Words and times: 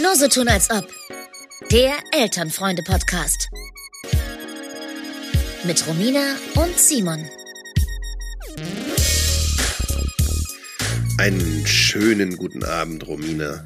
Nur 0.00 0.16
so 0.16 0.28
tun 0.28 0.48
als 0.48 0.70
ob. 0.70 0.88
Der 1.70 1.92
Elternfreunde-Podcast. 2.12 3.48
Mit 5.64 5.86
Romina 5.86 6.36
und 6.54 6.78
Simon. 6.78 7.28
Einen 11.18 11.66
schönen 11.66 12.36
guten 12.36 12.64
Abend, 12.64 13.06
Romina. 13.06 13.64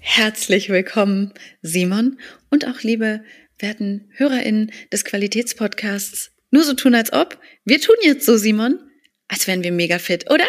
Herzlich 0.00 0.70
willkommen, 0.70 1.34
Simon 1.62 2.18
und 2.50 2.66
auch 2.66 2.80
liebe 2.80 3.22
werten 3.58 4.10
HörerInnen 4.12 4.72
des 4.92 5.04
Qualitätspodcasts. 5.04 6.30
Nur 6.50 6.64
so 6.64 6.74
tun 6.74 6.94
als 6.94 7.12
ob. 7.12 7.38
Wir 7.64 7.80
tun 7.80 7.96
jetzt 8.02 8.24
so, 8.24 8.36
Simon, 8.36 8.78
als 9.28 9.46
wären 9.46 9.62
wir 9.62 9.72
mega 9.72 9.98
fit, 9.98 10.30
oder? 10.30 10.46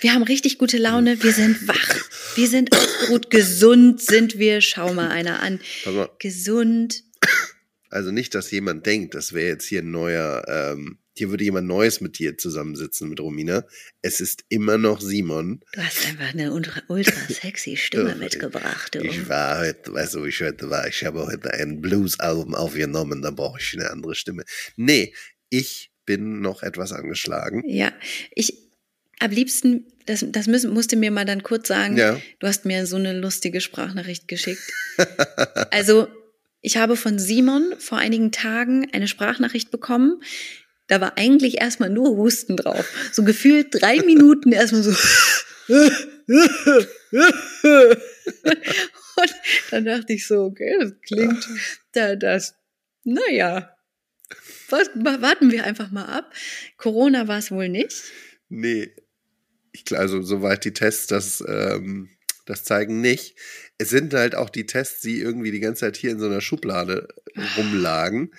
Wir 0.00 0.14
haben 0.14 0.22
richtig 0.22 0.58
gute 0.58 0.78
Laune, 0.78 1.22
wir 1.22 1.32
sind 1.32 1.66
wach, 1.68 1.96
wir 2.36 2.48
sind 2.48 2.74
ausgeruht, 2.74 3.30
gesund 3.30 4.00
sind 4.00 4.38
wir. 4.38 4.60
Schau 4.60 4.92
mal 4.92 5.10
einer 5.10 5.40
an. 5.40 5.60
Mal. 5.86 6.10
Gesund. 6.18 7.04
Also 7.90 8.10
nicht, 8.10 8.34
dass 8.34 8.50
jemand 8.50 8.86
denkt, 8.86 9.14
das 9.14 9.32
wäre 9.34 9.48
jetzt 9.48 9.66
hier 9.66 9.82
ein 9.82 9.90
neuer, 9.90 10.44
ähm, 10.48 10.98
hier 11.14 11.28
würde 11.28 11.44
jemand 11.44 11.68
Neues 11.68 12.00
mit 12.00 12.18
dir 12.18 12.38
zusammensitzen, 12.38 13.10
mit 13.10 13.20
Romina. 13.20 13.66
Es 14.00 14.20
ist 14.20 14.44
immer 14.48 14.78
noch 14.78 15.00
Simon. 15.02 15.60
Du 15.74 15.82
hast 15.82 16.06
einfach 16.06 16.32
eine 16.32 16.52
ultra, 16.52 17.12
sexy 17.28 17.76
Stimme 17.76 18.10
Ja, 18.10 18.14
mitgebracht. 18.14 18.94
Du. 18.94 19.00
Ich 19.00 19.28
war 19.28 19.58
heute, 19.58 19.92
weißt 19.92 20.14
du, 20.14 20.24
wie 20.24 20.30
ich 20.30 20.40
heute 20.40 20.70
war? 20.70 20.88
Ich 20.88 21.04
habe 21.04 21.26
heute 21.26 21.52
ein 21.52 21.82
Blues-Album 21.82 22.54
aufgenommen, 22.54 23.20
da 23.20 23.30
brauche 23.30 23.60
ich 23.60 23.74
eine 23.74 23.90
andere 23.90 24.14
Stimme. 24.14 24.44
Nee, 24.76 25.12
ich 25.50 25.92
bin 26.06 26.40
noch 26.40 26.62
etwas 26.62 26.92
angeschlagen. 26.92 27.62
Ja, 27.66 27.92
ich 28.34 28.71
am 29.22 29.30
liebsten, 29.30 29.86
das, 30.06 30.24
das 30.28 30.46
müssen, 30.48 30.72
musst 30.72 30.92
du 30.92 30.96
mir 30.96 31.10
mal 31.10 31.24
dann 31.24 31.42
kurz 31.42 31.68
sagen. 31.68 31.96
Ja. 31.96 32.20
Du 32.40 32.46
hast 32.46 32.64
mir 32.64 32.86
so 32.86 32.96
eine 32.96 33.18
lustige 33.18 33.60
Sprachnachricht 33.60 34.26
geschickt. 34.26 34.62
also, 35.70 36.08
ich 36.60 36.76
habe 36.76 36.96
von 36.96 37.18
Simon 37.18 37.74
vor 37.78 37.98
einigen 37.98 38.32
Tagen 38.32 38.88
eine 38.92 39.08
Sprachnachricht 39.08 39.70
bekommen. 39.70 40.22
Da 40.88 41.00
war 41.00 41.16
eigentlich 41.16 41.60
erstmal 41.60 41.90
nur 41.90 42.16
Husten 42.16 42.56
drauf. 42.56 42.86
So 43.12 43.22
gefühlt 43.22 43.68
drei 43.70 43.96
Minuten 44.04 44.52
erstmal 44.52 44.82
so. 44.82 44.90
Und 49.14 49.34
dann 49.70 49.84
dachte 49.84 50.12
ich 50.14 50.26
so, 50.26 50.42
okay, 50.44 50.76
das 50.80 50.92
klingt, 51.06 51.48
da, 51.92 52.16
das, 52.16 52.54
naja, 53.04 53.76
was, 54.68 54.90
warten 54.94 55.52
wir 55.52 55.64
einfach 55.64 55.90
mal 55.90 56.06
ab. 56.06 56.32
Corona 56.76 57.28
war 57.28 57.38
es 57.38 57.50
wohl 57.50 57.68
nicht. 57.68 58.02
Nee, 58.48 58.90
ich, 59.72 59.84
also 59.96 60.22
soweit 60.22 60.64
die 60.64 60.72
Tests 60.72 61.06
das, 61.06 61.42
ähm, 61.46 62.10
das 62.46 62.64
zeigen 62.64 63.00
nicht. 63.00 63.36
Es 63.78 63.90
sind 63.90 64.14
halt 64.14 64.34
auch 64.34 64.50
die 64.50 64.66
Tests, 64.66 65.00
die 65.00 65.20
irgendwie 65.20 65.50
die 65.50 65.60
ganze 65.60 65.80
Zeit 65.80 65.96
hier 65.96 66.10
in 66.10 66.18
so 66.18 66.26
einer 66.26 66.40
Schublade 66.40 67.08
rumlagen. 67.56 68.32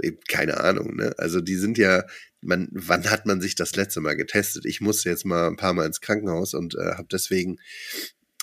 Eben 0.00 0.18
Keine 0.28 0.58
Ahnung, 0.60 0.96
ne? 0.96 1.14
Also 1.18 1.40
die 1.40 1.56
sind 1.56 1.78
ja, 1.78 2.04
man, 2.40 2.68
wann 2.70 3.10
hat 3.10 3.26
man 3.26 3.40
sich 3.40 3.54
das 3.54 3.74
letzte 3.74 4.00
Mal 4.00 4.16
getestet? 4.16 4.64
Ich 4.66 4.80
musste 4.80 5.10
jetzt 5.10 5.24
mal 5.24 5.48
ein 5.48 5.56
paar 5.56 5.72
Mal 5.72 5.86
ins 5.86 6.00
Krankenhaus 6.00 6.54
und 6.54 6.74
äh, 6.74 6.94
habe 6.94 7.08
deswegen 7.10 7.58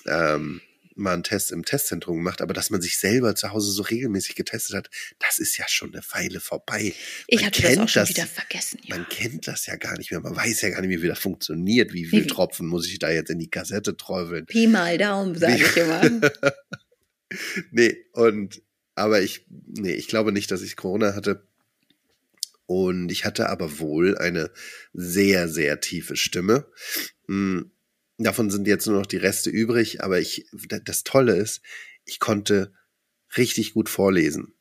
ähm, 0.06 0.62
mal 0.96 1.14
einen 1.14 1.24
Test 1.24 1.52
im 1.52 1.66
Testzentrum 1.66 2.18
gemacht, 2.18 2.42
aber 2.42 2.54
dass 2.54 2.70
man 2.70 2.82
sich 2.82 2.98
selber 2.98 3.36
zu 3.36 3.52
Hause 3.52 3.72
so 3.72 3.84
regelmäßig 3.84 4.36
getestet 4.36 4.76
hat, 4.76 4.90
das 5.20 5.40
ist 5.40 5.58
ja 5.58 5.68
schon 5.68 5.94
eine 5.94 6.04
Weile 6.12 6.40
vorbei. 6.40 6.94
Ich 7.28 7.42
Man 7.42 7.46
hatte 7.48 7.62
das 7.62 7.78
auch 7.78 7.90
schon 7.90 8.10
wieder 8.10 8.26
vergessen. 8.26 8.80
Ja. 8.84 8.96
Man 8.98 9.08
kennt 9.10 9.48
das 9.48 9.66
ja 9.66 9.76
gar 9.76 9.98
nicht 9.98 10.12
mehr. 10.12 10.22
Man 10.22 10.36
weiß 10.36 10.62
ja 10.62 10.70
gar 10.70 10.82
nicht 10.82 10.90
mehr, 10.90 11.02
wie 11.02 11.08
das 11.08 11.20
funktioniert. 11.20 11.94
Wie 11.94 12.06
viel. 12.06 12.26
Tropfen 12.28 12.68
muss 12.68 12.88
ich 12.88 13.00
da 13.00 13.10
jetzt 13.10 13.30
in 13.30 13.40
die 13.40 13.50
Kassette 13.50 13.96
träufeln? 13.98 14.46
Pi 14.46 14.68
mal 14.68 14.98
Daumen, 14.98 15.36
sage 15.38 15.64
ich 15.64 15.78
immer. 15.78 16.32
Nee, 17.72 18.06
und, 18.14 18.62
aber 18.94 19.22
ich, 19.22 19.46
nee, 19.50 19.94
ich 19.94 20.08
glaube 20.08 20.32
nicht, 20.32 20.52
dass 20.52 20.62
ich 20.62 20.76
Corona 20.76 21.16
hatte. 21.16 21.48
Und 22.68 23.12
ich 23.12 23.26
hatte 23.26 23.50
aber 23.50 23.80
wohl 23.80 24.18
eine 24.18 24.52
sehr, 24.94 25.48
sehr 25.48 25.80
tiefe 25.82 26.16
Stimme. 26.16 26.68
Hm, 27.28 27.72
Davon 28.18 28.50
sind 28.50 28.68
jetzt 28.68 28.88
nur 28.88 28.98
noch 28.98 29.06
die 29.06 29.18
Reste 29.18 29.50
übrig, 29.50 30.04
aber 30.04 30.20
ich, 30.20 30.48
das 30.86 31.04
Tolle 31.04 31.36
ist, 31.36 31.62
ich 32.06 32.20
konnte 32.20 32.74
richtig 33.36 33.74
gut 33.74 33.90
vorlesen. 33.90 34.54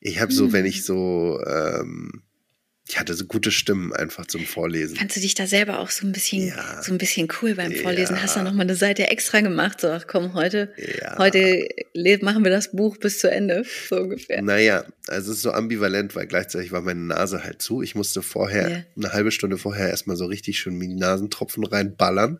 Ich 0.00 0.20
habe 0.20 0.32
so, 0.32 0.46
Hm. 0.46 0.52
wenn 0.52 0.64
ich 0.66 0.84
so, 0.84 1.40
ähm, 1.46 2.22
ich 2.88 3.00
hatte 3.00 3.14
so 3.14 3.24
gute 3.26 3.50
Stimmen 3.50 3.92
einfach 3.92 4.26
zum 4.26 4.44
Vorlesen. 4.44 4.96
Fandst 4.96 5.16
du 5.16 5.20
dich 5.20 5.34
da 5.34 5.46
selber 5.46 5.80
auch 5.80 5.90
so 5.90 6.06
ein 6.06 6.12
bisschen, 6.12 6.48
Ja. 6.48 6.82
so 6.82 6.92
ein 6.92 6.98
bisschen 6.98 7.26
cool 7.42 7.54
beim 7.54 7.72
Vorlesen? 7.72 8.14
Ja. 8.16 8.22
Hast 8.22 8.36
du 8.36 8.42
noch 8.42 8.52
mal 8.52 8.62
eine 8.62 8.76
Seite 8.76 9.08
extra 9.08 9.40
gemacht? 9.40 9.80
So, 9.80 9.88
ach 9.88 10.06
komm, 10.06 10.34
heute, 10.34 10.72
Ja. 11.00 11.18
heute 11.18 11.66
machen 12.22 12.44
wir 12.44 12.50
das 12.52 12.70
Buch 12.70 12.96
bis 12.98 13.18
zu 13.18 13.28
Ende, 13.30 13.64
so 13.88 13.96
ungefähr. 13.96 14.40
Naja, 14.40 14.84
also 15.08 15.32
es 15.32 15.38
ist 15.38 15.42
so 15.42 15.50
ambivalent, 15.50 16.14
weil 16.14 16.26
gleichzeitig 16.28 16.70
war 16.70 16.80
meine 16.80 17.00
Nase 17.00 17.42
halt 17.42 17.60
zu. 17.60 17.82
Ich 17.82 17.96
musste 17.96 18.22
vorher, 18.22 18.86
eine 18.96 19.12
halbe 19.12 19.32
Stunde 19.32 19.58
vorher 19.58 19.88
erstmal 19.90 20.16
so 20.16 20.26
richtig 20.26 20.58
schön 20.58 20.78
die 20.78 20.86
Nasentropfen 20.94 21.64
reinballern, 21.64 22.38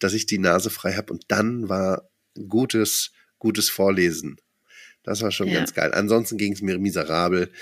dass 0.00 0.14
ich 0.14 0.26
die 0.26 0.38
Nase 0.38 0.70
frei 0.70 0.94
habe. 0.94 1.12
Und 1.12 1.24
dann 1.28 1.68
war 1.68 2.08
gutes, 2.48 3.12
gutes 3.38 3.70
Vorlesen. 3.70 4.36
Das 5.04 5.22
war 5.22 5.30
schon 5.30 5.52
ganz 5.52 5.72
geil. 5.74 5.92
Ansonsten 5.94 6.36
ging 6.38 6.52
es 6.54 6.60
mir 6.60 6.76
miserabel. 6.80 7.52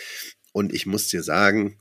Und 0.53 0.73
ich 0.73 0.87
muss 0.87 1.09
dir 1.09 1.23
sagen, 1.23 1.79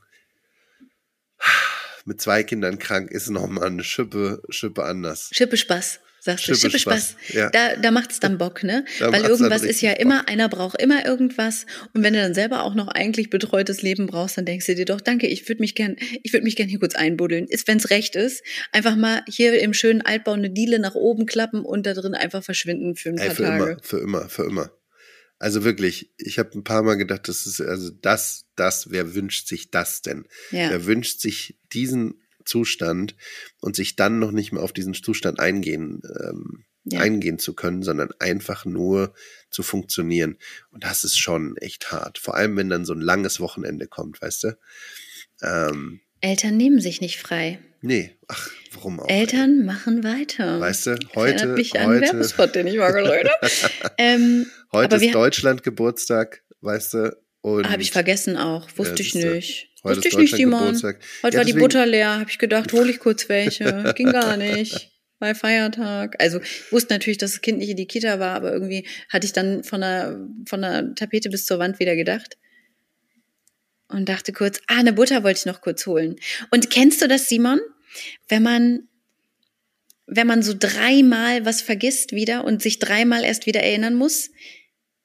mit 2.04 2.20
zwei 2.20 2.42
Kindern 2.42 2.78
krank 2.78 3.10
ist 3.10 3.30
noch 3.30 3.46
mal 3.48 3.66
eine 3.66 3.84
Schippe, 3.84 4.42
Schippe 4.50 4.84
anders. 4.84 5.30
Schippe 5.32 5.56
Spaß, 5.56 6.00
sagst 6.20 6.48
du. 6.48 6.54
Schippe 6.54 6.78
Spaß. 6.78 7.16
Ja. 7.32 7.50
Da, 7.50 7.76
da 7.76 7.90
macht's 7.90 8.20
dann 8.20 8.38
Bock, 8.38 8.62
ne? 8.62 8.84
Da 8.98 9.12
Weil 9.12 9.24
irgendwas 9.24 9.62
ist 9.62 9.80
ja 9.80 9.92
Bock. 9.92 10.00
immer, 10.00 10.28
einer 10.28 10.48
braucht 10.48 10.80
immer 10.80 11.04
irgendwas. 11.06 11.66
Und 11.94 12.02
wenn 12.02 12.14
du 12.14 12.20
dann 12.20 12.34
selber 12.34 12.62
auch 12.62 12.74
noch 12.74 12.88
eigentlich 12.88 13.30
betreutes 13.30 13.82
Leben 13.82 14.06
brauchst, 14.06 14.36
dann 14.36 14.44
denkst 14.44 14.66
du 14.66 14.74
dir 14.74 14.84
doch, 14.84 15.00
danke, 15.00 15.26
ich 15.26 15.48
würde 15.48 15.60
mich 15.62 15.74
gern, 15.74 15.96
ich 16.22 16.32
würde 16.32 16.44
mich 16.44 16.56
gern 16.56 16.68
hier 16.68 16.78
kurz 16.78 16.94
einbuddeln. 16.94 17.46
Ist, 17.46 17.66
wenn's 17.68 17.90
recht 17.90 18.16
ist, 18.16 18.42
einfach 18.72 18.96
mal 18.96 19.22
hier 19.28 19.60
im 19.60 19.72
schönen 19.74 20.02
Altbau 20.02 20.32
eine 20.32 20.50
Diele 20.50 20.78
nach 20.78 20.94
oben 20.94 21.26
klappen 21.26 21.64
und 21.64 21.86
da 21.86 21.94
drin 21.94 22.14
einfach 22.14 22.44
verschwinden 22.44 22.96
für 22.96 23.10
ein 23.10 23.16
paar 23.16 23.26
Ey, 23.26 23.34
für 23.34 23.42
Tage. 23.44 23.64
immer, 23.64 23.76
für 23.82 23.98
immer, 23.98 24.28
für 24.28 24.44
immer. 24.44 24.70
Also 25.44 25.62
wirklich, 25.62 26.10
ich 26.16 26.38
habe 26.38 26.52
ein 26.54 26.64
paar 26.64 26.82
Mal 26.82 26.94
gedacht, 26.94 27.28
das 27.28 27.44
ist 27.44 27.60
also 27.60 27.90
das, 27.90 28.46
das, 28.56 28.90
wer 28.90 29.14
wünscht 29.14 29.46
sich 29.46 29.70
das 29.70 30.00
denn? 30.00 30.26
Ja. 30.50 30.70
Wer 30.70 30.86
wünscht 30.86 31.20
sich 31.20 31.58
diesen 31.74 32.22
Zustand 32.46 33.14
und 33.60 33.76
sich 33.76 33.94
dann 33.94 34.18
noch 34.18 34.30
nicht 34.30 34.52
mehr 34.52 34.62
auf 34.62 34.72
diesen 34.72 34.94
Zustand 34.94 35.40
eingehen, 35.40 36.00
ähm, 36.18 36.64
Ja. 36.84 37.00
eingehen 37.00 37.38
zu 37.38 37.52
können, 37.52 37.82
sondern 37.82 38.10
einfach 38.20 38.64
nur 38.64 39.12
zu 39.50 39.62
funktionieren. 39.62 40.38
Und 40.70 40.82
das 40.82 41.04
ist 41.04 41.18
schon 41.18 41.58
echt 41.58 41.92
hart. 41.92 42.16
Vor 42.16 42.36
allem, 42.36 42.56
wenn 42.56 42.70
dann 42.70 42.86
so 42.86 42.94
ein 42.94 43.02
langes 43.02 43.38
Wochenende 43.38 43.86
kommt, 43.86 44.22
weißt 44.22 44.44
du? 44.44 44.58
Ähm, 45.42 46.00
Eltern 46.24 46.56
nehmen 46.56 46.80
sich 46.80 47.00
nicht 47.02 47.18
frei. 47.18 47.58
nee, 47.82 48.12
ach, 48.28 48.50
warum 48.72 48.98
auch? 48.98 49.08
Eltern 49.08 49.64
machen 49.66 50.02
weiter. 50.04 50.58
Weißt 50.58 50.86
du, 50.86 50.96
heute, 51.14 51.34
erinnert 51.36 51.58
mich 51.58 51.74
an 51.74 51.82
einen 51.82 52.00
heute, 52.00 52.12
Werbespot, 52.12 52.54
den 52.54 52.66
ich 52.66 52.76
mal 52.76 52.94
habe. 52.94 53.30
ähm, 53.98 54.46
heute 54.72 54.96
ist 54.96 55.14
Deutschland 55.14 55.62
Geburtstag, 55.62 56.42
weißt 56.62 56.94
du? 56.94 57.16
Habe 57.44 57.82
ich 57.82 57.90
vergessen 57.90 58.38
auch. 58.38 58.68
Wusste 58.76 59.02
Ja, 59.02 59.06
ich 59.06 59.14
nicht. 59.14 59.68
Heute 59.84 59.96
Wusste 59.96 60.08
ich 60.08 60.16
nicht, 60.16 60.34
Simon. 60.36 60.60
Geburtstag. 60.60 61.00
Heute 61.22 61.34
Ja, 61.34 61.38
war 61.40 61.44
die 61.44 61.52
deswegen- 61.52 61.58
Butter 61.58 61.84
leer. 61.84 62.18
Habe 62.20 62.30
ich 62.30 62.38
gedacht, 62.38 62.72
hole 62.72 62.90
ich 62.90 63.00
kurz 63.00 63.28
welche. 63.28 63.92
Ging 63.96 64.10
gar 64.10 64.38
nicht. 64.38 64.92
Bei 65.18 65.34
Feiertag. 65.34 66.16
Also 66.22 66.40
ich 66.40 66.72
wusste 66.72 66.94
natürlich, 66.94 67.18
dass 67.18 67.32
das 67.32 67.42
Kind 67.42 67.58
nicht 67.58 67.68
in 67.68 67.76
die 67.76 67.86
Kita 67.86 68.18
war, 68.18 68.34
aber 68.34 68.50
irgendwie 68.50 68.86
hatte 69.10 69.26
ich 69.26 69.34
dann 69.34 69.62
von 69.62 69.82
der, 69.82 70.18
von 70.48 70.62
der 70.62 70.94
Tapete 70.94 71.28
bis 71.28 71.44
zur 71.44 71.58
Wand 71.58 71.78
wieder 71.80 71.96
gedacht. 71.96 72.38
Und 73.88 74.08
dachte 74.08 74.32
kurz, 74.32 74.60
ah, 74.66 74.78
eine 74.78 74.92
Butter 74.92 75.22
wollte 75.22 75.40
ich 75.40 75.46
noch 75.46 75.60
kurz 75.60 75.86
holen. 75.86 76.16
Und 76.50 76.70
kennst 76.70 77.02
du 77.02 77.08
das, 77.08 77.28
Simon? 77.28 77.60
Wenn 78.28 78.42
man, 78.42 78.88
wenn 80.06 80.26
man 80.26 80.42
so 80.42 80.54
dreimal 80.58 81.44
was 81.44 81.62
vergisst 81.62 82.12
wieder 82.12 82.44
und 82.44 82.62
sich 82.62 82.78
dreimal 82.78 83.24
erst 83.24 83.46
wieder 83.46 83.62
erinnern 83.62 83.94
muss. 83.94 84.30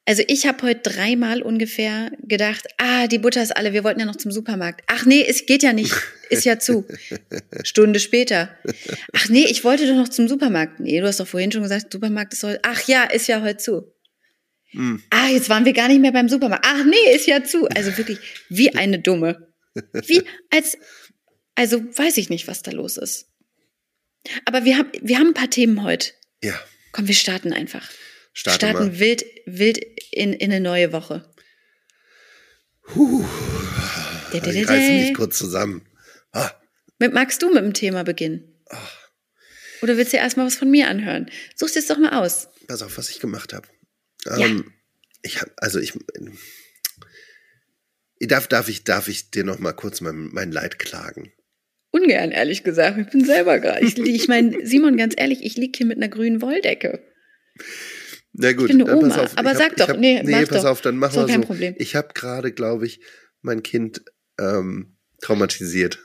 Also 0.06 0.24
ich 0.26 0.46
habe 0.46 0.66
heute 0.66 0.90
dreimal 0.90 1.42
ungefähr 1.42 2.10
gedacht, 2.22 2.66
ah, 2.78 3.06
die 3.06 3.18
Butter 3.18 3.42
ist 3.42 3.56
alle, 3.56 3.72
wir 3.72 3.84
wollten 3.84 4.00
ja 4.00 4.06
noch 4.06 4.16
zum 4.16 4.32
Supermarkt. 4.32 4.82
Ach 4.86 5.06
nee, 5.06 5.24
es 5.24 5.46
geht 5.46 5.62
ja 5.62 5.72
nicht, 5.72 5.94
ist 6.30 6.44
ja 6.44 6.58
zu. 6.58 6.84
Stunde 7.62 8.00
später. 8.00 8.50
Ach 9.12 9.28
nee, 9.28 9.44
ich 9.44 9.62
wollte 9.62 9.86
doch 9.86 9.94
noch 9.94 10.08
zum 10.08 10.26
Supermarkt. 10.26 10.80
Nee, 10.80 11.00
du 11.00 11.06
hast 11.06 11.20
doch 11.20 11.28
vorhin 11.28 11.52
schon 11.52 11.62
gesagt, 11.62 11.92
Supermarkt 11.92 12.32
ist 12.32 12.42
heute. 12.42 12.60
Ach 12.64 12.88
ja, 12.88 13.04
ist 13.04 13.28
ja 13.28 13.42
heute 13.42 13.58
zu. 13.58 13.92
Hm. 14.72 15.02
Ah, 15.10 15.28
jetzt 15.28 15.48
waren 15.48 15.64
wir 15.64 15.72
gar 15.72 15.88
nicht 15.88 16.00
mehr 16.00 16.12
beim 16.12 16.28
Supermarkt. 16.28 16.64
Ach 16.68 16.84
nee, 16.84 17.14
ist 17.14 17.26
ja 17.26 17.42
zu. 17.44 17.66
Also 17.68 17.96
wirklich 17.96 18.18
wie 18.48 18.74
eine 18.74 18.98
Dumme. 19.00 19.48
Wie 20.06 20.22
als, 20.50 20.76
also 21.54 21.80
weiß 21.96 22.16
ich 22.18 22.28
nicht, 22.30 22.48
was 22.48 22.62
da 22.62 22.70
los 22.70 22.96
ist. 22.96 23.26
Aber 24.44 24.64
wir 24.64 24.76
haben, 24.78 24.90
wir 25.00 25.18
haben 25.18 25.28
ein 25.28 25.34
paar 25.34 25.50
Themen 25.50 25.82
heute. 25.82 26.10
Ja, 26.42 26.58
Komm, 26.92 27.06
wir 27.08 27.14
starten 27.14 27.52
einfach. 27.52 27.88
starte 28.32 28.56
starten 28.66 28.86
mal. 28.88 28.98
wild, 28.98 29.24
wild 29.46 29.78
in, 30.10 30.32
in 30.32 30.50
eine 30.50 30.60
neue 30.60 30.92
Woche. 30.92 31.28
Dä, 34.32 34.38
Ich 34.38 34.68
reiße 34.68 34.92
mich 34.92 35.14
kurz 35.14 35.38
zusammen. 35.38 35.86
Ah, 36.32 36.50
Mit, 36.98 37.12
magst 37.12 37.42
du 37.42 37.48
mit 37.52 37.62
dem 37.62 37.74
Thema 37.74 38.02
beginnen? 38.04 38.44
Oder 39.82 39.96
willst 39.96 40.12
du 40.12 40.16
erstmal 40.18 40.46
was 40.46 40.56
von 40.56 40.70
mir 40.70 40.88
anhören? 40.88 41.30
Such's 41.56 41.74
jetzt 41.74 41.88
doch 41.90 41.98
mal 41.98 42.12
aus. 42.20 42.48
Pass 42.66 42.82
auf, 42.82 42.98
was 42.98 43.10
ich 43.10 43.20
gemacht 43.20 43.52
habe. 43.52 43.66
Ja. 44.24 44.38
Ähm, 44.38 44.72
ich 45.22 45.40
habe, 45.40 45.50
also 45.56 45.78
ich, 45.78 45.92
ich 48.18 48.28
darf, 48.28 48.48
darf 48.48 48.68
ich, 48.68 48.84
darf 48.84 49.08
ich 49.08 49.30
dir 49.30 49.44
noch 49.44 49.58
mal 49.58 49.72
kurz 49.72 50.00
mein, 50.00 50.28
mein 50.32 50.52
Leid 50.52 50.78
klagen? 50.78 51.32
Ungern, 51.90 52.30
ehrlich 52.30 52.62
gesagt. 52.62 52.98
Ich 52.98 53.08
bin 53.08 53.24
selber 53.24 53.58
gerade. 53.58 53.84
Ich, 53.84 53.98
ich 53.98 54.28
meine, 54.28 54.56
Simon, 54.64 54.96
ganz 54.96 55.14
ehrlich, 55.16 55.42
ich 55.42 55.56
lieg 55.56 55.76
hier 55.76 55.86
mit 55.86 55.96
einer 55.96 56.08
grünen 56.08 56.40
Wolldecke. 56.40 57.02
Na 58.32 58.52
gut, 58.52 58.68
bin 58.68 58.82
eine 58.82 58.96
Oma, 58.96 59.16
auf. 59.16 59.36
aber 59.36 59.52
ich 59.52 59.58
sag 59.58 59.70
hab, 59.70 59.76
doch, 59.76 59.84
ich 59.86 59.90
hab, 59.94 59.98
nee, 59.98 60.22
nee, 60.22 60.46
pass 60.46 60.62
doch. 60.62 60.70
auf, 60.70 60.80
dann 60.80 60.96
machen 60.96 61.16
wir 61.16 61.26
kein 61.26 61.42
so. 61.42 61.48
Problem. 61.48 61.74
Ich 61.78 61.96
habe 61.96 62.14
gerade, 62.14 62.52
glaube 62.52 62.86
ich, 62.86 63.00
mein 63.42 63.62
Kind 63.62 64.02
ähm, 64.38 64.96
traumatisiert. 65.20 65.98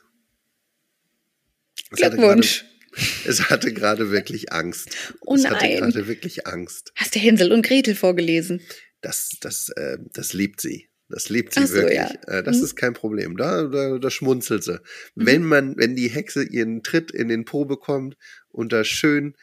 Hatte 1.91 2.17
Glückwunsch. 2.17 2.65
Es 3.25 3.49
hatte 3.49 3.73
gerade 3.73 4.11
wirklich 4.11 4.51
Angst. 4.53 4.95
Oh 5.21 5.35
es 5.35 5.45
hatte 5.45 5.65
nein. 5.65 5.77
gerade 5.77 6.07
wirklich 6.07 6.47
Angst. 6.47 6.91
Hast 6.95 7.15
du 7.15 7.19
Hänsel 7.19 7.51
und 7.51 7.65
Gretel 7.65 7.95
vorgelesen? 7.95 8.61
Das, 9.01 9.31
das, 9.41 9.69
äh, 9.69 9.97
das 10.13 10.33
liebt 10.33 10.61
sie. 10.61 10.89
Das 11.09 11.29
liebt 11.29 11.53
sie 11.53 11.67
so, 11.67 11.75
wirklich. 11.75 11.97
ja. 11.97 12.09
Äh, 12.27 12.43
das 12.43 12.57
Mhm. 12.57 12.63
ist 12.63 12.75
kein 12.75 12.93
Problem. 12.93 13.37
Da, 13.37 13.63
da, 13.63 13.99
da 13.99 14.09
schmunzelt 14.09 14.63
sie. 14.63 14.79
Mhm. 15.15 15.25
Wenn 15.25 15.43
man, 15.43 15.77
wenn 15.77 15.95
die 15.95 16.09
Hexe 16.09 16.43
ihren 16.43 16.81
Tritt 16.83 17.11
in 17.11 17.27
den 17.27 17.45
Po 17.45 17.65
bekommt 17.65 18.17
und 18.49 18.71
da 18.73 18.83
schön 18.83 19.35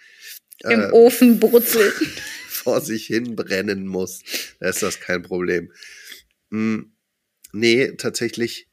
Im 0.64 0.80
äh, 0.80 0.90
Ofen 0.90 1.38
brutzelt. 1.38 1.94
vor 2.48 2.80
sich 2.80 3.06
hin 3.06 3.34
brennen 3.34 3.86
muss, 3.88 4.20
da 4.60 4.68
ist 4.68 4.82
das 4.84 5.00
kein 5.00 5.22
Problem. 5.22 5.72
Mm, 6.50 6.82
nee, 7.52 7.92
tatsächlich 7.96 8.68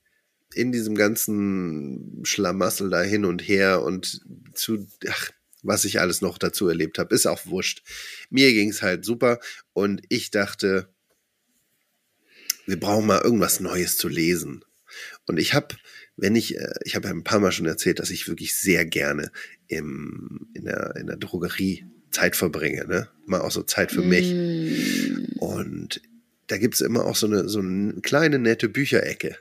in 0.54 0.72
diesem 0.72 0.96
ganzen 0.96 2.22
Schlamassel 2.24 2.90
da 2.90 3.02
hin 3.02 3.26
und 3.26 3.42
her 3.48 3.84
und 3.84 4.22
zu, 4.54 4.88
ach, 5.08 5.30
was 5.62 5.86
ich 5.86 6.00
alles 6.00 6.22
noch 6.22 6.38
dazu 6.38 6.68
erlebt 6.68 7.00
habe, 7.00 7.14
ist 7.14 7.28
auch 7.28 7.46
wurscht. 7.46 7.84
Mir 8.30 8.52
ging's 8.54 8.82
halt 8.82 9.06
super 9.06 9.40
und 9.74 10.02
ich 10.10 10.32
dachte, 10.32 10.90
wir 12.66 12.80
brauchen 12.80 13.08
mal 13.08 13.22
irgendwas 13.22 13.60
Neues 13.60 13.98
zu 13.98 14.08
lesen. 14.08 14.64
Und 15.26 15.40
ich 15.40 15.54
habe, 15.54 15.76
wenn 16.18 16.36
ich, 16.36 16.58
äh, 16.58 16.74
ich 16.84 16.96
habe 16.96 17.08
ja 17.08 17.14
ein 17.14 17.24
paar 17.24 17.40
Mal 17.40 17.52
schon 17.52 17.66
erzählt, 17.66 18.00
dass 18.00 18.10
ich 18.10 18.28
wirklich 18.28 18.56
sehr 18.56 18.86
gerne 18.86 19.32
im, 19.68 20.48
in, 20.54 20.66
der, 20.66 20.96
in 20.96 21.08
der 21.08 21.18
Drogerie 21.18 21.86
Zeit 22.12 22.36
verbringe, 22.36 22.88
ne? 22.88 23.08
Mal 23.26 23.42
auch 23.42 23.52
so 23.52 23.64
Zeit 23.64 23.92
für 23.92 24.02
mich. 24.02 24.34
Mm. 24.34 25.40
Und 25.40 26.02
da 26.48 26.58
gibt's 26.58 26.82
immer 26.82 27.06
auch 27.06 27.16
so 27.16 27.28
eine, 27.28 27.48
so 27.48 27.60
eine 27.60 28.02
kleine 28.02 28.40
nette 28.40 28.70
Bücherecke. 28.70 29.38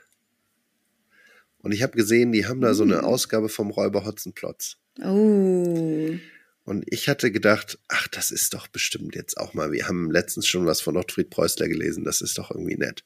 Und 1.69 1.73
ich 1.73 1.83
habe 1.83 1.95
gesehen, 1.95 2.31
die 2.31 2.47
haben 2.47 2.61
da 2.61 2.73
so 2.73 2.81
eine 2.81 3.03
Mm. 3.03 3.05
Ausgabe 3.05 3.47
vom 3.47 3.69
Räuber 3.69 4.03
Hotzenplotz. 4.03 4.77
Oh. 5.03 6.15
Und 6.63 6.83
ich 6.87 7.07
hatte 7.07 7.31
gedacht, 7.31 7.77
ach, 7.87 8.07
das 8.07 8.31
ist 8.31 8.55
doch 8.55 8.67
bestimmt 8.69 9.15
jetzt 9.15 9.37
auch 9.37 9.53
mal. 9.53 9.71
Wir 9.71 9.87
haben 9.87 10.09
letztens 10.09 10.47
schon 10.47 10.65
was 10.65 10.81
von 10.81 10.97
Ottfried 10.97 11.29
Preußler 11.29 11.67
gelesen, 11.67 12.03
das 12.03 12.21
ist 12.21 12.39
doch 12.39 12.49
irgendwie 12.49 12.77
nett. 12.77 13.05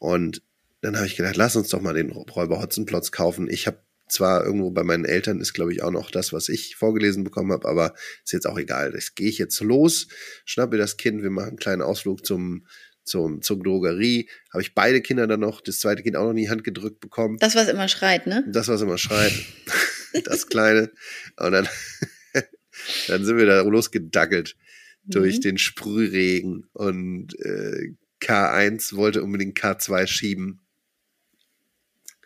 Und 0.00 0.42
dann 0.82 0.96
habe 0.96 1.06
ich 1.06 1.16
gedacht, 1.16 1.36
lass 1.36 1.56
uns 1.56 1.70
doch 1.70 1.80
mal 1.80 1.94
den 1.94 2.10
Räuber 2.10 2.60
Hotzenplotz 2.60 3.10
kaufen. 3.10 3.48
Ich 3.48 3.66
habe 3.66 3.82
zwar 4.06 4.44
irgendwo 4.44 4.70
bei 4.70 4.84
meinen 4.84 5.06
Eltern 5.06 5.40
ist, 5.40 5.54
glaube 5.54 5.72
ich, 5.72 5.82
auch 5.82 5.90
noch 5.90 6.10
das, 6.10 6.34
was 6.34 6.50
ich 6.50 6.76
vorgelesen 6.76 7.24
bekommen 7.24 7.52
habe, 7.52 7.66
aber 7.66 7.94
ist 8.22 8.34
jetzt 8.34 8.46
auch 8.46 8.58
egal. 8.58 8.92
Das 8.92 9.14
gehe 9.14 9.30
ich 9.30 9.38
jetzt 9.38 9.60
los, 9.60 10.08
schnappe 10.44 10.76
das 10.76 10.98
Kind, 10.98 11.22
wir 11.22 11.30
machen 11.30 11.48
einen 11.48 11.58
kleinen 11.58 11.80
Ausflug 11.80 12.26
zum, 12.26 12.66
zum, 13.08 13.42
zur 13.42 13.62
Drogerie. 13.62 14.28
Habe 14.52 14.62
ich 14.62 14.74
beide 14.74 15.00
Kinder 15.00 15.26
dann 15.26 15.40
noch, 15.40 15.60
das 15.60 15.78
zweite 15.80 16.02
Kind 16.02 16.16
auch 16.16 16.24
noch 16.24 16.30
in 16.30 16.36
die 16.36 16.50
Hand 16.50 16.64
gedrückt 16.64 17.00
bekommen. 17.00 17.38
Das, 17.38 17.54
was 17.54 17.68
immer 17.68 17.88
schreit, 17.88 18.26
ne? 18.26 18.44
Das, 18.48 18.68
was 18.68 18.80
immer 18.82 18.98
schreit. 18.98 19.32
das 20.24 20.46
Kleine. 20.46 20.90
Und 21.36 21.52
dann, 21.52 21.68
dann 23.08 23.24
sind 23.24 23.36
wir 23.36 23.46
da 23.46 23.62
losgedackelt 23.62 24.56
durch 25.04 25.36
Mhm. 25.36 25.40
den 25.40 25.58
Sprühregen 25.58 26.66
und 26.74 27.34
äh, 27.40 27.94
K1 28.20 28.94
wollte 28.96 29.22
unbedingt 29.22 29.58
K2 29.58 30.06
schieben. 30.06 30.60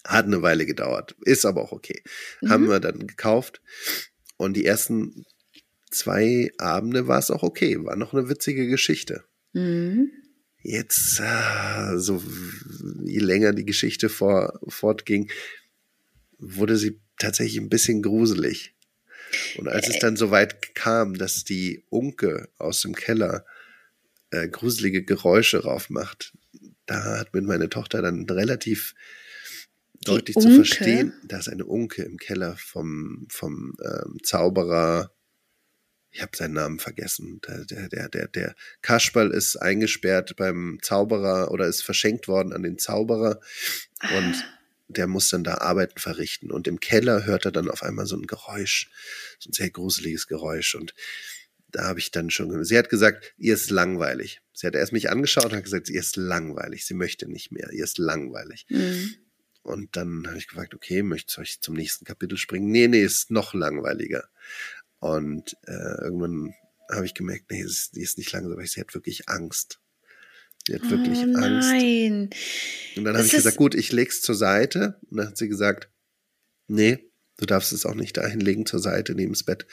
Hat 0.04 0.24
eine 0.26 0.42
Weile 0.42 0.66
gedauert. 0.66 1.14
Ist 1.24 1.44
aber 1.46 1.62
auch 1.62 1.72
okay. 1.72 2.02
Haben 2.48 2.64
Mhm. 2.64 2.68
wir 2.70 2.80
dann 2.80 3.06
gekauft. 3.06 3.60
Und 4.36 4.54
die 4.56 4.64
ersten 4.64 5.24
zwei 5.92 6.50
Abende 6.58 7.06
war 7.06 7.18
es 7.20 7.30
auch 7.30 7.42
okay. 7.44 7.78
War 7.84 7.94
noch 7.94 8.12
eine 8.14 8.28
witzige 8.28 8.66
Geschichte. 8.66 9.22
Mhm. 9.52 10.10
Jetzt, 10.62 11.20
ah, 11.20 11.98
so 11.98 12.22
je 13.04 13.18
länger 13.18 13.52
die 13.52 13.64
Geschichte 13.64 14.08
vor, 14.08 14.60
fortging, 14.68 15.30
wurde 16.38 16.76
sie 16.76 17.00
tatsächlich 17.18 17.60
ein 17.60 17.68
bisschen 17.68 18.02
gruselig. 18.02 18.74
Und 19.58 19.68
als 19.68 19.88
es 19.88 19.98
dann 19.98 20.16
so 20.16 20.30
weit 20.30 20.74
kam, 20.74 21.14
dass 21.14 21.44
die 21.44 21.84
Unke 21.88 22.48
aus 22.58 22.82
dem 22.82 22.94
Keller 22.94 23.44
äh, 24.30 24.48
gruselige 24.48 25.04
Geräusche 25.04 25.62
raufmacht, 25.62 26.32
da 26.86 27.18
hat 27.18 27.34
mir 27.34 27.42
meine 27.42 27.68
Tochter 27.68 28.02
dann 28.02 28.26
relativ 28.28 28.94
deutlich 30.04 30.36
zu 30.36 30.48
Unke? 30.48 30.64
verstehen, 30.64 31.12
da 31.24 31.38
ist 31.38 31.48
eine 31.48 31.64
Unke 31.64 32.02
im 32.02 32.18
Keller 32.18 32.56
vom, 32.56 33.26
vom 33.30 33.76
ähm, 33.82 34.18
Zauberer, 34.22 35.12
ich 36.12 36.20
habe 36.20 36.36
seinen 36.36 36.52
Namen 36.54 36.78
vergessen. 36.78 37.40
Der, 37.48 37.64
der, 37.64 37.88
der, 37.88 38.08
der, 38.08 38.28
der 38.28 38.54
Kasperl 38.82 39.30
ist 39.30 39.56
eingesperrt 39.56 40.36
beim 40.36 40.78
Zauberer 40.82 41.50
oder 41.50 41.66
ist 41.66 41.82
verschenkt 41.82 42.28
worden 42.28 42.52
an 42.52 42.62
den 42.62 42.78
Zauberer 42.78 43.40
und 44.16 44.34
Ah. 44.34 44.44
der 44.88 45.06
muss 45.06 45.30
dann 45.30 45.42
da 45.42 45.54
Arbeiten 45.58 45.98
verrichten. 45.98 46.50
Und 46.50 46.68
im 46.68 46.80
Keller 46.80 47.24
hört 47.24 47.46
er 47.46 47.52
dann 47.52 47.70
auf 47.70 47.82
einmal 47.82 48.06
so 48.06 48.16
ein 48.16 48.26
Geräusch, 48.26 48.90
so 49.38 49.48
ein 49.48 49.54
sehr 49.54 49.70
gruseliges 49.70 50.26
Geräusch. 50.26 50.74
Und 50.74 50.94
da 51.70 51.84
habe 51.84 51.98
ich 51.98 52.10
dann 52.10 52.28
schon, 52.28 52.62
sie 52.64 52.76
hat 52.76 52.90
gesagt, 52.90 53.32
ihr 53.38 53.54
ist 53.54 53.70
langweilig. 53.70 54.40
Sie 54.52 54.66
hat 54.66 54.74
erst 54.74 54.92
mich 54.92 55.08
angeschaut 55.10 55.46
und 55.46 55.54
hat 55.54 55.64
gesagt, 55.64 55.88
ihr 55.88 56.00
ist 56.00 56.16
langweilig. 56.16 56.84
Sie 56.84 56.94
möchte 56.94 57.26
nicht 57.26 57.52
mehr, 57.52 57.72
ihr 57.72 57.84
ist 57.84 57.96
langweilig. 57.96 58.66
Mhm. 58.68 59.14
Und 59.62 59.96
dann 59.96 60.26
habe 60.26 60.36
ich 60.38 60.48
gefragt, 60.48 60.74
okay, 60.74 61.02
möchtest 61.02 61.38
du 61.38 61.40
euch 61.40 61.60
zum 61.60 61.74
nächsten 61.74 62.04
Kapitel 62.04 62.36
springen? 62.36 62.70
Nee, 62.70 62.88
nee, 62.88 63.02
ist 63.02 63.30
noch 63.30 63.54
langweiliger. 63.54 64.28
Und 65.02 65.56
äh, 65.66 66.04
irgendwann 66.04 66.54
habe 66.88 67.04
ich 67.04 67.14
gemerkt, 67.14 67.50
nee, 67.50 67.64
die 67.94 68.00
ist 68.02 68.18
nicht 68.18 68.30
langweilig, 68.30 68.70
sie 68.70 68.80
hat 68.80 68.94
wirklich 68.94 69.28
Angst. 69.28 69.80
Sie 70.64 70.74
hat 70.76 70.88
wirklich 70.88 71.18
oh, 71.18 71.38
Angst. 71.38 71.70
nein. 71.70 72.30
Und 72.96 73.04
dann 73.04 73.16
habe 73.16 73.26
ich 73.26 73.32
gesagt, 73.32 73.56
gut, 73.56 73.74
ich 73.74 73.90
leg's 73.90 74.22
zur 74.22 74.36
Seite. 74.36 75.00
Und 75.10 75.16
dann 75.16 75.26
hat 75.26 75.36
sie 75.36 75.48
gesagt, 75.48 75.90
nee, 76.68 77.10
du 77.38 77.46
darfst 77.46 77.72
es 77.72 77.84
auch 77.84 77.96
nicht 77.96 78.16
dahin 78.16 78.38
legen 78.38 78.64
zur 78.64 78.78
Seite, 78.78 79.16
neben 79.16 79.32
das 79.32 79.42
Bett. 79.42 79.66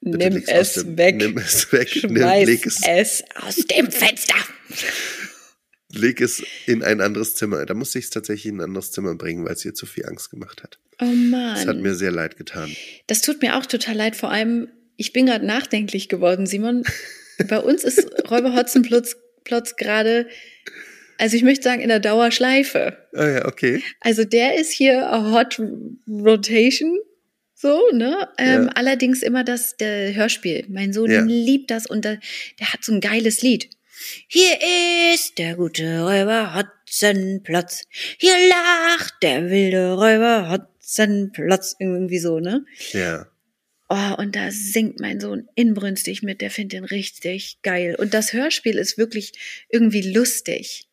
Bitte 0.00 0.30
Nimm 0.30 0.44
es 0.46 0.74
dem- 0.74 0.96
weg. 0.96 1.16
Nimm 1.16 1.38
es 1.38 1.72
weg. 1.72 1.90
Nimm, 2.04 2.16
Schmeiß 2.18 2.46
leg, 2.46 2.64
es, 2.64 2.80
es 2.86 3.24
aus 3.34 3.56
dem 3.56 3.90
Fenster. 3.90 4.36
leg 5.92 6.20
es 6.20 6.40
in 6.66 6.84
ein 6.84 7.00
anderes 7.00 7.34
Zimmer. 7.34 7.66
Da 7.66 7.74
musste 7.74 7.98
ich 7.98 8.04
es 8.04 8.10
tatsächlich 8.12 8.46
in 8.52 8.58
ein 8.58 8.64
anderes 8.64 8.92
Zimmer 8.92 9.16
bringen, 9.16 9.44
weil 9.44 9.54
es 9.54 9.64
ihr 9.64 9.74
zu 9.74 9.86
viel 9.86 10.06
Angst 10.06 10.30
gemacht 10.30 10.62
hat. 10.62 10.78
Oh 11.00 11.04
Mann. 11.04 11.56
Das 11.56 11.66
hat 11.66 11.78
mir 11.78 11.96
sehr 11.96 12.12
leid 12.12 12.36
getan. 12.36 12.70
Das 13.08 13.22
tut 13.22 13.42
mir 13.42 13.56
auch 13.56 13.66
total 13.66 13.96
leid. 13.96 14.14
Vor 14.14 14.30
allem, 14.30 14.68
ich 14.98 15.14
bin 15.14 15.24
gerade 15.26 15.46
nachdenklich 15.46 16.10
geworden, 16.10 16.44
Simon. 16.46 16.84
Bei 17.48 17.58
uns 17.60 17.84
ist 17.84 18.04
Räuber 18.30 18.54
Hotzenplotz 18.54 19.16
Plotz 19.44 19.76
gerade, 19.76 20.26
also 21.16 21.34
ich 21.36 21.42
möchte 21.42 21.64
sagen, 21.64 21.80
in 21.80 21.88
der 21.88 22.00
Dauerschleife. 22.00 22.98
Ah 23.14 23.26
ja, 23.28 23.44
okay. 23.46 23.82
Also 24.00 24.24
der 24.24 24.56
ist 24.60 24.70
hier 24.72 25.06
a 25.10 25.32
Hot 25.32 25.58
Rotation. 26.06 26.98
So, 27.54 27.80
ne? 27.92 28.28
Ähm, 28.38 28.64
Ja. 28.64 28.72
Allerdings 28.74 29.22
immer 29.22 29.42
das 29.42 29.76
der 29.78 30.14
Hörspiel. 30.14 30.66
Mein 30.68 30.92
Sohn 30.92 31.10
Ja. 31.10 31.22
liebt 31.22 31.70
das 31.70 31.86
und 31.86 32.04
der, 32.04 32.20
der 32.60 32.72
hat 32.72 32.84
so 32.84 32.92
ein 32.92 33.00
geiles 33.00 33.40
Lied. 33.42 33.70
Hier 34.28 34.52
ist 35.14 35.38
der 35.38 35.56
gute 35.56 36.02
Räuber 36.02 36.54
Hotzenplotz. 36.54 37.82
Hier 38.18 38.34
lacht 38.48 39.14
der 39.22 39.50
wilde 39.50 39.94
Räuber 39.94 40.50
Hotzenplotz. 40.50 41.74
Irgendwie 41.80 42.18
so, 42.18 42.38
ne? 42.38 42.64
Ja. 42.92 43.26
Oh, 43.88 44.14
und 44.18 44.36
da 44.36 44.50
singt 44.50 45.00
mein 45.00 45.18
Sohn 45.18 45.48
inbrünstig 45.54 46.22
mit, 46.22 46.42
der 46.42 46.50
findet 46.50 46.74
den 46.74 46.84
richtig 46.84 47.58
geil. 47.62 47.96
Und 47.98 48.12
das 48.12 48.34
Hörspiel 48.34 48.76
ist 48.76 48.98
wirklich 48.98 49.32
irgendwie 49.70 50.02
lustig. 50.02 50.88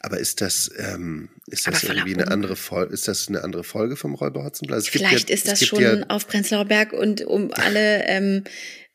Aber 0.00 0.18
ist 0.18 0.40
das, 0.40 0.70
ähm, 0.78 1.30
ist 1.46 1.66
das 1.66 1.84
irgendwie 1.84 2.14
eine 2.14 2.28
andere 2.28 2.56
Folge? 2.56 2.92
Ist 2.92 3.08
das 3.08 3.28
eine 3.28 3.42
andere 3.42 3.64
Folge 3.64 3.96
vom 3.96 4.14
Räuber 4.14 4.44
gibt 4.90 5.02
Vielleicht 5.02 5.30
ja, 5.30 5.34
ist 5.34 5.48
das 5.48 5.64
schon 5.64 5.80
Ja, 5.80 6.02
auf 6.08 6.26
Prenzlauer 6.26 6.64
Berg 6.64 6.92
und 6.92 7.22
um 7.22 7.52
alle 7.52 8.04
ähm, 8.06 8.44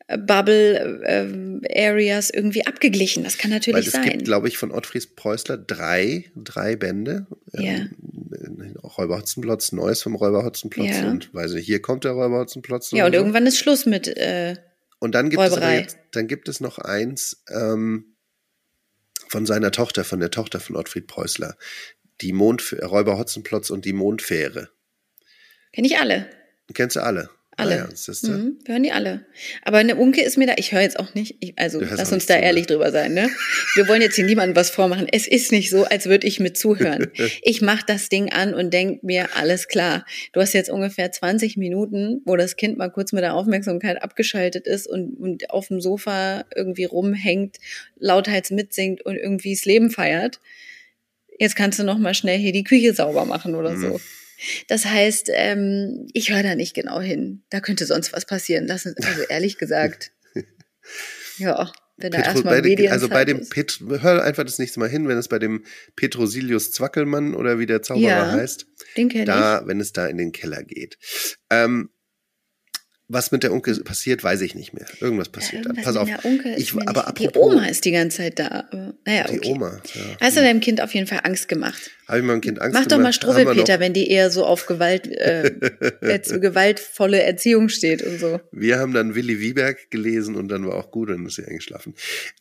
Bubble 0.08 1.02
ähm, 1.04 1.62
Areas 1.74 2.30
irgendwie 2.30 2.64
abgeglichen. 2.66 3.24
Das 3.24 3.38
kann 3.38 3.50
weil 3.50 3.58
natürlich 3.58 3.86
es 3.88 3.92
sein. 3.92 4.04
gibt, 4.04 4.24
glaube 4.24 4.46
ich, 4.48 4.56
von 4.56 4.70
Ottfried 4.70 5.16
Preußler 5.16 5.56
drei, 5.58 6.30
drei 6.36 6.76
Bände. 6.76 7.26
Ja. 7.52 7.60
Ähm, 7.62 8.76
Räuber 8.82 9.18
Hotzenplotz, 9.18 9.72
Neues 9.72 10.02
vom 10.02 10.14
Räuber 10.14 10.44
Hotzenplotz 10.44 10.96
Ja. 11.00 11.10
und 11.10 11.34
weiß 11.34 11.52
nicht, 11.52 11.66
hier 11.66 11.82
kommt 11.82 12.04
der 12.04 12.12
Räuber 12.12 12.38
Hotzenplotz. 12.38 12.92
ja, 12.92 13.04
und 13.06 13.12
so. 13.12 13.18
irgendwann 13.18 13.46
ist 13.46 13.58
Schluss 13.58 13.84
mit. 13.84 14.06
Äh, 14.16 14.56
Und 15.00 15.14
dann 15.16 15.28
gibt 15.28 15.42
es 15.42 15.56
jetzt, 15.56 15.98
dann 16.12 16.28
gibt 16.28 16.48
es 16.48 16.60
noch 16.60 16.78
eins 16.78 17.42
ähm, 17.50 18.16
von 19.28 19.44
seiner 19.44 19.72
Tochter, 19.72 20.04
von 20.04 20.20
der 20.20 20.30
Tochter 20.30 20.60
von 20.60 20.76
Ottfried 20.76 21.08
Preußler. 21.08 21.56
Die 22.20 22.32
Mond 22.32 22.76
Räuber 22.82 23.18
Hotzenplotz 23.18 23.70
und 23.70 23.84
die 23.84 23.92
Mondfähre. 23.92 24.70
Kenn 25.72 25.84
ich 25.84 25.98
alle. 25.98 26.30
Kennst 26.72 26.96
du 26.96 27.00
alle? 27.00 27.28
Alle. 27.58 27.74
Ah 27.84 27.88
ja, 27.88 27.96
siehste. 27.96 28.30
Mhm, 28.30 28.58
wir 28.64 28.74
hören 28.74 28.82
die 28.82 28.92
alle. 28.92 29.24
Aber 29.62 29.78
eine 29.78 29.96
Unke 29.96 30.20
ist 30.22 30.36
mir 30.36 30.46
da, 30.46 30.52
ich 30.58 30.72
höre 30.72 30.82
jetzt 30.82 30.98
auch 30.98 31.14
nicht, 31.14 31.36
ich, 31.40 31.54
also 31.58 31.80
lass 31.80 32.12
uns 32.12 32.26
da 32.26 32.34
zu, 32.34 32.40
ne? 32.40 32.46
ehrlich 32.46 32.66
drüber 32.66 32.92
sein, 32.92 33.14
ne? 33.14 33.30
Wir 33.76 33.88
wollen 33.88 34.02
jetzt 34.02 34.16
hier 34.16 34.26
niemandem 34.26 34.54
was 34.56 34.68
vormachen. 34.68 35.06
Es 35.10 35.26
ist 35.26 35.52
nicht 35.52 35.70
so, 35.70 35.84
als 35.84 36.04
würde 36.04 36.26
ich 36.26 36.38
mit 36.38 36.58
zuhören. 36.58 37.10
Ich 37.42 37.62
mach 37.62 37.82
das 37.82 38.08
Ding 38.10 38.30
an 38.30 38.52
und 38.54 38.74
denk 38.74 39.02
mir, 39.02 39.34
alles 39.36 39.68
klar. 39.68 40.04
Du 40.32 40.40
hast 40.40 40.52
jetzt 40.52 40.68
ungefähr 40.68 41.10
20 41.10 41.56
Minuten, 41.56 42.20
wo 42.26 42.36
das 42.36 42.56
Kind 42.56 42.76
mal 42.76 42.90
kurz 42.90 43.12
mit 43.12 43.22
der 43.22 43.34
Aufmerksamkeit 43.34 44.02
abgeschaltet 44.02 44.66
ist 44.66 44.86
und, 44.86 45.14
und 45.18 45.50
auf 45.50 45.68
dem 45.68 45.80
Sofa 45.80 46.44
irgendwie 46.54 46.84
rumhängt, 46.84 47.56
lauthals 47.98 48.50
mitsingt 48.50 49.00
und 49.02 49.16
irgendwie 49.16 49.54
das 49.54 49.64
Leben 49.64 49.90
feiert. 49.90 50.40
Jetzt 51.38 51.56
kannst 51.56 51.78
du 51.78 51.84
noch 51.84 51.98
mal 51.98 52.14
schnell 52.14 52.38
hier 52.38 52.52
die 52.52 52.64
Küche 52.64 52.92
sauber 52.94 53.24
machen 53.24 53.54
oder 53.54 53.70
Mhm. 53.72 53.80
so. 53.80 54.00
Das 54.68 54.84
heißt, 54.84 55.30
ähm, 55.32 56.08
ich 56.12 56.30
höre 56.30 56.42
da 56.42 56.54
nicht 56.54 56.74
genau 56.74 57.00
hin. 57.00 57.44
Da 57.50 57.60
könnte 57.60 57.86
sonst 57.86 58.12
was 58.12 58.26
passieren. 58.26 58.66
Das 58.66 58.86
ist, 58.86 59.04
also 59.04 59.22
ehrlich 59.22 59.58
gesagt. 59.58 60.12
Ja, 61.38 61.70
wenn 61.98 62.12
da 62.12 62.18
erstmal 62.18 62.60
bei 62.60 62.60
den, 62.60 62.88
also 62.90 63.08
bei 63.08 63.24
dem. 63.24 63.48
Pet, 63.48 63.80
hör 63.80 64.22
einfach 64.22 64.44
das 64.44 64.58
nächste 64.58 64.80
Mal 64.80 64.88
hin, 64.88 65.08
wenn 65.08 65.16
es 65.16 65.28
bei 65.28 65.38
dem 65.38 65.64
Petrosilius 65.96 66.72
Zwackelmann 66.72 67.34
oder 67.34 67.58
wie 67.58 67.66
der 67.66 67.82
Zauberer 67.82 68.08
Ja, 68.08 68.32
heißt, 68.32 68.66
da, 69.24 69.62
wenn 69.66 69.80
es 69.80 69.92
da 69.92 70.06
in 70.06 70.18
den 70.18 70.32
Keller 70.32 70.62
geht. 70.62 70.98
Ähm, 71.50 71.90
was 73.08 73.30
mit 73.30 73.42
der 73.44 73.52
Unke 73.52 73.72
passiert, 73.84 74.24
weiß 74.24 74.40
ich 74.40 74.54
nicht 74.56 74.72
mehr. 74.74 74.84
Irgendwas 75.00 75.28
passiert 75.28 75.64
da. 75.64 75.70
Irgendwas 75.70 75.94
Pass 75.94 76.06
mit 76.06 76.16
auf. 76.18 76.24
Onkel 76.24 76.54
ich- 76.58 76.72
aber 76.74 77.04
nicht, 77.06 77.18
die 77.20 77.28
apropos- 77.28 77.52
Oma 77.52 77.66
ist 77.66 77.84
die 77.84 77.92
ganze 77.92 78.16
Zeit 78.16 78.38
da. 78.38 78.68
Naja, 79.04 79.28
Die 79.28 79.38
okay. 79.38 79.48
Oma. 79.52 79.80
Ja. 79.94 80.02
Hast 80.20 80.36
du 80.36 80.40
deinem 80.40 80.58
Kind 80.60 80.80
auf 80.80 80.92
jeden 80.92 81.06
Fall 81.06 81.20
Angst 81.22 81.48
gemacht? 81.48 81.90
Habe 82.08 82.18
ich 82.18 82.24
meinem 82.24 82.40
Kind 82.40 82.60
Angst 82.60 82.74
Mach 82.74 82.84
doch 82.86 82.96
mal 82.98 83.10
gemacht? 83.12 83.22
Haben 83.22 83.36
wir 83.36 83.44
noch- 83.44 83.50
Struwwelpeter, 83.52 83.80
wenn 83.80 83.92
die 83.92 84.10
eher 84.10 84.30
so 84.30 84.44
auf 84.44 84.66
Gewalt, 84.66 85.06
äh, 85.06 85.52
gewaltvolle 86.40 87.22
Erziehung 87.22 87.68
steht 87.68 88.02
und 88.02 88.18
so. 88.18 88.40
Wir 88.52 88.78
haben 88.78 88.92
dann 88.92 89.14
Willi 89.14 89.40
Wieberg 89.40 89.90
gelesen 89.90 90.34
und 90.34 90.48
dann 90.48 90.66
war 90.66 90.74
auch 90.74 90.90
gut 90.90 91.08
und 91.10 91.16
dann 91.18 91.26
ist 91.26 91.36
sie 91.36 91.44
eingeschlafen. 91.44 91.94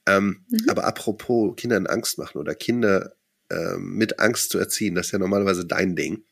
Ähm, 0.07 0.45
Mhm. 0.49 0.69
Aber 0.69 0.85
apropos 0.85 1.55
Kindern 1.57 1.85
Angst 1.87 2.17
machen 2.17 2.37
oder 2.39 2.55
Kinder 2.55 3.15
ähm, 3.51 3.93
mit 3.95 4.19
Angst 4.19 4.49
zu 4.49 4.57
erziehen, 4.57 4.95
das 4.95 5.07
ist 5.07 5.11
ja 5.11 5.19
normalerweise 5.19 5.65
dein 5.65 5.95
Ding. 5.95 6.23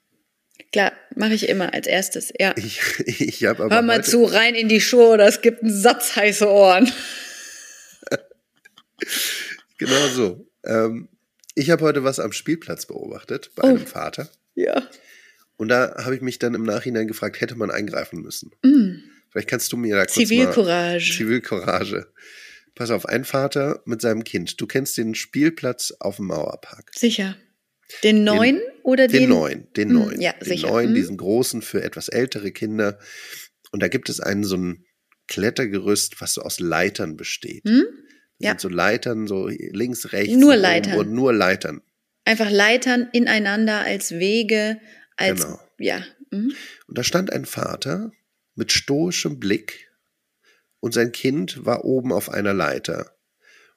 Klar, 0.74 0.92
mache 1.16 1.36
ich 1.36 1.48
immer 1.48 1.74
als 1.74 1.88
erstes. 1.88 2.34
Ja. 2.38 2.54
Ich, 2.58 2.82
ich 3.06 3.46
habe 3.46 3.64
aber 3.64 3.76
Hör 3.76 3.82
mal 3.84 4.04
zu, 4.04 4.26
rein 4.26 4.56
in 4.56 4.68
die 4.68 4.82
Schuhe, 4.82 5.08
oder 5.08 5.28
es 5.28 5.42
gibt 5.42 5.62
einen 5.64 5.74
Satz 5.74 6.16
heiße 6.18 6.50
Ohren. 6.50 6.92
Genau 9.78 10.08
so. 10.08 10.48
Ähm, 10.64 11.10
ich 11.56 11.70
habe 11.70 11.84
heute 11.84 12.04
was 12.04 12.20
am 12.20 12.32
Spielplatz 12.32 12.86
beobachtet 12.86 13.52
bei 13.56 13.64
Oh. 13.64 13.68
einem 13.72 13.86
Vater. 13.86 14.30
Ja. 14.56 14.88
Und 15.58 15.68
da 15.70 15.96
habe 16.06 16.16
ich 16.16 16.22
mich 16.22 16.40
dann 16.40 16.54
im 16.54 16.64
Nachhinein 16.64 17.08
gefragt, 17.08 17.42
hätte 17.42 17.56
man 17.56 17.70
eingreifen 17.70 18.22
müssen? 18.22 18.52
Mm. 18.64 19.04
Vielleicht 19.30 19.50
kannst 19.50 19.72
du 19.74 19.78
mir 19.78 19.96
da 19.96 20.06
kurz 20.06 20.16
mal... 20.16 20.26
Zivilcourage. 20.26 21.12
Zivilcourage. 21.18 22.08
Pass 22.76 22.92
auf, 22.92 23.06
ein 23.08 23.26
Vater 23.26 23.82
mit 23.86 24.02
seinem 24.02 24.24
Kind. 24.24 24.62
Du 24.62 24.68
kennst 24.68 24.98
den 24.98 25.16
Spielplatz 25.16 25.92
auf 26.00 26.16
dem 26.18 26.28
Mauerpark. 26.28 26.92
Sicher. 26.96 27.36
Den 28.04 28.24
neuen 28.24 28.62
oder 28.84 29.08
den? 29.08 29.22
Den 29.22 29.30
neuen, 29.30 29.68
den 29.76 29.90
Hm, 29.90 29.96
neuen. 29.96 30.22
ja, 30.22 30.34
den 30.34 30.46
sicher. 30.46 30.68
neuen, 30.68 30.88
Hm. 30.90 30.96
diesen 30.96 31.18
großen 31.18 31.62
für 31.62 31.84
etwas 31.84 32.10
ältere 32.10 32.52
Kinder. 32.52 33.00
Und 33.72 33.82
da 33.84 33.88
gibt 33.88 34.10
es 34.10 34.20
einen 34.20 34.44
so 34.44 34.56
ein 34.58 34.86
Klettergerüst, 35.28 36.20
was 36.22 36.34
so 36.34 36.42
aus 36.42 36.60
Leitern 36.60 37.16
besteht. 37.18 37.64
Hm? 37.68 37.86
Ja. 38.40 38.50
sind 38.52 38.62
so 38.62 38.70
Leitern, 38.70 39.28
so 39.28 39.48
links, 39.48 40.12
rechts. 40.12 40.36
Nur 40.36 40.56
Leitern. 40.58 40.98
Und 40.98 41.12
nur 41.14 41.32
Leitern. 41.34 41.82
Einfach 42.26 42.50
Leitern 42.52 43.08
ineinander 43.14 43.80
als 43.82 44.12
Wege, 44.14 44.80
als 45.16 45.42
Genau. 45.44 45.60
ja. 45.78 46.04
Mhm. 46.32 46.54
Und 46.88 46.98
da 46.98 47.04
stand 47.04 47.32
ein 47.32 47.46
Vater 47.46 48.12
mit 48.56 48.72
stoischem 48.72 49.40
Blick 49.40 49.90
und 50.82 50.94
sein 50.94 51.12
Kind 51.14 51.66
war 51.66 51.86
oben 51.86 52.12
auf 52.12 52.30
einer 52.30 52.54
Leiter 52.54 53.16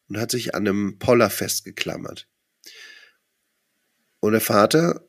und 0.08 0.18
hat 0.18 0.30
sich 0.30 0.54
an 0.54 0.66
einem 0.66 0.98
Poller 0.98 1.30
festgeklammert. 1.30 2.26
Und 4.26 4.32
der 4.32 4.40
Vater 4.40 5.08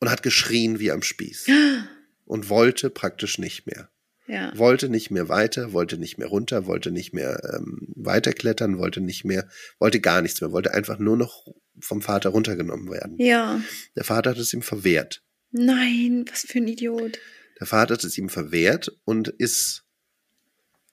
und 0.00 0.10
hat 0.10 0.22
geschrien 0.22 0.78
wie 0.78 0.90
am 0.90 1.02
Spieß 1.02 1.48
und 2.24 2.48
wollte 2.48 2.88
praktisch 2.88 3.36
nicht 3.36 3.66
mehr. 3.66 3.90
Ja. 4.26 4.56
Wollte 4.56 4.88
nicht 4.88 5.10
mehr 5.10 5.28
weiter, 5.28 5.74
wollte 5.74 5.98
nicht 5.98 6.16
mehr 6.16 6.28
runter, 6.28 6.64
wollte 6.64 6.90
nicht 6.90 7.12
mehr 7.12 7.42
ähm, 7.54 7.88
weiterklettern, 7.94 8.78
wollte 8.78 9.02
nicht 9.02 9.26
mehr, 9.26 9.46
wollte 9.78 10.00
gar 10.00 10.22
nichts 10.22 10.40
mehr, 10.40 10.50
wollte 10.50 10.72
einfach 10.72 10.98
nur 10.98 11.18
noch 11.18 11.46
vom 11.78 12.00
Vater 12.00 12.30
runtergenommen 12.30 12.90
werden. 12.90 13.18
Ja. 13.18 13.60
Der 13.96 14.04
Vater 14.04 14.30
hat 14.30 14.38
es 14.38 14.54
ihm 14.54 14.62
verwehrt. 14.62 15.22
Nein, 15.50 16.24
was 16.30 16.46
für 16.46 16.56
ein 16.56 16.68
Idiot. 16.68 17.18
Der 17.60 17.66
Vater 17.66 17.92
hat 17.92 18.04
es 18.04 18.16
ihm 18.16 18.30
verwehrt 18.30 18.98
und 19.04 19.28
ist, 19.28 19.84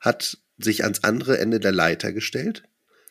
hat 0.02 0.40
sich 0.58 0.84
ans 0.84 1.06
andere 1.06 1.38
Ende 1.38 1.62
der 1.62 1.72
Leiter 1.72 2.12
gestellt. 2.12 2.64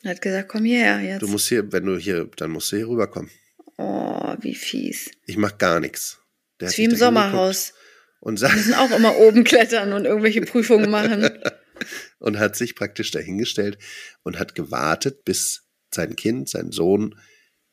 Er 0.02 0.10
hat 0.10 0.20
gesagt, 0.20 0.50
komm 0.50 0.64
hierher 0.64 1.00
jetzt. 1.00 1.22
Du 1.22 1.28
musst 1.28 1.48
hier, 1.48 1.72
wenn 1.72 1.86
du 1.86 1.96
hier, 1.96 2.28
dann 2.36 2.50
musst 2.50 2.70
du 2.72 2.76
hier 2.76 2.88
rüberkommen. 2.88 3.30
Oh, 3.78 4.34
wie 4.40 4.54
fies. 4.54 5.10
Ich 5.24 5.36
mach 5.36 5.56
gar 5.58 5.80
nichts. 5.80 6.18
Der 6.60 6.68
ist 6.68 6.78
wie 6.78 6.84
im 6.84 6.94
Sommerhaus. 6.96 7.72
Und, 8.20 8.40
Wir 8.40 8.48
sa- 8.48 8.54
müssen 8.54 8.74
auch 8.74 8.90
immer 8.90 9.16
oben 9.16 9.44
klettern 9.44 9.92
und 9.92 10.04
irgendwelche 10.04 10.42
Prüfungen 10.42 10.90
machen. 10.90 11.30
und 12.18 12.38
hat 12.38 12.56
sich 12.56 12.74
praktisch 12.74 13.10
dahingestellt 13.10 13.78
und 14.24 14.38
hat 14.38 14.54
gewartet, 14.54 15.24
bis 15.24 15.62
sein 15.94 16.16
Kind, 16.16 16.48
sein 16.48 16.72
Sohn, 16.72 17.18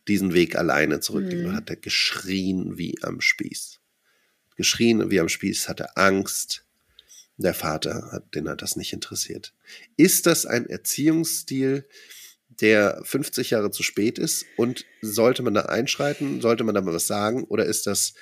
diesen 0.07 0.33
Weg 0.33 0.55
alleine 0.55 0.99
zurücklegt. 0.99 1.43
Mhm. 1.43 1.49
Und 1.49 1.55
hat 1.55 1.69
er 1.69 1.75
geschrien 1.77 2.77
wie 2.77 2.95
am 3.01 3.21
Spieß. 3.21 3.79
Geschrien 4.55 5.09
wie 5.09 5.19
am 5.19 5.29
Spieß, 5.29 5.67
hatte 5.67 5.97
Angst. 5.97 6.61
Der 7.37 7.53
Vater, 7.53 8.11
hat, 8.13 8.33
den 8.33 8.47
hat 8.47 8.61
das 8.61 8.77
nicht 8.77 8.93
interessiert. 8.93 9.53
Ist 9.97 10.25
das 10.25 10.45
ein 10.45 10.67
Erziehungsstil, 10.69 11.85
der 12.61 13.01
50 13.03 13.49
Jahre 13.51 13.71
zu 13.71 13.83
spät 13.83 14.17
ist? 14.19 14.45
Und 14.57 14.85
sollte 15.01 15.43
man 15.43 15.53
da 15.53 15.61
einschreiten? 15.63 16.41
Sollte 16.41 16.63
man 16.63 16.75
da 16.75 16.81
mal 16.81 16.93
was 16.93 17.07
sagen? 17.07 17.43
Oder 17.45 17.65
ist 17.65 17.87
das, 17.87 18.13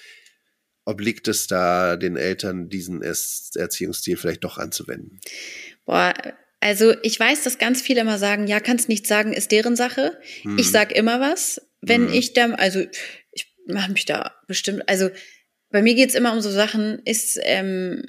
obliegt 0.85 1.27
es 1.27 1.47
da 1.47 1.95
den 1.95 2.17
Eltern, 2.17 2.69
diesen 2.69 3.01
Es- 3.01 3.51
Erziehungsstil 3.55 4.17
vielleicht 4.17 4.43
doch 4.43 4.57
anzuwenden? 4.57 5.19
Boah, 5.85 6.13
also 6.59 6.93
ich 7.03 7.19
weiß, 7.19 7.43
dass 7.43 7.57
ganz 7.57 7.81
viele 7.81 8.01
immer 8.01 8.17
sagen, 8.17 8.47
ja, 8.47 8.59
kannst 8.59 8.89
nicht 8.89 9.07
sagen, 9.07 9.33
ist 9.33 9.51
deren 9.51 9.75
Sache. 9.75 10.17
Hm. 10.43 10.57
Ich 10.57 10.71
sag 10.71 10.91
immer 10.93 11.19
was, 11.19 11.61
wenn 11.81 12.03
Mhm. 12.03 12.13
ich 12.13 12.33
da, 12.33 12.51
also 12.53 12.85
ich 13.31 13.53
mache 13.67 13.91
mich 13.91 14.05
da 14.05 14.33
bestimmt, 14.47 14.87
also 14.87 15.09
bei 15.69 15.81
mir 15.81 15.95
geht's 15.95 16.15
immer 16.15 16.33
um 16.33 16.41
so 16.41 16.51
Sachen, 16.51 16.99
ist 17.05 17.39
ähm, 17.43 18.03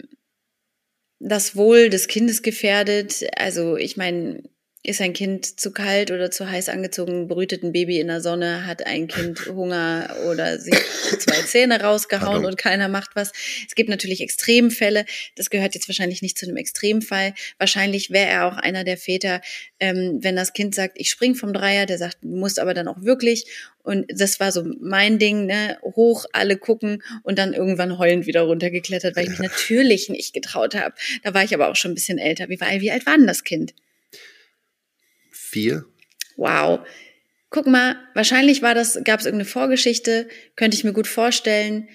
das 1.19 1.57
Wohl 1.57 1.89
des 1.91 2.09
Kindes 2.09 2.43
gefährdet? 2.43 3.25
Also 3.37 3.77
ich 3.77 3.97
meine, 3.97 4.43
ist 4.87 5.01
ein 5.01 5.15
Kind 5.15 5.59
zu 5.59 5.73
kalt 5.73 6.11
oder 6.11 6.31
zu 6.31 6.49
heiß 6.49 6.69
angezogen, 6.69 7.27
brütet 7.27 7.63
ein 7.63 7.73
Baby 7.73 8.01
in 8.01 8.09
der 8.09 8.21
Sonne, 8.21 8.67
hat 8.67 8.87
ein 8.87 9.09
Kind 9.09 9.47
Hunger 9.49 10.15
oder 10.29 10.59
sich 10.59 10.75
zwei 11.19 11.41
Zähne 11.43 11.81
rausgehauen 11.81 12.35
Pardon. 12.35 12.51
und 12.51 12.59
keiner 12.59 12.89
macht 12.89 13.17
was. 13.17 13.33
Es 13.67 13.75
gibt 13.75 13.89
natürlich 13.89 14.21
Extremfälle. 14.21 15.07
Das 15.37 15.49
gehört 15.49 15.75
jetzt 15.75 15.89
wahrscheinlich 15.89 16.21
nicht 16.21 16.37
zu 16.37 16.47
einem 16.47 16.59
Extremfall. 16.59 17.33
Wahrscheinlich 17.59 18.11
wäre 18.11 18.29
er 18.29 18.47
auch 18.47 18.59
einer 18.59 18.85
der 18.85 18.99
Väter, 18.99 19.41
ähm, 19.81 20.19
wenn 20.21 20.37
das 20.37 20.53
Kind 20.53 20.75
sagt, 20.75 21.01
ich 21.01 21.09
spring 21.09 21.35
vom 21.35 21.55
Dreier, 21.55 21.87
der 21.87 21.97
sagt, 21.97 22.19
du 22.21 22.29
musst 22.29 22.61
aber 22.61 22.75
dann 22.75 22.87
auch 22.87 23.01
wirklich. 23.01 23.47
Und 23.83 24.05
das 24.09 24.39
war 24.39 24.53
so 24.53 24.65
mein 24.81 25.19
Ding, 25.19 25.47
ne? 25.47 25.79
Hoch, 25.83 26.27
alle 26.33 26.59
gucken 26.59 27.03
und 27.23 27.39
dann 27.39 27.55
irgendwann 27.55 27.97
heulend 27.97 28.27
wieder 28.27 28.43
runtergeklettert, 28.43 29.17
weil 29.17 29.25
ich 29.25 29.31
mich 29.31 29.39
natürlich 29.51 30.11
nicht 30.11 30.35
getraut 30.35 30.75
habe. 30.75 30.95
Da 31.23 31.33
war 31.33 31.43
ich 31.43 31.55
aber 31.55 31.71
auch 31.71 31.77
schon 31.77 31.93
ein 31.93 31.95
bisschen 31.95 32.19
älter. 32.19 32.51
Wie, 32.51 32.61
war, 32.61 32.69
wie 32.81 32.91
alt 32.91 33.07
war 33.07 33.17
denn 33.17 33.27
das 33.27 33.45
Kind? 33.45 33.73
Vier? 35.55 35.85
Wow. 36.37 36.81
Guck 37.49 37.69
mal, 37.69 37.95
wahrscheinlich 38.15 38.61
war 38.61 38.75
das, 38.75 38.99
gab 39.05 39.21
es 39.21 39.27
irgendeine 39.27 39.49
Vorgeschichte, 39.49 40.27
könnte 40.57 40.77
ich 40.77 40.83
mir 40.83 40.93
gut 40.93 41.07
vorstellen. 41.07 41.89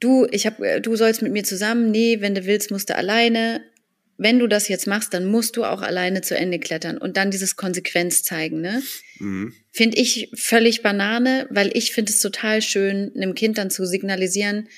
Du, 0.00 0.26
ich 0.32 0.44
hab, 0.44 0.58
äh, 0.58 0.80
du 0.80 0.96
sollst 0.96 1.22
mit 1.22 1.30
mir 1.30 1.44
zusammen. 1.44 1.92
Nee, 1.92 2.20
wenn 2.20 2.34
du 2.34 2.46
willst, 2.46 2.72
musst 2.72 2.90
du 2.90 2.96
alleine. 2.96 3.62
Wenn 4.18 4.40
du 4.40 4.48
das 4.48 4.66
jetzt 4.66 4.88
machst, 4.88 5.14
dann 5.14 5.24
musst 5.24 5.56
du 5.56 5.62
auch 5.62 5.82
alleine 5.82 6.20
zu 6.20 6.36
Ende 6.36 6.58
klettern 6.58 6.98
und 6.98 7.16
dann 7.16 7.30
dieses 7.30 7.54
Konsequenz 7.54 8.24
zeigen, 8.24 8.60
ne? 8.60 8.82
Mhm. 9.20 9.54
Finde 9.70 9.96
ich 9.96 10.32
völlig 10.34 10.82
Banane, 10.82 11.46
weil 11.48 11.70
ich 11.74 11.92
finde 11.92 12.10
es 12.10 12.18
total 12.18 12.60
schön, 12.60 13.12
einem 13.14 13.36
Kind 13.36 13.56
dann 13.56 13.70
zu 13.70 13.86
signalisieren, 13.86 14.68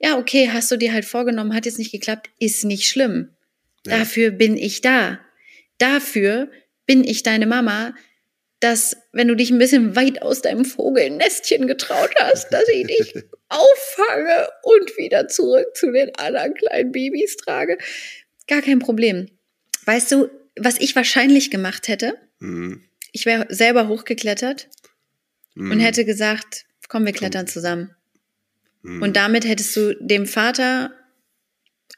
ja, 0.00 0.18
okay, 0.18 0.50
hast 0.52 0.72
du 0.72 0.76
dir 0.76 0.92
halt 0.92 1.04
vorgenommen, 1.04 1.54
hat 1.54 1.66
jetzt 1.66 1.78
nicht 1.78 1.92
geklappt, 1.92 2.30
ist 2.40 2.64
nicht 2.64 2.88
schlimm. 2.88 3.28
Ja. 3.86 3.98
Dafür 4.00 4.32
bin 4.32 4.56
ich 4.56 4.80
da. 4.80 5.20
Dafür 5.78 6.50
bin 6.90 7.04
ich 7.04 7.22
deine 7.22 7.46
Mama, 7.46 7.94
dass, 8.58 8.96
wenn 9.12 9.28
du 9.28 9.36
dich 9.36 9.52
ein 9.52 9.60
bisschen 9.60 9.94
weit 9.94 10.22
aus 10.22 10.42
deinem 10.42 10.64
Vogelnestchen 10.64 11.68
getraut 11.68 12.10
hast, 12.18 12.52
dass 12.52 12.68
ich 12.68 12.84
dich 12.84 13.14
auffange 13.48 14.48
und 14.64 14.98
wieder 14.98 15.28
zurück 15.28 15.68
zu 15.76 15.92
den 15.92 16.12
anderen 16.16 16.54
kleinen 16.54 16.90
Babys 16.90 17.36
trage. 17.36 17.78
Gar 18.48 18.62
kein 18.62 18.80
Problem. 18.80 19.28
Weißt 19.84 20.10
du, 20.10 20.30
was 20.58 20.80
ich 20.80 20.96
wahrscheinlich 20.96 21.52
gemacht 21.52 21.86
hätte? 21.86 22.18
Mhm. 22.40 22.82
Ich 23.12 23.24
wäre 23.24 23.46
selber 23.50 23.86
hochgeklettert 23.86 24.68
Mhm. 25.54 25.70
und 25.70 25.78
hätte 25.78 26.04
gesagt, 26.04 26.64
komm, 26.88 27.06
wir 27.06 27.12
klettern 27.12 27.46
zusammen. 27.46 27.94
Mhm. 28.82 29.00
Und 29.00 29.14
damit 29.16 29.46
hättest 29.46 29.76
du 29.76 29.94
dem 30.00 30.26
Vater 30.26 30.92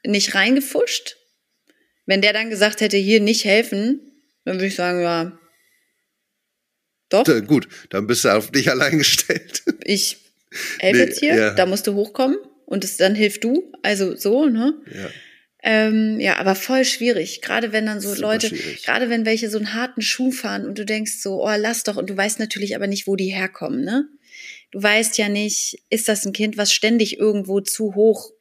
nicht 0.04 0.34
reingefuscht. 0.34 1.16
Wenn 2.04 2.20
der 2.20 2.34
dann 2.34 2.50
gesagt 2.50 2.82
hätte, 2.82 2.98
hier 2.98 3.20
nicht 3.20 3.46
helfen, 3.46 4.11
dann 4.44 4.56
würde 4.56 4.66
ich 4.66 4.74
sagen, 4.74 5.00
ja. 5.02 5.38
Doch, 7.08 7.26
Äh, 7.28 7.42
Gut, 7.42 7.68
dann 7.90 8.06
bist 8.06 8.24
du 8.24 8.30
auf 8.30 8.50
dich 8.50 8.70
allein 8.70 8.98
gestellt. 8.98 9.62
ich 9.84 10.18
helfe 10.78 10.96
Nee, 10.98 11.04
jetzt 11.04 11.20
hier, 11.20 11.34
ja. 11.36 11.54
da 11.54 11.66
musst 11.66 11.86
du 11.86 11.94
hochkommen 11.94 12.36
und 12.66 12.84
es, 12.84 12.96
dann 12.96 13.14
hilf 13.14 13.40
du. 13.40 13.72
Also 13.82 14.16
so, 14.16 14.46
ne? 14.46 14.74
Ja. 14.92 15.08
Ähm, 15.64 16.18
ja, 16.18 16.38
aber 16.38 16.54
voll 16.56 16.84
schwierig. 16.84 17.40
Gerade 17.40 17.70
wenn 17.72 17.86
dann 17.86 18.00
so 18.00 18.08
Super 18.10 18.20
Leute, 18.22 18.48
schwierig. 18.48 18.82
gerade 18.84 19.10
wenn 19.10 19.24
welche 19.24 19.48
so 19.48 19.58
einen 19.58 19.74
harten 19.74 20.02
Schuh 20.02 20.32
fahren 20.32 20.66
und 20.66 20.76
du 20.78 20.84
denkst 20.84 21.20
so, 21.20 21.44
oh, 21.44 21.54
lass 21.56 21.84
doch, 21.84 21.96
und 21.96 22.10
du 22.10 22.16
weißt 22.16 22.40
natürlich 22.40 22.74
aber 22.74 22.88
nicht, 22.88 23.06
wo 23.06 23.14
die 23.14 23.32
herkommen, 23.32 23.84
ne? 23.84 24.08
Du 24.72 24.82
weißt 24.82 25.18
ja 25.18 25.28
nicht, 25.28 25.78
ist 25.90 26.08
das 26.08 26.24
ein 26.24 26.32
Kind, 26.32 26.56
was 26.56 26.72
ständig 26.72 27.18
irgendwo 27.18 27.60
zu 27.60 27.94
hoch 27.94 28.32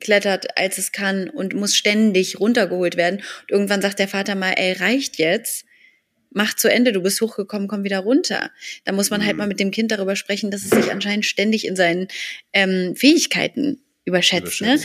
klettert, 0.00 0.56
als 0.58 0.78
es 0.78 0.92
kann 0.92 1.28
und 1.30 1.54
muss 1.54 1.76
ständig 1.76 2.40
runtergeholt 2.40 2.96
werden. 2.96 3.16
Und 3.42 3.50
irgendwann 3.50 3.82
sagt 3.82 3.98
der 3.98 4.08
Vater 4.08 4.34
mal, 4.34 4.52
ey, 4.56 4.72
reicht 4.72 5.18
jetzt. 5.18 5.64
Mach 6.32 6.54
zu 6.54 6.68
Ende, 6.68 6.92
du 6.92 7.02
bist 7.02 7.20
hochgekommen, 7.20 7.66
komm 7.68 7.82
wieder 7.84 7.98
runter. 8.00 8.50
Da 8.84 8.92
muss 8.92 9.10
man 9.10 9.22
halt 9.24 9.32
Mhm. 9.34 9.38
mal 9.38 9.46
mit 9.48 9.58
dem 9.60 9.70
Kind 9.72 9.90
darüber 9.90 10.14
sprechen, 10.16 10.50
dass 10.50 10.62
es 10.64 10.70
sich 10.70 10.92
anscheinend 10.92 11.26
ständig 11.26 11.66
in 11.66 11.74
seinen 11.74 12.06
ähm, 12.52 12.94
Fähigkeiten 12.96 13.82
überschätzt. 14.04 14.60
Ne? 14.60 14.78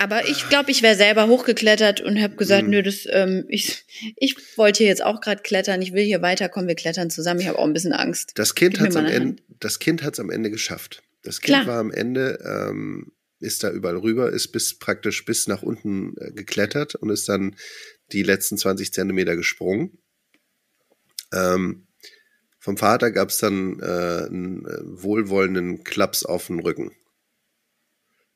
Aber 0.00 0.28
ich 0.28 0.48
glaube, 0.48 0.70
ich 0.70 0.82
wäre 0.82 0.94
selber 0.94 1.26
hochgeklettert 1.26 2.00
und 2.00 2.20
habe 2.22 2.36
gesagt, 2.36 2.64
Mhm. 2.64 2.70
nö, 2.70 2.82
das, 2.82 3.06
ähm, 3.10 3.44
ich, 3.48 3.84
ich 4.16 4.36
wollte 4.56 4.78
hier 4.78 4.86
jetzt 4.88 5.02
auch 5.04 5.20
gerade 5.20 5.42
klettern, 5.42 5.82
ich 5.82 5.92
will 5.92 6.04
hier 6.04 6.22
weiterkommen, 6.22 6.68
wir 6.68 6.76
klettern 6.76 7.10
zusammen. 7.10 7.40
Ich 7.40 7.48
habe 7.48 7.58
auch 7.58 7.64
ein 7.64 7.72
bisschen 7.72 7.92
Angst. 7.92 8.32
Das 8.36 8.54
Kind 8.54 8.78
hat 8.78 8.92
mal 8.92 9.06
am 9.06 9.12
Ende, 9.12 9.42
das 9.58 9.80
Kind 9.80 10.04
hat's 10.04 10.20
am 10.20 10.30
Ende 10.30 10.50
geschafft. 10.50 11.02
Das 11.24 11.40
Kind 11.40 11.56
Klar. 11.62 11.66
war 11.66 11.80
am 11.80 11.90
Ende, 11.90 12.38
ähm, 12.44 13.10
ist 13.40 13.62
da 13.62 13.70
überall 13.70 13.96
rüber, 13.96 14.30
ist 14.32 14.48
bis 14.48 14.78
praktisch 14.78 15.24
bis 15.24 15.46
nach 15.46 15.62
unten 15.62 16.16
äh, 16.18 16.32
geklettert 16.32 16.94
und 16.94 17.10
ist 17.10 17.28
dann 17.28 17.56
die 18.12 18.22
letzten 18.22 18.58
20 18.58 18.92
Zentimeter 18.92 19.36
gesprungen. 19.36 19.98
Ähm, 21.32 21.86
vom 22.58 22.76
Vater 22.76 23.10
gab's 23.10 23.38
dann 23.38 23.80
äh, 23.80 24.26
einen 24.26 24.66
äh, 24.66 25.02
wohlwollenden 25.02 25.84
Klaps 25.84 26.24
auf 26.24 26.48
den 26.48 26.60
Rücken. 26.60 26.92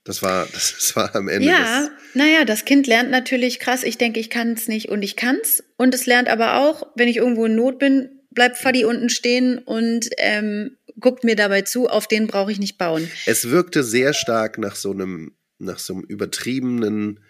Das 0.05 0.23
war, 0.23 0.47
das, 0.53 0.75
das 0.79 0.97
war 0.97 1.15
am 1.15 1.29
Ende. 1.29 1.49
Ja, 1.49 1.91
naja, 2.15 2.45
das 2.45 2.65
Kind 2.65 2.87
lernt 2.87 3.11
natürlich 3.11 3.59
krass, 3.59 3.83
ich 3.83 3.99
denke, 3.99 4.21
ich 4.21 4.31
kann 4.31 4.53
es 4.53 4.69
nicht 4.69 4.89
und 4.89 5.03
ich 5.03 5.17
kann's. 5.17 5.63
Und 5.77 5.95
es 5.95 6.07
lernt 6.07 6.29
aber 6.29 6.59
auch, 6.59 6.87
wenn 6.97 7.09
ich 7.09 7.17
irgendwo 7.17 7.47
in 7.47 7.57
Not 7.57 7.79
bin, 7.79 8.21
bleibt 8.31 8.57
Fadi 8.57 8.85
unten 8.85 9.11
stehen 9.11 9.59
und 9.59 10.09
ähm, 10.19 10.77
guckt 11.01 11.25
mir 11.25 11.37
dabei 11.37 11.63
zu, 11.63 11.89
auf 11.89 12.07
den 12.07 12.27
brauche 12.27 12.53
ich 12.53 12.59
nicht 12.59 12.79
bauen. 12.79 13.11
Es 13.27 13.51
wirkte 13.51 13.83
sehr 13.83 14.13
stark 14.13 14.59
nach 14.59 14.77
so 14.77 14.91
einem, 14.91 15.33
nach 15.59 15.79
so 15.79 15.95
einem 15.95 16.05
übertriebenen, 16.05 17.21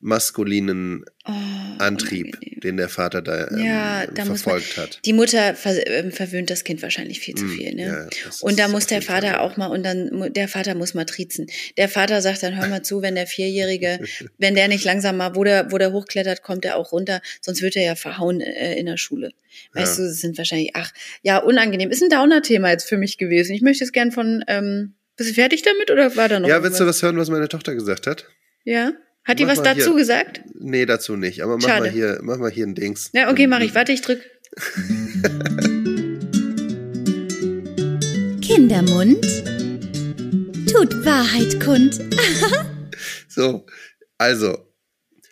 maskulinen 0.00 1.04
Oh, 1.26 1.32
Antrieb, 1.78 2.26
unangenehm. 2.28 2.60
den 2.60 2.76
der 2.78 2.88
Vater 2.88 3.20
da, 3.20 3.48
ähm, 3.48 3.58
Ja, 3.58 4.06
da 4.06 4.24
muss 4.24 4.46
man- 4.46 4.60
verfolgt 4.60 4.76
hat. 4.78 5.00
Die 5.04 5.12
Mutter 5.12 5.54
ver 5.54 5.86
ähm, 5.86 6.10
verwöhnt 6.12 6.48
das 6.50 6.64
Kind 6.64 6.80
wahrscheinlich 6.82 7.20
viel 7.20 7.34
zu 7.34 7.44
Mm, 7.44 7.50
viel, 7.50 7.74
ne? 7.74 8.08
ja, 8.10 8.30
Und 8.40 8.58
da 8.58 8.68
muss 8.68 8.86
der 8.86 9.02
Fall 9.02 9.20
Vater 9.22 9.34
so. 9.34 9.40
auch 9.40 9.56
mal, 9.58 9.66
und 9.66 9.82
dann, 9.84 10.32
der 10.32 10.48
Vater 10.48 10.74
muss 10.74 10.94
matrizen. 10.94 11.46
Der 11.76 11.88
Vater 11.88 12.22
sagt 12.22 12.42
dann, 12.42 12.56
hör 12.56 12.68
mal 12.68 12.82
zu, 12.82 13.02
wenn 13.02 13.14
der 13.14 13.26
Vierjährige, 13.26 13.98
wenn 14.38 14.54
der 14.54 14.68
nicht 14.68 14.84
langsam 14.84 15.16
mal, 15.18 15.34
wo 15.34 15.44
der, 15.44 15.70
wo 15.70 15.78
der 15.78 15.92
hochklettert, 15.92 16.42
kommt 16.42 16.64
er 16.64 16.76
auch 16.76 16.92
runter, 16.92 17.20
sonst 17.42 17.60
wird 17.60 17.76
er 17.76 17.82
ja 17.82 17.94
verhauen 17.94 18.40
äh, 18.40 18.76
in 18.78 18.86
der 18.86 18.96
Schule. 18.96 19.32
Weißt 19.74 19.98
Ja. 19.98 20.04
du, 20.04 20.08
das 20.08 20.20
sind 20.20 20.38
wahrscheinlich, 20.38 20.70
ach, 20.74 20.92
ja, 21.22 21.38
unangenehm. 21.38 21.90
Ist 21.90 22.02
ein 22.02 22.08
Downer-Thema 22.10 22.70
jetzt 22.70 22.88
für 22.88 22.96
mich 22.96 23.18
gewesen. 23.18 23.52
Ich 23.54 23.62
möchte 23.62 23.84
es 23.84 23.92
gern 23.92 24.12
von, 24.12 24.44
ähm, 24.48 24.94
bist 25.16 25.30
du 25.30 25.34
fertig 25.34 25.62
damit 25.62 25.90
oder 25.90 26.16
war 26.16 26.28
da 26.28 26.38
noch 26.40 26.48
Ja, 26.48 26.62
willst 26.62 26.80
du 26.80 26.86
was 26.86 27.02
hören, 27.02 27.16
was 27.18 27.28
meine 27.28 27.48
Tochter 27.48 27.74
gesagt 27.74 28.06
hat? 28.06 28.26
Ja? 28.64 28.92
Hat 29.28 29.38
die 29.38 29.44
Mach 29.44 29.58
was 29.58 29.62
dazu 29.62 29.90
hier. 29.90 29.96
gesagt? 29.96 30.40
Nee, 30.54 30.86
dazu 30.86 31.14
nicht. 31.14 31.42
Aber 31.42 31.58
mach 31.58 31.68
Schade. 31.68 31.82
mal 31.82 31.90
hier, 31.90 32.18
mach 32.22 32.38
mal 32.38 32.50
hier 32.50 32.66
ein 32.66 32.74
Dings. 32.74 33.10
Ja, 33.12 33.30
okay, 33.30 33.46
mach 33.46 33.60
ich. 33.60 33.74
Warte, 33.74 33.92
ich 33.92 34.00
drück. 34.00 34.22
Kindermund 38.40 39.22
tut 40.72 41.04
Wahrheit 41.04 41.60
kund. 41.60 42.00
So, 43.30 43.66
also, 44.16 44.66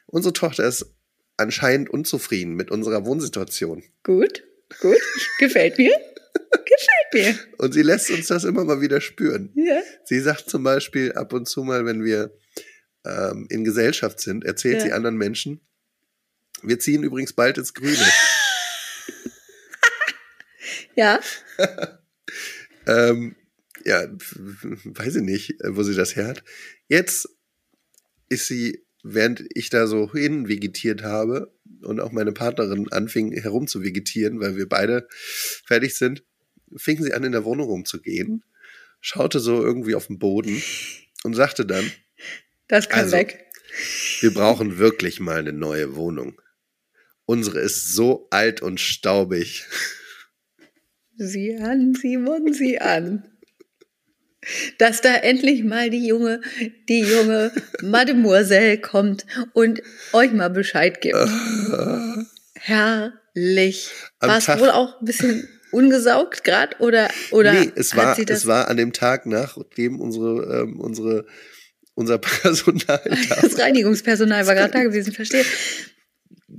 unsere 0.07 0.33
Tochter 0.33 0.69
ist 0.69 0.95
anscheinend 1.39 1.91
unzufrieden 1.91 2.55
mit 2.55 2.71
unserer 2.71 3.05
Wohnsituation. 3.05 3.83
Gut, 4.05 4.45
gut. 4.81 5.01
Gefällt 5.41 5.77
mir. 5.79 5.91
Gefällt 6.53 7.15
mir. 7.15 7.35
Und 7.59 7.73
sie 7.73 7.83
lässt 7.83 8.09
uns 8.11 8.29
das 8.29 8.45
immer 8.45 8.65
mal 8.65 8.81
wieder 8.81 9.01
spüren. 9.01 9.51
Ja. 9.57 9.81
Sie 10.05 10.21
sagt 10.21 10.49
zum 10.49 10.63
Beispiel 10.63 11.15
ab 11.15 11.33
und 11.33 11.49
zu 11.49 11.65
mal, 11.65 11.85
wenn 11.85 12.05
wir 12.05 12.31
ähm, 13.07 13.47
in 13.51 13.65
Gesellschaft 13.65 14.21
sind, 14.21 14.45
erzählt 14.45 14.79
Ja. 14.79 14.85
sie 14.85 14.93
anderen 14.93 15.17
Menschen, 15.17 15.61
wir 16.63 16.79
ziehen 16.79 17.03
übrigens 17.03 17.33
bald 17.33 17.59
ins 17.59 17.75
Grüne. 17.75 17.97
Ja. 20.97 21.21
ähm, 22.87 23.37
ja, 23.85 24.07
weiß 24.85 25.17
ich 25.17 25.23
nicht, 25.23 25.55
wo 25.63 25.83
sie 25.83 25.95
das 25.95 26.17
her 26.17 26.27
hat. 26.27 26.43
Jetzt 26.89 27.29
ist 28.29 28.47
sie, 28.47 28.85
während 29.05 29.45
ich 29.55 29.71
da 29.71 29.87
so 29.87 30.11
hin 30.13 30.49
vegetiert 30.49 31.03
habe 31.03 31.53
und 31.83 32.01
auch 32.01 32.13
meine 32.13 32.33
Partnerin 32.33 32.91
anfing 32.91 33.33
herum 33.33 33.69
zu 33.69 33.83
vegetieren, 33.83 34.41
weil 34.41 34.57
wir 34.57 34.69
beide 34.69 35.07
fertig 35.67 35.95
sind, 35.97 36.25
fing 36.77 37.01
sie 37.03 37.13
an, 37.13 37.25
in 37.25 37.33
der 37.33 37.45
Wohnung 37.45 37.69
rumzugehen, 37.69 38.43
schaute 39.01 39.39
so 39.39 39.63
irgendwie 39.63 39.95
auf 39.95 40.09
den 40.09 40.19
Boden 40.19 40.63
und 41.23 41.35
sagte 41.35 41.67
dann, 41.67 41.89
Das 42.69 42.89
kann 42.89 43.05
Also, 43.05 43.17
weg. 43.17 43.45
wir 44.21 44.33
brauchen 44.35 44.79
wirklich 44.79 45.21
mal 45.21 45.39
eine 45.39 45.53
neue 45.53 45.97
Wohnung. 45.97 46.41
Unsere 47.25 47.61
ist 47.61 47.93
so 47.93 48.29
alt 48.31 48.63
und 48.63 48.81
staubig. 48.81 49.65
Sieh 51.17 51.57
an, 51.57 51.95
Simon, 51.95 52.53
sieh 52.53 52.79
an. 52.79 53.25
Dass 54.79 55.01
da 55.01 55.15
endlich 55.15 55.65
mal 55.65 55.91
die 55.91 56.07
junge, 56.07 56.41
die 56.89 57.01
junge 57.01 57.51
Mademoiselle 57.83 58.79
kommt 58.79 59.27
und 59.55 59.83
euch 60.13 60.31
mal 60.33 60.51
Bescheid 60.51 61.01
gibt. 61.01 61.17
Herrlich. 62.55 63.91
War 64.21 64.39
es 64.39 64.49
wohl 64.49 64.71
auch 64.71 65.01
ein 65.01 65.05
bisschen 65.05 65.49
ungesaugt 65.73 66.45
gerade 66.45 66.77
oder 66.79 67.09
oder 67.33 67.53
nee, 67.53 67.73
es 67.75 67.97
war, 67.97 68.15
sie 68.15 68.25
das, 68.25 68.39
es 68.39 68.47
war 68.47 68.69
an 68.69 68.77
dem 68.77 68.93
Tag, 68.93 69.27
nachdem 69.27 70.01
unsere, 70.01 70.63
ähm, 70.63 70.79
unsere, 70.81 71.27
unser 71.97 72.19
Personal 72.19 72.81
da. 72.87 73.41
Das 73.43 73.59
Reinigungspersonal 73.59 74.47
war 74.47 74.55
gerade 74.55 74.73
da 74.73 74.83
gewesen, 74.85 75.13
verstehe. 75.13 75.45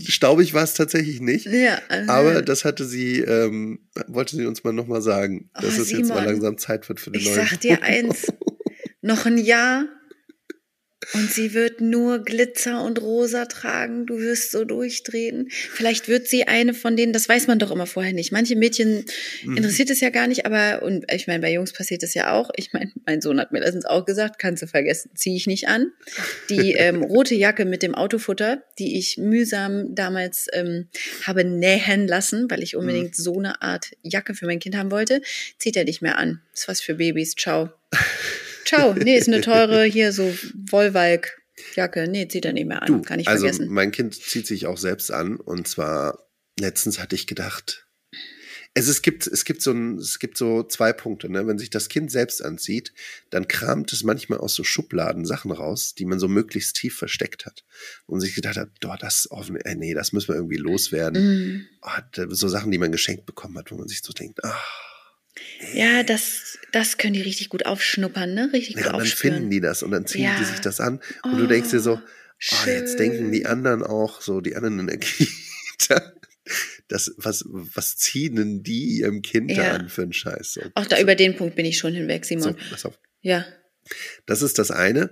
Staubig 0.05 0.53
war 0.53 0.63
es 0.63 0.73
tatsächlich 0.73 1.21
nicht. 1.21 1.45
Ja, 1.45 1.79
äh, 1.89 2.05
Aber 2.07 2.41
das 2.41 2.65
hatte 2.65 2.85
sie, 2.85 3.19
ähm, 3.21 3.79
wollte 4.07 4.35
sie 4.35 4.45
uns 4.45 4.63
mal 4.63 4.73
nochmal 4.73 5.01
sagen, 5.01 5.49
Oh, 5.57 5.61
dass 5.61 5.77
es 5.77 5.91
jetzt 5.91 6.09
mal 6.09 6.25
langsam 6.25 6.57
Zeit 6.57 6.87
wird 6.89 6.99
für 6.99 7.11
die 7.11 7.19
ich 7.19 7.25
neue 7.25 7.35
sag 7.35 7.59
dir 7.61 7.81
eins, 7.81 8.27
noch 9.01 9.25
ein 9.25 9.37
Jahr 9.37 9.85
und 11.13 11.31
sie 11.31 11.53
wird 11.53 11.79
nur 11.81 12.19
Glitzer 12.23 12.83
und 12.83 13.01
Rosa 13.01 13.45
tragen. 13.45 14.05
Du 14.05 14.19
wirst 14.19 14.51
so 14.51 14.65
durchdrehen. 14.65 15.47
Vielleicht 15.49 16.07
wird 16.07 16.27
sie 16.27 16.47
eine 16.47 16.73
von 16.73 16.95
denen, 16.97 17.13
das 17.13 17.29
weiß 17.29 17.47
man 17.47 17.59
doch 17.59 17.71
immer 17.71 17.85
vorher 17.87 18.13
nicht. 18.13 18.31
Manche 18.31 18.55
Mädchen 18.55 19.05
Mhm. 19.43 19.57
interessiert 19.57 19.89
es 19.89 19.99
ja 20.01 20.09
gar 20.09 20.27
nicht, 20.27 20.45
aber, 20.45 20.81
und 20.83 21.05
ich 21.11 21.27
meine, 21.27 21.39
bei 21.41 21.51
Jungs 21.53 21.71
passiert 21.73 22.03
es 22.03 22.13
ja 22.13 22.33
auch. 22.33 22.49
Ich 22.55 22.73
meine, 22.73 22.91
mein 23.05 23.21
Sohn 23.21 23.39
hat 23.39 23.51
mir 23.51 23.59
letztens 23.59 23.85
auch 23.85 24.05
gesagt, 24.05 24.39
kannst 24.39 24.63
du 24.63 24.67
vergessen, 24.67 25.11
ziehe 25.15 25.35
ich 25.35 25.47
nicht 25.47 25.67
an. 25.67 25.91
Die 26.49 26.73
ähm, 26.77 27.03
rote 27.03 27.35
Jacke 27.35 27.65
mit 27.65 27.83
dem 27.83 27.95
Autofutter, 27.95 28.63
die 28.79 28.97
ich 28.97 29.17
mühsam 29.17 29.95
damals 29.95 30.47
ähm, 30.53 30.87
habe 31.23 31.43
nähen 31.43 32.07
lassen, 32.07 32.49
weil 32.49 32.63
ich 32.63 32.75
unbedingt 32.75 33.17
Mhm. 33.17 33.23
so 33.23 33.37
eine 33.39 33.61
Art 33.61 33.91
Jacke 34.03 34.33
für 34.33 34.45
mein 34.45 34.59
Kind 34.59 34.75
haben 34.75 34.91
wollte, 34.91 35.21
zieht 35.59 35.77
er 35.77 35.85
nicht 35.85 36.01
mehr 36.01 36.17
an. 36.17 36.41
Ist 36.53 36.67
was 36.67 36.81
für 36.81 36.95
Babys. 36.95 37.35
Ciao. 37.35 37.69
Ciao. 38.67 38.93
Nee, 38.93 39.17
ist 39.17 39.27
eine 39.27 39.41
teure 39.41 39.83
hier 39.85 40.11
so 40.11 40.31
Wollwalk-Jacke. 40.71 42.07
Nee, 42.07 42.27
zieht 42.27 42.45
er 42.45 42.53
nicht 42.53 42.67
mehr 42.67 42.81
an. 42.81 42.87
Du, 42.87 43.01
Kann 43.01 43.19
ich 43.19 43.27
also 43.27 43.45
vergessen. 43.47 43.69
mein 43.71 43.91
Kind 43.91 44.15
zieht 44.15 44.47
sich 44.47 44.65
auch 44.67 44.77
selbst 44.77 45.11
an 45.11 45.37
und 45.37 45.67
zwar 45.67 46.27
letztens 46.59 46.99
hatte 46.99 47.15
ich 47.15 47.27
gedacht, 47.27 47.85
es, 48.73 48.87
es 48.87 49.01
gibt 49.01 49.25
es 49.25 49.43
gibt 49.43 49.63
so 49.63 49.71
ein, 49.71 49.97
es 49.97 50.19
gibt 50.19 50.37
so 50.37 50.61
zwei 50.61 50.93
Punkte, 50.93 51.31
ne? 51.31 51.47
Wenn 51.47 51.57
sich 51.57 51.71
das 51.71 51.89
Kind 51.89 52.11
selbst 52.11 52.43
anzieht, 52.45 52.93
dann 53.31 53.47
kramt 53.47 53.91
es 53.91 54.03
manchmal 54.03 54.37
aus 54.39 54.53
so 54.53 54.63
Schubladen 54.63 55.25
Sachen 55.25 55.51
raus, 55.51 55.95
die 55.95 56.05
man 56.05 56.19
so 56.19 56.27
möglichst 56.27 56.75
tief 56.75 56.95
versteckt 56.95 57.47
hat 57.47 57.63
und 58.05 58.19
sich 58.21 58.35
gedacht 58.35 58.55
hat, 58.57 58.69
doch 58.81 58.95
das 58.97 59.31
offen, 59.31 59.55
äh, 59.55 59.73
nee, 59.73 59.95
das 59.95 60.13
müssen 60.13 60.27
wir 60.29 60.35
irgendwie 60.35 60.57
loswerden. 60.57 61.67
Ah, 61.81 62.03
da- 62.13 62.27
so 62.29 62.47
Sachen, 62.49 62.69
die 62.71 62.77
man 62.77 62.91
geschenkt 62.91 63.25
bekommen 63.25 63.57
hat, 63.57 63.71
wo 63.71 63.77
man 63.77 63.87
sich 63.87 64.01
so 64.03 64.13
denkt, 64.13 64.43
ah, 64.43 64.61
Ja, 65.73 66.03
das, 66.03 66.57
das 66.71 66.97
können 66.97 67.13
die 67.13 67.21
richtig 67.21 67.49
gut 67.49 67.65
aufschnuppern, 67.65 68.33
ne? 68.33 68.49
Richtig 68.53 68.75
gut 68.75 68.85
ja, 68.85 68.91
und 68.93 68.99
dann 68.99 69.07
finden 69.07 69.49
die 69.49 69.59
das 69.61 69.83
und 69.83 69.91
dann 69.91 70.05
ziehen 70.05 70.23
Ja. 70.23 70.35
die 70.35 70.45
sich 70.45 70.61
das 70.61 70.79
an 70.79 71.01
und 71.23 71.37
du 71.37 71.47
denkst 71.47 71.69
dir 71.71 71.79
so, 71.79 71.99
Oh, 71.99 72.55
Ah, 72.55 72.67
jetzt 72.67 72.99
denken 72.99 73.31
die 73.31 73.47
anderen 73.47 73.81
auch, 73.81 74.21
so 74.21 74.41
die 74.41 74.55
anderen 74.55 74.79
in 74.79 74.87
der 74.87 74.97
Kita, 74.99 76.13
das, 76.87 77.11
was, 77.17 77.43
was 77.47 77.97
ziehen 77.97 78.35
denn 78.35 78.61
die 78.63 78.99
ihrem 78.99 79.23
Kind 79.23 79.49
da 79.57 79.63
Ja. 79.63 79.73
an 79.73 79.89
für 79.89 80.03
einen 80.03 80.13
Scheiß? 80.13 80.53
So, 80.53 80.61
Auch 80.75 80.85
da 80.85 80.97
so, 80.97 81.01
über 81.01 81.15
den 81.15 81.35
Punkt 81.35 81.55
bin 81.55 81.65
ich 81.65 81.79
schon 81.79 81.93
hinweg, 81.95 82.25
so, 82.25 82.37
Simon. 82.39 82.55
pass 82.69 82.85
auf. 82.85 82.99
Ja. 83.21 83.43
Das 84.27 84.43
ist 84.43 84.59
das 84.59 84.69
eine. 84.69 85.09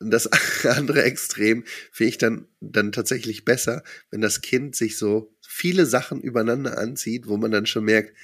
das 0.00 0.26
andere 0.64 1.02
Extrem 1.04 1.64
finde 1.92 2.08
ich 2.10 2.18
dann, 2.18 2.46
dann 2.60 2.92
tatsächlich 2.92 3.46
besser, 3.46 3.82
wenn 4.10 4.20
das 4.20 4.42
Kind 4.42 4.76
sich 4.76 4.98
so 4.98 5.34
viele 5.40 5.86
Sachen 5.86 6.20
übereinander 6.20 6.76
anzieht, 6.76 7.26
wo 7.26 7.38
man 7.38 7.50
dann 7.52 7.64
schon 7.66 7.84
merkt, 7.84 8.14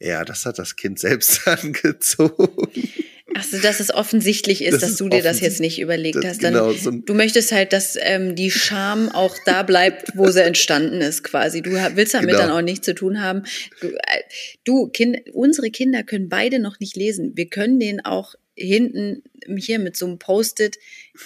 ja, 0.00 0.24
das 0.24 0.46
hat 0.46 0.58
das 0.58 0.76
Kind 0.76 0.98
selbst 0.98 1.46
angezogen. 1.46 2.68
Also, 3.34 3.58
dass 3.58 3.80
es 3.80 3.92
offensichtlich 3.92 4.62
ist, 4.62 4.74
das 4.74 4.80
dass 4.80 4.90
ist 4.90 5.00
du 5.00 5.08
dir 5.08 5.22
das 5.22 5.40
jetzt 5.40 5.60
nicht 5.60 5.80
überlegt 5.80 6.16
das, 6.16 6.24
hast. 6.24 6.44
Dann, 6.44 6.54
genau, 6.54 6.72
so 6.72 6.90
du 6.90 7.14
möchtest 7.14 7.52
halt, 7.52 7.72
dass 7.72 7.96
ähm, 8.00 8.34
die 8.34 8.50
Scham 8.50 9.08
auch 9.08 9.36
da 9.44 9.62
bleibt, 9.62 10.16
wo 10.16 10.30
sie 10.30 10.42
entstanden 10.42 11.00
ist, 11.00 11.22
quasi. 11.22 11.62
Du 11.62 11.70
willst 11.70 12.14
damit 12.14 12.30
genau. 12.30 12.40
dann 12.40 12.50
auch 12.50 12.62
nichts 12.62 12.84
zu 12.84 12.94
tun 12.94 13.22
haben. 13.22 13.44
Du, 14.64 14.86
äh, 14.86 14.90
kind, 14.90 15.18
unsere 15.32 15.70
Kinder 15.70 16.02
können 16.02 16.28
beide 16.28 16.58
noch 16.58 16.80
nicht 16.80 16.96
lesen. 16.96 17.32
Wir 17.36 17.48
können 17.48 17.78
denen 17.78 18.00
auch 18.04 18.34
hinten 18.60 19.22
hier 19.56 19.78
mit 19.78 19.96
so 19.96 20.06
einem 20.06 20.18
Post-it, 20.18 20.78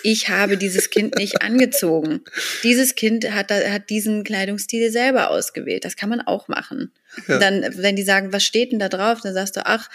ich 0.02 0.28
habe 0.28 0.56
dieses 0.56 0.90
Kind 0.90 1.16
nicht 1.16 1.42
angezogen. 1.42 2.20
Dieses 2.62 2.94
Kind 2.94 3.30
hat, 3.30 3.50
hat 3.50 3.90
diesen 3.90 4.24
Kleidungsstil 4.24 4.90
selber 4.90 5.30
ausgewählt. 5.30 5.84
Das 5.84 5.96
kann 5.96 6.10
man 6.10 6.20
auch 6.20 6.48
machen. 6.48 6.92
Ja. 7.26 7.34
Und 7.34 7.42
dann, 7.42 7.74
wenn 7.76 7.96
die 7.96 8.02
sagen, 8.02 8.32
was 8.32 8.44
steht 8.44 8.72
denn 8.72 8.78
da 8.78 8.88
drauf, 8.88 9.20
dann 9.22 9.34
sagst 9.34 9.56
du, 9.56 9.66
ach, 9.66 9.88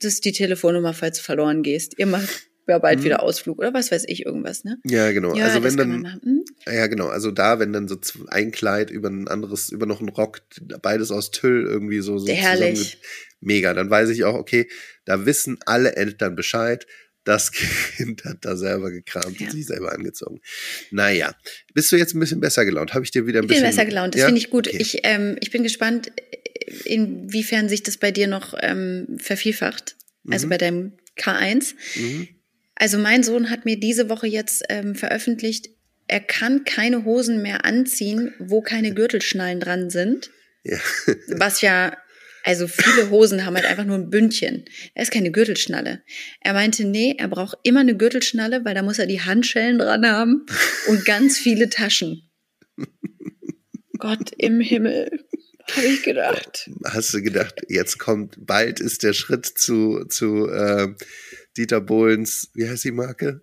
das 0.00 0.14
ist 0.14 0.24
die 0.24 0.32
Telefonnummer, 0.32 0.94
falls 0.94 1.18
du 1.18 1.24
verloren 1.24 1.62
gehst. 1.62 1.98
Ihr 1.98 2.06
macht 2.06 2.48
ja 2.68 2.78
bald 2.78 3.00
mhm. 3.00 3.04
wieder 3.04 3.22
Ausflug 3.22 3.58
oder 3.58 3.72
was 3.72 3.90
weiß 3.90 4.04
ich, 4.06 4.26
irgendwas, 4.26 4.64
ne? 4.64 4.78
Ja, 4.84 5.10
genau. 5.12 5.34
Ja, 5.34 5.46
also 5.46 5.62
wenn 5.62 5.76
dann, 5.76 6.20
hm? 6.22 6.44
ja, 6.66 6.86
genau. 6.86 7.08
Also 7.08 7.30
da, 7.30 7.58
wenn 7.58 7.72
dann 7.72 7.88
so 7.88 7.96
ein 8.28 8.52
Kleid 8.52 8.90
über 8.90 9.08
ein 9.08 9.26
anderes, 9.26 9.70
über 9.70 9.86
noch 9.86 10.00
ein 10.00 10.08
Rock, 10.08 10.40
beides 10.82 11.10
aus 11.10 11.30
Tüll 11.30 11.64
irgendwie 11.66 12.00
so, 12.00 12.18
so 12.18 12.30
Herrlich. 12.30 13.00
Mega. 13.40 13.72
Dann 13.72 13.88
weiß 13.88 14.10
ich 14.10 14.24
auch, 14.24 14.34
okay, 14.34 14.68
da 15.04 15.24
wissen 15.24 15.58
alle 15.64 15.96
Eltern 15.96 16.36
Bescheid. 16.36 16.86
Das 17.28 17.52
Kind 17.96 18.24
hat 18.24 18.38
da 18.40 18.56
selber 18.56 18.90
gekramt 18.90 19.38
ja. 19.38 19.46
und 19.46 19.52
sich 19.52 19.66
selber 19.66 19.92
angezogen. 19.92 20.40
Naja, 20.90 21.34
bist 21.74 21.92
du 21.92 21.96
jetzt 21.96 22.14
ein 22.14 22.20
bisschen 22.20 22.40
besser 22.40 22.64
gelaunt? 22.64 22.94
Habe 22.94 23.04
ich 23.04 23.10
dir 23.10 23.26
wieder 23.26 23.40
ein 23.40 23.46
bisschen. 23.46 23.64
Ich 23.64 23.68
bin 23.68 23.76
besser 23.76 23.84
gelaunt, 23.84 24.14
das 24.14 24.20
ja? 24.20 24.26
finde 24.28 24.40
ich 24.40 24.48
gut. 24.48 24.66
Okay. 24.66 24.78
Ich, 24.80 25.00
ähm, 25.02 25.36
ich 25.42 25.50
bin 25.50 25.62
gespannt, 25.62 26.10
inwiefern 26.84 27.68
sich 27.68 27.82
das 27.82 27.98
bei 27.98 28.12
dir 28.12 28.28
noch 28.28 28.54
ähm, 28.58 29.18
vervielfacht. 29.20 29.96
Also 30.26 30.46
mhm. 30.46 30.50
bei 30.50 30.56
deinem 30.56 30.92
K1. 31.18 31.74
Mhm. 31.96 32.28
Also 32.76 32.96
mein 32.96 33.22
Sohn 33.22 33.50
hat 33.50 33.66
mir 33.66 33.78
diese 33.78 34.08
Woche 34.08 34.26
jetzt 34.26 34.64
ähm, 34.70 34.94
veröffentlicht, 34.94 35.68
er 36.06 36.20
kann 36.20 36.64
keine 36.64 37.04
Hosen 37.04 37.42
mehr 37.42 37.66
anziehen, 37.66 38.32
wo 38.38 38.62
keine 38.62 38.94
Gürtelschnallen 38.94 39.60
dran 39.60 39.90
sind. 39.90 40.30
Ja. 40.64 40.78
Was 41.28 41.60
ja, 41.60 41.94
also 42.48 42.66
viele 42.66 43.10
Hosen 43.10 43.44
haben 43.44 43.56
halt 43.56 43.66
einfach 43.66 43.84
nur 43.84 43.96
ein 43.96 44.08
Bündchen. 44.08 44.64
Er 44.94 45.02
ist 45.02 45.12
keine 45.12 45.30
Gürtelschnalle. 45.30 46.02
Er 46.40 46.54
meinte, 46.54 46.86
nee, 46.86 47.14
er 47.18 47.28
braucht 47.28 47.58
immer 47.62 47.80
eine 47.80 47.94
Gürtelschnalle, 47.94 48.64
weil 48.64 48.74
da 48.74 48.80
muss 48.80 48.98
er 48.98 49.06
die 49.06 49.20
Handschellen 49.20 49.78
dran 49.78 50.06
haben 50.06 50.46
und 50.86 51.04
ganz 51.04 51.36
viele 51.36 51.68
Taschen. 51.68 52.30
Gott 53.98 54.30
im 54.38 54.60
Himmel. 54.60 55.26
Habe 55.72 55.86
ich 55.88 56.02
gedacht. 56.02 56.70
Hast 56.86 57.12
du 57.12 57.20
gedacht, 57.20 57.60
jetzt 57.68 57.98
kommt, 57.98 58.38
bald 58.38 58.80
ist 58.80 59.02
der 59.02 59.12
Schritt 59.12 59.44
zu, 59.44 60.06
zu 60.08 60.48
äh, 60.48 60.94
Dieter 61.58 61.82
Bohlens, 61.82 62.50
wie 62.54 62.66
heißt 62.66 62.84
die 62.84 62.92
Marke? 62.92 63.42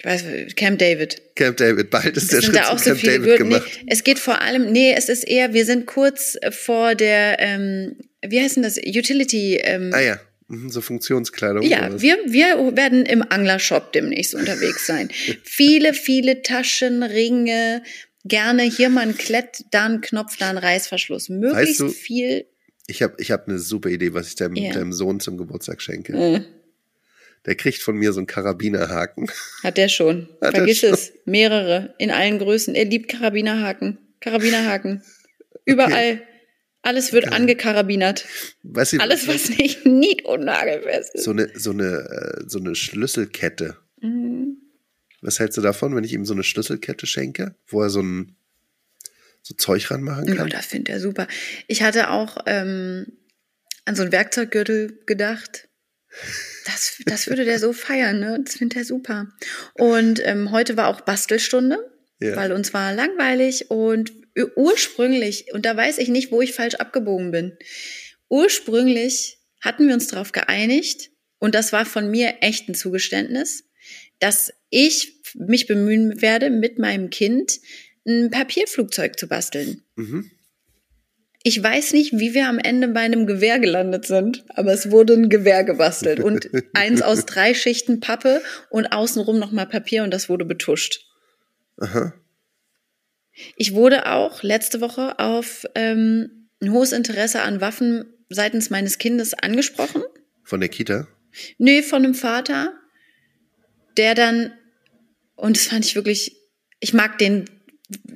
Ich 0.00 0.06
weiß, 0.06 0.24
Camp 0.54 0.78
David. 0.78 1.20
Camp 1.34 1.56
David, 1.56 1.90
bald 1.90 2.16
ist 2.16 2.24
es 2.24 2.28
der 2.28 2.42
Schritt 2.42 2.56
da 2.56 2.68
auch 2.68 2.76
zu 2.76 2.90
Camp 2.90 3.00
so 3.00 3.06
David 3.06 3.24
Gürtel. 3.24 3.38
gemacht. 3.38 3.68
Nee, 3.82 3.86
es 3.88 4.04
geht 4.04 4.20
vor 4.20 4.40
allem, 4.40 4.70
nee, 4.70 4.94
es 4.96 5.08
ist 5.08 5.24
eher, 5.24 5.54
wir 5.54 5.64
sind 5.64 5.86
kurz 5.86 6.38
vor 6.50 6.94
der, 6.94 7.40
ähm, 7.40 7.96
wie 8.24 8.40
heißt 8.40 8.56
denn 8.56 8.62
das, 8.62 8.76
Utility. 8.76 9.56
Ähm, 9.56 9.90
ah 9.92 10.00
ja, 10.00 10.20
mhm, 10.46 10.70
so 10.70 10.80
Funktionskleidung. 10.80 11.62
Ja, 11.62 12.00
wir, 12.00 12.16
wir 12.26 12.76
werden 12.76 13.06
im 13.06 13.24
Anglershop 13.28 13.92
demnächst 13.92 14.36
unterwegs 14.36 14.86
sein. 14.86 15.08
viele, 15.42 15.92
viele 15.94 16.42
Taschen, 16.42 17.02
Ringe, 17.02 17.82
gerne 18.24 18.62
hier 18.62 18.90
mal 18.90 19.00
ein 19.00 19.18
Klett, 19.18 19.64
da 19.72 19.86
ein 19.86 20.00
Knopf, 20.00 20.36
da 20.36 20.50
ein 20.50 20.58
Reißverschluss. 20.58 21.28
Möglichst 21.28 21.80
weißt 21.80 21.80
du, 21.80 21.88
viel. 21.88 22.46
Ich 22.86 23.02
habe 23.02 23.16
ich 23.18 23.32
hab 23.32 23.48
eine 23.48 23.58
super 23.58 23.90
Idee, 23.90 24.14
was 24.14 24.28
ich 24.28 24.36
deinem, 24.36 24.54
ja. 24.54 24.72
deinem 24.72 24.92
Sohn 24.92 25.18
zum 25.18 25.38
Geburtstag 25.38 25.82
schenke. 25.82 26.16
Mhm. 26.16 26.44
Der 27.46 27.54
kriegt 27.54 27.80
von 27.82 27.96
mir 27.96 28.12
so 28.12 28.20
einen 28.20 28.26
Karabinerhaken. 28.26 29.30
Hat 29.62 29.76
der 29.76 29.88
schon. 29.88 30.28
Hat 30.40 30.56
Vergiss 30.56 30.78
schon. 30.78 30.94
es. 30.94 31.12
Mehrere. 31.24 31.94
In 31.98 32.10
allen 32.10 32.38
Größen. 32.38 32.74
Er 32.74 32.84
liebt 32.84 33.08
Karabinerhaken. 33.08 33.98
Karabinerhaken. 34.20 35.02
Überall. 35.64 36.14
Okay. 36.14 36.22
Alles 36.82 37.12
wird 37.12 37.26
okay. 37.26 37.34
angekarabinert. 37.34 38.24
Weißt 38.62 38.94
du, 38.94 39.00
Alles, 39.00 39.26
was 39.26 39.50
nicht 39.50 39.84
nied- 39.86 40.24
und 40.24 40.44
nagelfest 40.44 41.14
ist. 41.14 41.24
So 41.24 41.32
eine, 41.32 41.50
so 41.54 41.70
eine, 41.70 41.84
äh, 41.84 42.44
so 42.46 42.58
eine 42.58 42.74
Schlüsselkette. 42.74 43.76
Mhm. 44.00 44.56
Was 45.20 45.40
hältst 45.40 45.58
du 45.58 45.60
davon, 45.60 45.94
wenn 45.96 46.04
ich 46.04 46.12
ihm 46.12 46.24
so 46.24 46.32
eine 46.32 46.44
Schlüsselkette 46.44 47.06
schenke, 47.06 47.54
wo 47.66 47.82
er 47.82 47.90
so 47.90 48.00
ein 48.00 48.36
so 49.42 49.54
Zeug 49.54 49.90
ranmachen 49.90 50.26
kann? 50.26 50.36
Ja, 50.36 50.46
das 50.46 50.66
findet 50.66 50.90
er 50.90 51.00
super. 51.00 51.26
Ich 51.66 51.82
hatte 51.82 52.10
auch 52.10 52.38
ähm, 52.46 53.06
an 53.84 53.96
so 53.96 54.02
einen 54.02 54.12
Werkzeuggürtel 54.12 55.00
gedacht. 55.06 55.67
Das, 56.64 57.00
das 57.06 57.26
würde 57.28 57.44
der 57.44 57.58
so 57.58 57.72
feiern, 57.72 58.20
ne? 58.20 58.40
Das 58.44 58.56
findet 58.56 58.78
er 58.78 58.84
super. 58.84 59.28
Und 59.74 60.20
ähm, 60.24 60.50
heute 60.50 60.76
war 60.76 60.88
auch 60.88 61.02
Bastelstunde, 61.02 61.78
ja. 62.20 62.36
weil 62.36 62.52
uns 62.52 62.72
war 62.74 62.94
langweilig 62.94 63.70
und 63.70 64.12
ursprünglich, 64.56 65.52
und 65.52 65.64
da 65.64 65.76
weiß 65.76 65.98
ich 65.98 66.08
nicht, 66.08 66.30
wo 66.30 66.40
ich 66.42 66.54
falsch 66.54 66.76
abgebogen 66.76 67.30
bin. 67.30 67.56
Ursprünglich 68.28 69.38
hatten 69.60 69.88
wir 69.88 69.94
uns 69.94 70.08
darauf 70.08 70.32
geeinigt, 70.32 71.10
und 71.38 71.54
das 71.54 71.72
war 71.72 71.86
von 71.86 72.10
mir 72.10 72.36
echt 72.40 72.68
ein 72.68 72.74
Zugeständnis, 72.74 73.64
dass 74.18 74.52
ich 74.70 75.22
mich 75.34 75.66
bemühen 75.66 76.20
werde, 76.20 76.50
mit 76.50 76.78
meinem 76.78 77.10
Kind 77.10 77.60
ein 78.06 78.30
Papierflugzeug 78.30 79.18
zu 79.18 79.28
basteln. 79.28 79.82
Mhm. 79.96 80.30
Ich 81.48 81.62
weiß 81.62 81.94
nicht, 81.94 82.12
wie 82.12 82.34
wir 82.34 82.46
am 82.46 82.58
Ende 82.58 82.88
bei 82.88 83.00
einem 83.00 83.26
Gewehr 83.26 83.58
gelandet 83.58 84.04
sind, 84.04 84.44
aber 84.48 84.70
es 84.74 84.90
wurde 84.90 85.14
ein 85.14 85.30
Gewehr 85.30 85.64
gebastelt 85.64 86.20
und 86.20 86.50
eins 86.74 87.00
aus 87.00 87.24
drei 87.24 87.54
Schichten 87.54 88.00
Pappe 88.00 88.42
und 88.68 88.92
außenrum 88.92 89.38
nochmal 89.38 89.64
Papier 89.64 90.02
und 90.02 90.12
das 90.12 90.28
wurde 90.28 90.44
betuscht. 90.44 91.06
Aha. 91.78 92.12
Ich 93.56 93.72
wurde 93.72 94.12
auch 94.12 94.42
letzte 94.42 94.82
Woche 94.82 95.18
auf 95.18 95.64
ähm, 95.74 96.50
ein 96.60 96.70
hohes 96.70 96.92
Interesse 96.92 97.40
an 97.40 97.62
Waffen 97.62 98.04
seitens 98.28 98.68
meines 98.68 98.98
Kindes 98.98 99.32
angesprochen. 99.32 100.02
Von 100.44 100.60
der 100.60 100.68
Kita? 100.68 101.08
Nee, 101.56 101.80
von 101.80 102.04
einem 102.04 102.14
Vater, 102.14 102.74
der 103.96 104.14
dann, 104.14 104.52
und 105.34 105.56
das 105.56 105.68
fand 105.68 105.86
ich 105.86 105.94
wirklich, 105.94 106.36
ich 106.78 106.92
mag 106.92 107.16
den 107.16 107.48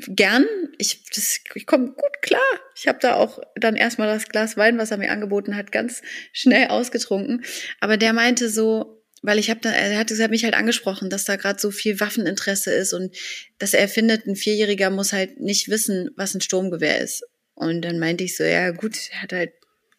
gern. 0.08 0.46
Ich, 0.78 1.04
das, 1.14 1.40
ich 1.54 1.66
komme 1.66 1.88
gut 1.88 2.22
klar. 2.22 2.40
Ich 2.76 2.88
habe 2.88 2.98
da 3.00 3.14
auch 3.14 3.38
dann 3.56 3.76
erstmal 3.76 4.08
das 4.08 4.28
Glas 4.28 4.56
Wein, 4.56 4.78
was 4.78 4.90
er 4.90 4.98
mir 4.98 5.10
angeboten 5.10 5.56
hat, 5.56 5.72
ganz 5.72 6.02
schnell 6.32 6.68
ausgetrunken. 6.68 7.44
Aber 7.80 7.96
der 7.96 8.12
meinte 8.12 8.48
so, 8.48 9.02
weil 9.22 9.38
ich 9.38 9.50
habe 9.50 9.60
da, 9.60 9.70
er 9.70 9.98
hat, 9.98 10.10
er 10.10 10.24
hat 10.24 10.30
mich 10.30 10.44
halt 10.44 10.54
angesprochen, 10.54 11.08
dass 11.08 11.24
da 11.24 11.36
gerade 11.36 11.60
so 11.60 11.70
viel 11.70 12.00
Waffeninteresse 12.00 12.72
ist 12.72 12.92
und 12.92 13.16
dass 13.58 13.72
er 13.72 13.88
findet, 13.88 14.26
ein 14.26 14.36
Vierjähriger 14.36 14.90
muss 14.90 15.12
halt 15.12 15.40
nicht 15.40 15.68
wissen, 15.68 16.10
was 16.16 16.34
ein 16.34 16.40
Sturmgewehr 16.40 17.00
ist. 17.00 17.22
Und 17.54 17.82
dann 17.82 17.98
meinte 17.98 18.24
ich 18.24 18.36
so, 18.36 18.44
ja 18.44 18.70
gut, 18.70 18.96
er 19.12 19.22
hat 19.22 19.32
halt 19.32 19.52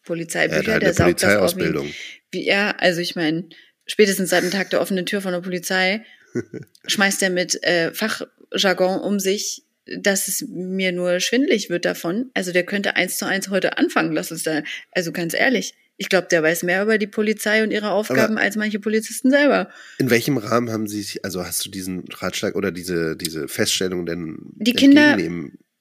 Polizeibücher, 0.04 0.68
er 0.68 0.74
hat 0.74 0.82
halt 0.82 0.82
der 0.82 0.94
saugt 0.94 1.22
das 1.22 1.56
wie, 1.56 2.46
ja, 2.46 2.72
also 2.78 3.00
ich 3.00 3.16
meine, 3.16 3.48
spätestens 3.86 4.30
seit 4.30 4.42
dem 4.42 4.50
Tag 4.50 4.70
der 4.70 4.80
offenen 4.80 5.06
Tür 5.06 5.22
von 5.22 5.32
der 5.32 5.40
Polizei 5.40 6.04
schmeißt 6.86 7.22
er 7.22 7.30
mit 7.30 7.62
äh, 7.62 7.92
Fachjargon 7.92 9.00
um 9.00 9.18
sich, 9.18 9.63
dass 9.86 10.28
es 10.28 10.46
mir 10.48 10.92
nur 10.92 11.20
schwindlig 11.20 11.70
wird 11.70 11.84
davon. 11.84 12.30
Also 12.34 12.52
der 12.52 12.64
könnte 12.64 12.96
eins 12.96 13.18
zu 13.18 13.26
eins 13.26 13.50
heute 13.50 13.78
anfangen, 13.78 14.12
lass 14.12 14.30
uns 14.30 14.42
da, 14.42 14.62
also 14.92 15.12
ganz 15.12 15.34
ehrlich. 15.34 15.74
Ich 15.96 16.08
glaube, 16.08 16.26
der 16.28 16.42
weiß 16.42 16.64
mehr 16.64 16.82
über 16.82 16.98
die 16.98 17.06
Polizei 17.06 17.62
und 17.62 17.70
ihre 17.70 17.90
Aufgaben 17.90 18.34
Aber 18.34 18.40
als 18.40 18.56
manche 18.56 18.80
Polizisten 18.80 19.30
selber. 19.30 19.68
In 19.98 20.10
welchem 20.10 20.38
Rahmen 20.38 20.70
haben 20.70 20.88
Sie 20.88 21.02
sich, 21.02 21.24
also 21.24 21.44
hast 21.44 21.64
du 21.64 21.70
diesen 21.70 22.04
Ratschlag 22.08 22.56
oder 22.56 22.72
diese, 22.72 23.16
diese 23.16 23.46
Feststellung 23.46 24.04
denn 24.04 24.38
die 24.56 24.72
Kinder, 24.72 25.16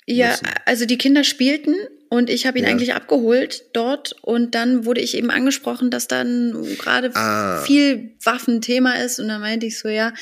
ja, 0.06 0.38
also 0.66 0.86
die 0.86 0.98
Kinder 0.98 1.24
spielten 1.24 1.76
und 2.10 2.30
ich 2.30 2.46
habe 2.46 2.60
ihn 2.60 2.66
ja. 2.66 2.70
eigentlich 2.70 2.94
abgeholt 2.94 3.63
dort 3.74 4.16
und 4.22 4.54
dann 4.54 4.86
wurde 4.86 5.02
ich 5.02 5.18
eben 5.18 5.32
angesprochen, 5.32 5.89
dass 5.89 6.08
dann 6.08 6.63
gerade 6.78 7.10
ah. 7.16 7.63
viel 7.66 8.12
Waffenthema 8.24 8.94
ist 8.94 9.20
und 9.20 9.30
dann 9.30 9.42
meinte 9.42 9.66
ich 9.66 9.80
so, 9.80 9.89
ja. 9.89 10.13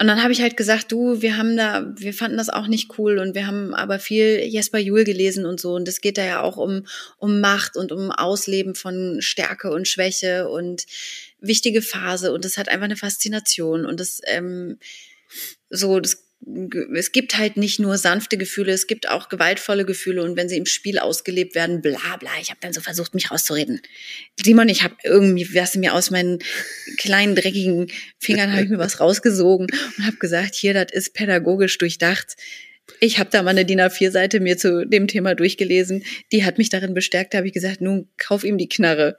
Und 0.00 0.08
dann 0.08 0.22
habe 0.22 0.32
ich 0.32 0.42
halt 0.42 0.56
gesagt, 0.56 0.90
du, 0.90 1.22
wir 1.22 1.36
haben 1.36 1.56
da, 1.56 1.92
wir 1.96 2.12
fanden 2.12 2.36
das 2.36 2.48
auch 2.48 2.66
nicht 2.66 2.98
cool 2.98 3.18
und 3.18 3.36
wir 3.36 3.46
haben 3.46 3.74
aber 3.74 4.00
viel 4.00 4.40
Jesper 4.40 4.78
Juhl 4.78 5.04
gelesen 5.04 5.46
und 5.46 5.60
so. 5.60 5.74
Und 5.74 5.86
es 5.86 6.00
geht 6.00 6.18
da 6.18 6.24
ja 6.24 6.40
auch 6.42 6.56
um 6.56 6.84
um 7.18 7.40
Macht 7.40 7.76
und 7.76 7.92
um 7.92 8.10
Ausleben 8.10 8.74
von 8.74 9.18
Stärke 9.20 9.70
und 9.70 9.86
Schwäche 9.86 10.48
und 10.48 10.86
wichtige 11.40 11.80
Phase. 11.80 12.32
Und 12.32 12.44
das 12.44 12.56
hat 12.56 12.68
einfach 12.68 12.86
eine 12.86 12.96
Faszination. 12.96 13.86
Und 13.86 14.00
das 14.00 14.20
ähm, 14.24 14.78
so 15.70 16.00
das 16.00 16.23
es 16.94 17.12
gibt 17.12 17.38
halt 17.38 17.56
nicht 17.56 17.80
nur 17.80 17.96
sanfte 17.96 18.36
Gefühle, 18.36 18.72
es 18.72 18.86
gibt 18.86 19.08
auch 19.08 19.28
gewaltvolle 19.28 19.84
Gefühle 19.84 20.22
und 20.22 20.36
wenn 20.36 20.48
sie 20.48 20.58
im 20.58 20.66
Spiel 20.66 20.98
ausgelebt 20.98 21.54
werden, 21.54 21.80
bla 21.80 22.16
bla. 22.18 22.30
Ich 22.40 22.50
habe 22.50 22.60
dann 22.60 22.72
so 22.72 22.80
versucht, 22.80 23.14
mich 23.14 23.30
rauszureden. 23.30 23.80
Simon, 24.42 24.68
ich 24.68 24.82
habe 24.82 24.94
irgendwie, 25.04 25.54
was 25.54 25.74
mir 25.76 25.94
aus 25.94 26.10
meinen 26.10 26.40
kleinen 26.98 27.34
dreckigen 27.34 27.90
Fingern 28.18 28.52
habe 28.52 28.64
ich 28.64 28.70
mir 28.70 28.78
was 28.78 29.00
rausgesogen 29.00 29.68
und 29.96 30.06
habe 30.06 30.16
gesagt, 30.16 30.54
hier, 30.54 30.74
das 30.74 30.92
ist 30.92 31.14
pädagogisch 31.14 31.78
durchdacht. 31.78 32.36
Ich 33.00 33.18
habe 33.18 33.30
da 33.30 33.42
mal 33.42 33.50
eine 33.50 33.64
DIN 33.64 33.80
A4-Seite 33.80 34.40
mir 34.40 34.58
zu 34.58 34.86
dem 34.86 35.08
Thema 35.08 35.34
durchgelesen. 35.34 36.04
Die 36.32 36.44
hat 36.44 36.58
mich 36.58 36.68
darin 36.68 36.92
bestärkt. 36.92 37.32
Da 37.32 37.38
habe 37.38 37.46
ich 37.46 37.54
gesagt, 37.54 37.80
nun 37.80 38.08
kauf 38.18 38.44
ihm 38.44 38.58
die 38.58 38.68
Knarre. 38.68 39.18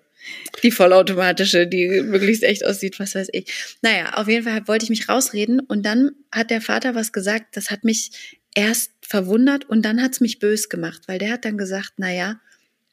Die 0.63 0.71
vollautomatische, 0.71 1.67
die 1.67 2.01
möglichst 2.01 2.43
echt 2.43 2.65
aussieht, 2.65 2.99
was 2.99 3.15
weiß 3.15 3.29
ich. 3.31 3.75
Naja, 3.81 4.13
auf 4.13 4.27
jeden 4.27 4.43
Fall 4.43 4.67
wollte 4.67 4.83
ich 4.83 4.89
mich 4.89 5.09
rausreden 5.09 5.59
und 5.59 5.85
dann 5.85 6.11
hat 6.31 6.49
der 6.49 6.61
Vater 6.61 6.95
was 6.95 7.11
gesagt, 7.13 7.57
das 7.57 7.71
hat 7.71 7.83
mich 7.83 8.39
erst 8.55 8.91
verwundert 9.01 9.65
und 9.69 9.83
dann 9.83 10.01
hat 10.01 10.13
es 10.13 10.21
mich 10.21 10.39
bös 10.39 10.69
gemacht, 10.69 11.03
weil 11.07 11.19
der 11.19 11.31
hat 11.31 11.45
dann 11.45 11.57
gesagt, 11.57 11.93
naja, 11.97 12.39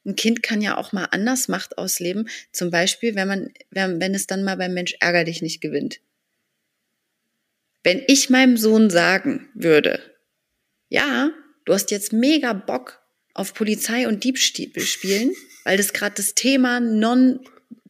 ein 0.05 0.16
Kind 0.16 0.42
kann 0.42 0.61
ja 0.61 0.77
auch 0.77 0.92
mal 0.92 1.07
anders 1.12 1.49
Macht 1.49 1.79
ausleben. 1.79 2.29
Zum 2.51 2.71
Beispiel, 2.71 3.14
wenn 3.14 3.29
man, 3.29 3.51
wenn, 3.71 4.01
wenn 4.01 4.14
es 4.14 4.27
dann 4.27 4.42
mal 4.42 4.57
beim 4.57 4.75
Mensch 4.75 4.97
ärger 5.01 5.25
dich 5.25 5.42
nicht 5.42 5.61
gewinnt. 5.61 6.01
Wenn 7.85 8.03
ich 8.07 8.31
meinem 8.31 8.57
Sohn 8.57 8.90
sagen 8.90 9.49
würde, 9.55 10.01
ja, 10.88 11.31
du 11.64 11.73
hast 11.73 11.90
jetzt 11.90 12.12
mega 12.12 12.53
Bock 12.53 13.01
auf 13.35 13.55
Polizei 13.55 14.07
und 14.07 14.25
Diebstahl 14.25 14.83
spielen, 14.83 15.33
weil 15.64 15.77
das 15.77 15.92
gerade 15.92 16.14
das 16.16 16.35
Thema 16.35 16.81
non 16.81 17.40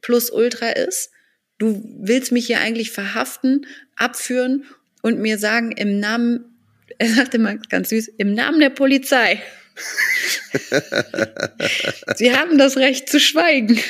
plus 0.00 0.30
ultra 0.30 0.70
ist. 0.70 1.10
Du 1.58 1.82
willst 2.00 2.32
mich 2.32 2.46
hier 2.46 2.60
eigentlich 2.60 2.90
verhaften, 2.90 3.66
abführen 3.96 4.64
und 5.02 5.20
mir 5.20 5.38
sagen 5.38 5.72
im 5.72 6.00
Namen, 6.00 6.56
er 6.98 7.08
sagte 7.08 7.38
mal 7.38 7.58
ganz 7.68 7.90
süß, 7.90 8.08
im 8.18 8.34
Namen 8.34 8.60
der 8.60 8.70
Polizei. 8.70 9.42
Sie 12.16 12.36
haben 12.36 12.58
das 12.58 12.76
Recht 12.76 13.08
zu 13.08 13.18
schweigen. 13.18 13.80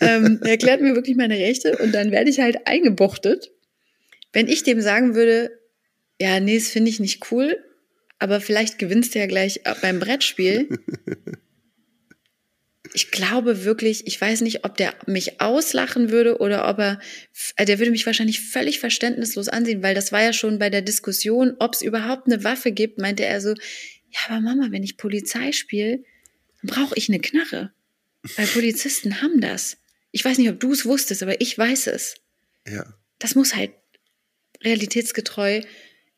ähm, 0.00 0.40
er 0.42 0.50
erklärt 0.50 0.82
mir 0.82 0.94
wirklich 0.94 1.16
meine 1.16 1.38
Rechte 1.38 1.78
und 1.78 1.92
dann 1.92 2.10
werde 2.10 2.28
ich 2.28 2.40
halt 2.40 2.66
eingebuchtet. 2.66 3.50
Wenn 4.32 4.48
ich 4.48 4.64
dem 4.64 4.80
sagen 4.80 5.14
würde, 5.14 5.58
ja, 6.20 6.40
nee, 6.40 6.58
das 6.58 6.68
finde 6.68 6.90
ich 6.90 7.00
nicht 7.00 7.30
cool, 7.30 7.58
aber 8.22 8.40
vielleicht 8.40 8.78
gewinnst 8.78 9.14
du 9.14 9.18
ja 9.18 9.26
gleich 9.26 9.60
beim 9.80 9.98
Brettspiel, 9.98 10.78
ich 12.94 13.10
glaube 13.10 13.64
wirklich, 13.64 14.06
ich 14.06 14.20
weiß 14.20 14.42
nicht, 14.42 14.64
ob 14.64 14.76
der 14.76 14.94
mich 15.06 15.40
auslachen 15.40 16.10
würde 16.10 16.38
oder 16.38 16.68
ob 16.68 16.78
er, 16.78 17.00
äh, 17.56 17.64
der 17.64 17.80
würde 17.80 17.90
mich 17.90 18.06
wahrscheinlich 18.06 18.40
völlig 18.40 18.78
verständnislos 18.78 19.48
ansehen, 19.48 19.82
weil 19.82 19.96
das 19.96 20.12
war 20.12 20.22
ja 20.22 20.32
schon 20.32 20.60
bei 20.60 20.70
der 20.70 20.82
Diskussion, 20.82 21.56
ob 21.58 21.74
es 21.74 21.82
überhaupt 21.82 22.26
eine 22.26 22.44
Waffe 22.44 22.70
gibt, 22.70 22.98
meinte 22.98 23.24
er 23.24 23.40
so, 23.40 23.50
ja, 23.50 24.20
aber 24.28 24.40
Mama, 24.40 24.68
wenn 24.70 24.84
ich 24.84 24.98
Polizei 24.98 25.50
spiele, 25.50 26.04
brauche 26.62 26.94
ich 26.96 27.08
eine 27.08 27.18
Knarre. 27.18 27.72
Weil 28.36 28.46
Polizisten 28.46 29.20
haben 29.20 29.40
das. 29.40 29.78
Ich 30.12 30.24
weiß 30.24 30.38
nicht, 30.38 30.50
ob 30.50 30.60
du 30.60 30.72
es 30.72 30.84
wusstest, 30.84 31.24
aber 31.24 31.40
ich 31.40 31.58
weiß 31.58 31.88
es. 31.88 32.14
Ja. 32.68 32.84
Das 33.18 33.34
muss 33.34 33.56
halt 33.56 33.72
realitätsgetreu 34.62 35.62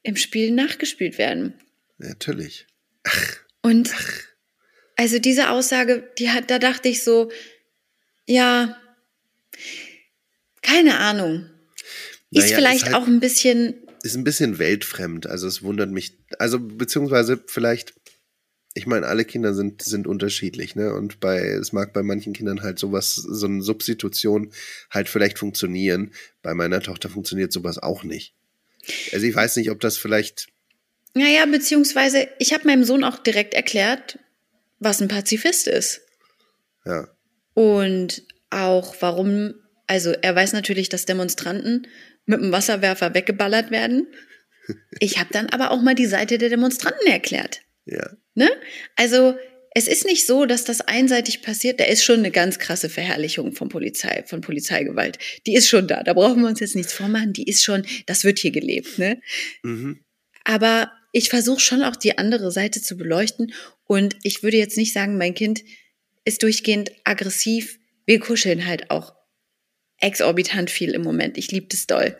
im 0.02 0.16
Spiel 0.16 0.50
nachgespielt 0.50 1.16
werden. 1.16 1.54
Natürlich. 1.98 2.66
Ach. 3.04 3.36
Und 3.62 3.90
Ach. 3.94 4.34
Also 4.96 5.18
diese 5.18 5.50
Aussage, 5.50 6.08
die 6.18 6.30
hat, 6.30 6.50
da 6.50 6.58
dachte 6.58 6.88
ich 6.88 7.02
so, 7.02 7.30
ja, 8.26 8.76
keine 10.62 10.98
Ahnung. 10.98 11.50
Ist 12.30 12.44
naja, 12.44 12.56
vielleicht 12.56 12.76
ist 12.78 12.84
halt, 12.86 12.94
auch 12.94 13.06
ein 13.06 13.20
bisschen. 13.20 13.74
Ist 14.02 14.16
ein 14.16 14.24
bisschen 14.24 14.58
weltfremd. 14.58 15.26
Also 15.26 15.46
es 15.46 15.62
wundert 15.62 15.90
mich. 15.90 16.18
Also 16.38 16.58
beziehungsweise 16.60 17.42
vielleicht, 17.46 17.94
ich 18.74 18.86
meine, 18.86 19.06
alle 19.06 19.24
Kinder 19.24 19.54
sind, 19.54 19.82
sind 19.82 20.06
unterschiedlich, 20.06 20.74
ne? 20.74 20.94
Und 20.94 21.20
bei, 21.20 21.40
es 21.40 21.72
mag 21.72 21.92
bei 21.92 22.02
manchen 22.02 22.32
Kindern 22.32 22.62
halt 22.62 22.78
sowas, 22.78 23.14
so 23.14 23.46
eine 23.46 23.62
Substitution 23.62 24.52
halt 24.90 25.08
vielleicht 25.08 25.38
funktionieren. 25.38 26.12
Bei 26.42 26.54
meiner 26.54 26.80
Tochter 26.80 27.08
funktioniert 27.08 27.52
sowas 27.52 27.78
auch 27.78 28.04
nicht. 28.04 28.34
Also 29.12 29.26
ich 29.26 29.34
weiß 29.34 29.56
nicht, 29.56 29.70
ob 29.70 29.80
das 29.80 29.96
vielleicht. 29.96 30.48
Naja, 31.14 31.46
beziehungsweise 31.46 32.28
ich 32.38 32.52
habe 32.52 32.66
meinem 32.66 32.84
Sohn 32.84 33.04
auch 33.04 33.18
direkt 33.18 33.54
erklärt, 33.54 34.18
was 34.78 35.00
ein 35.00 35.08
Pazifist 35.08 35.68
ist. 35.68 36.02
Ja. 36.84 37.08
Und 37.54 38.22
auch 38.50 38.96
warum, 39.00 39.54
also 39.86 40.10
er 40.10 40.34
weiß 40.34 40.52
natürlich, 40.52 40.88
dass 40.88 41.06
Demonstranten 41.06 41.86
mit 42.26 42.40
dem 42.40 42.52
Wasserwerfer 42.52 43.14
weggeballert 43.14 43.70
werden. 43.70 44.08
Ich 44.98 45.18
habe 45.18 45.28
dann 45.30 45.50
aber 45.50 45.72
auch 45.72 45.82
mal 45.82 45.94
die 45.94 46.06
Seite 46.06 46.38
der 46.38 46.48
Demonstranten 46.48 47.06
erklärt. 47.06 47.60
Ja. 47.84 48.12
Ne? 48.32 48.48
Also 48.96 49.36
es 49.74 49.88
ist 49.88 50.06
nicht 50.06 50.26
so, 50.26 50.46
dass 50.46 50.64
das 50.64 50.80
einseitig 50.80 51.42
passiert. 51.42 51.80
Da 51.80 51.84
ist 51.84 52.02
schon 52.02 52.20
eine 52.20 52.30
ganz 52.30 52.58
krasse 52.58 52.88
Verherrlichung 52.88 53.52
von 53.52 53.68
Polizei, 53.68 54.24
von 54.26 54.40
Polizeigewalt. 54.40 55.18
Die 55.46 55.54
ist 55.54 55.68
schon 55.68 55.86
da. 55.86 56.02
Da 56.02 56.14
brauchen 56.14 56.40
wir 56.40 56.48
uns 56.48 56.60
jetzt 56.60 56.76
nichts 56.76 56.94
vormachen. 56.94 57.34
Die 57.34 57.46
ist 57.46 57.62
schon, 57.62 57.84
das 58.06 58.24
wird 58.24 58.38
hier 58.38 58.52
gelebt. 58.52 58.98
Ne? 58.98 59.20
Mhm. 59.64 60.00
Aber 60.44 60.90
ich 61.14 61.28
versuche 61.28 61.60
schon 61.60 61.84
auch 61.84 61.94
die 61.94 62.18
andere 62.18 62.50
Seite 62.50 62.82
zu 62.82 62.96
beleuchten 62.96 63.54
und 63.86 64.16
ich 64.24 64.42
würde 64.42 64.56
jetzt 64.56 64.76
nicht 64.76 64.92
sagen, 64.92 65.16
mein 65.16 65.34
Kind 65.34 65.62
ist 66.24 66.42
durchgehend 66.42 66.90
aggressiv. 67.04 67.78
Wir 68.04 68.18
kuscheln 68.18 68.66
halt 68.66 68.90
auch 68.90 69.14
exorbitant 70.00 70.70
viel 70.70 70.90
im 70.90 71.02
Moment. 71.02 71.38
Ich 71.38 71.52
liebe 71.52 71.68
das 71.70 71.86
doll. 71.86 72.16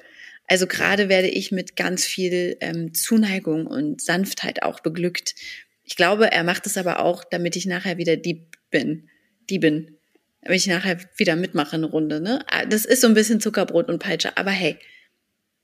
Also 0.47 0.69
gerade 0.69 1.09
werde 1.09 1.27
ich 1.27 1.51
mit 1.51 1.75
ganz 1.75 2.05
viel 2.05 2.57
ähm, 2.61 2.95
Zuneigung 2.95 3.67
und 3.67 4.01
Sanftheit 4.01 4.63
auch 4.63 4.79
beglückt. 4.79 5.35
Ich 5.83 5.97
glaube, 5.97 6.31
er 6.31 6.45
macht 6.45 6.65
es 6.67 6.77
aber 6.77 7.01
auch, 7.01 7.25
damit 7.25 7.57
ich 7.57 7.67
nachher 7.67 7.99
wieder 7.99 8.17
Dieb 8.17 8.57
bin. 8.71 9.09
Diebin. 9.51 9.97
Damit 10.43 10.61
ich 10.61 10.67
nachher 10.69 11.01
wieder 11.17 11.35
mitmache 11.35 11.75
eine 11.75 11.87
Runde. 11.87 12.21
Ne? 12.21 12.45
Ah, 12.47 12.65
das 12.65 12.85
ist 12.85 13.01
so 13.01 13.09
ein 13.09 13.15
bisschen 13.15 13.41
Zuckerbrot 13.41 13.89
und 13.89 13.99
Peitsche. 13.99 14.37
Aber 14.37 14.53
hey, 14.53 14.79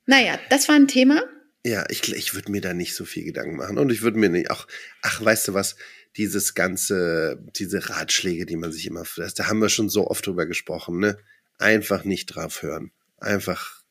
naja, 0.05 0.37
das 0.49 0.67
war 0.67 0.75
ein 0.75 0.89
Thema. 0.89 1.23
Ja, 1.65 1.85
ich, 1.89 2.11
ich 2.11 2.33
würde 2.33 2.51
mir 2.51 2.61
da 2.61 2.73
nicht 2.73 2.95
so 2.95 3.05
viel 3.05 3.23
Gedanken 3.23 3.57
machen. 3.57 3.77
Und 3.77 3.91
ich 3.91 4.01
würde 4.01 4.17
mir 4.17 4.29
nicht 4.29 4.49
auch, 4.49 4.67
ach, 5.01 5.23
weißt 5.23 5.49
du 5.49 5.53
was, 5.53 5.75
dieses 6.17 6.55
ganze, 6.55 7.39
diese 7.55 7.89
Ratschläge, 7.89 8.45
die 8.45 8.55
man 8.55 8.71
sich 8.71 8.87
immer, 8.87 9.03
da 9.35 9.47
haben 9.47 9.59
wir 9.59 9.69
schon 9.69 9.89
so 9.89 10.07
oft 10.07 10.25
drüber 10.25 10.45
gesprochen, 10.45 10.99
ne? 10.99 11.17
Einfach 11.57 12.03
nicht 12.03 12.27
drauf 12.27 12.63
hören. 12.63 12.91
Einfach. 13.17 13.83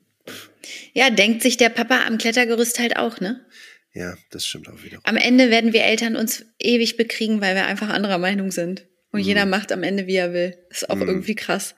Ja, 0.92 1.10
denkt 1.10 1.42
sich 1.42 1.56
der 1.56 1.68
Papa 1.68 2.04
am 2.06 2.18
Klettergerüst 2.18 2.80
halt 2.80 2.96
auch, 2.96 3.20
ne? 3.20 3.46
Ja, 3.92 4.16
das 4.30 4.46
stimmt 4.46 4.68
auch 4.68 4.82
wieder. 4.82 5.00
Am 5.04 5.16
Ende 5.16 5.50
werden 5.50 5.72
wir 5.72 5.84
Eltern 5.84 6.16
uns 6.16 6.44
ewig 6.58 6.96
bekriegen, 6.96 7.40
weil 7.40 7.54
wir 7.54 7.66
einfach 7.66 7.88
anderer 7.88 8.18
Meinung 8.18 8.50
sind. 8.50 8.86
Und 9.12 9.20
mm. 9.20 9.24
jeder 9.24 9.46
macht 9.46 9.72
am 9.72 9.82
Ende, 9.82 10.06
wie 10.06 10.14
er 10.14 10.32
will. 10.32 10.56
Das 10.68 10.82
ist 10.82 10.90
auch 10.90 10.96
mm. 10.96 11.08
irgendwie 11.08 11.34
krass. 11.34 11.74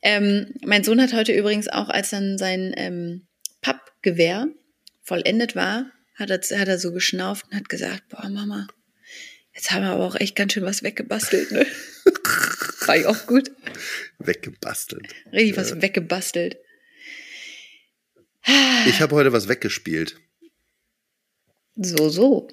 Ähm, 0.00 0.54
mein 0.64 0.84
Sohn 0.84 1.00
hat 1.02 1.12
heute 1.12 1.32
übrigens 1.32 1.68
auch, 1.68 1.88
als 1.90 2.10
dann 2.10 2.38
sein 2.38 2.72
ähm, 2.76 3.26
Pappgewehr 3.60 4.48
vollendet 5.10 5.56
war, 5.56 5.90
hat 6.14 6.30
er, 6.30 6.38
hat 6.38 6.68
er 6.68 6.78
so 6.78 6.92
geschnauft 6.92 7.46
und 7.50 7.56
hat 7.56 7.68
gesagt, 7.68 8.08
boah, 8.10 8.28
Mama, 8.28 8.68
jetzt 9.54 9.72
haben 9.72 9.82
wir 9.82 9.90
aber 9.90 10.06
auch 10.06 10.14
echt 10.14 10.36
ganz 10.36 10.52
schön 10.52 10.62
was 10.62 10.84
weggebastelt, 10.84 11.50
ne? 11.50 11.66
war 12.86 12.96
ich 12.96 13.06
auch 13.06 13.26
gut. 13.26 13.50
Weggebastelt. 14.20 15.08
Richtig 15.32 15.56
ja. 15.56 15.62
was 15.62 15.82
weggebastelt. 15.82 16.58
Ich 18.86 19.00
habe 19.00 19.16
heute 19.16 19.32
was 19.32 19.48
weggespielt. 19.48 20.16
So, 21.74 22.08
so. 22.08 22.48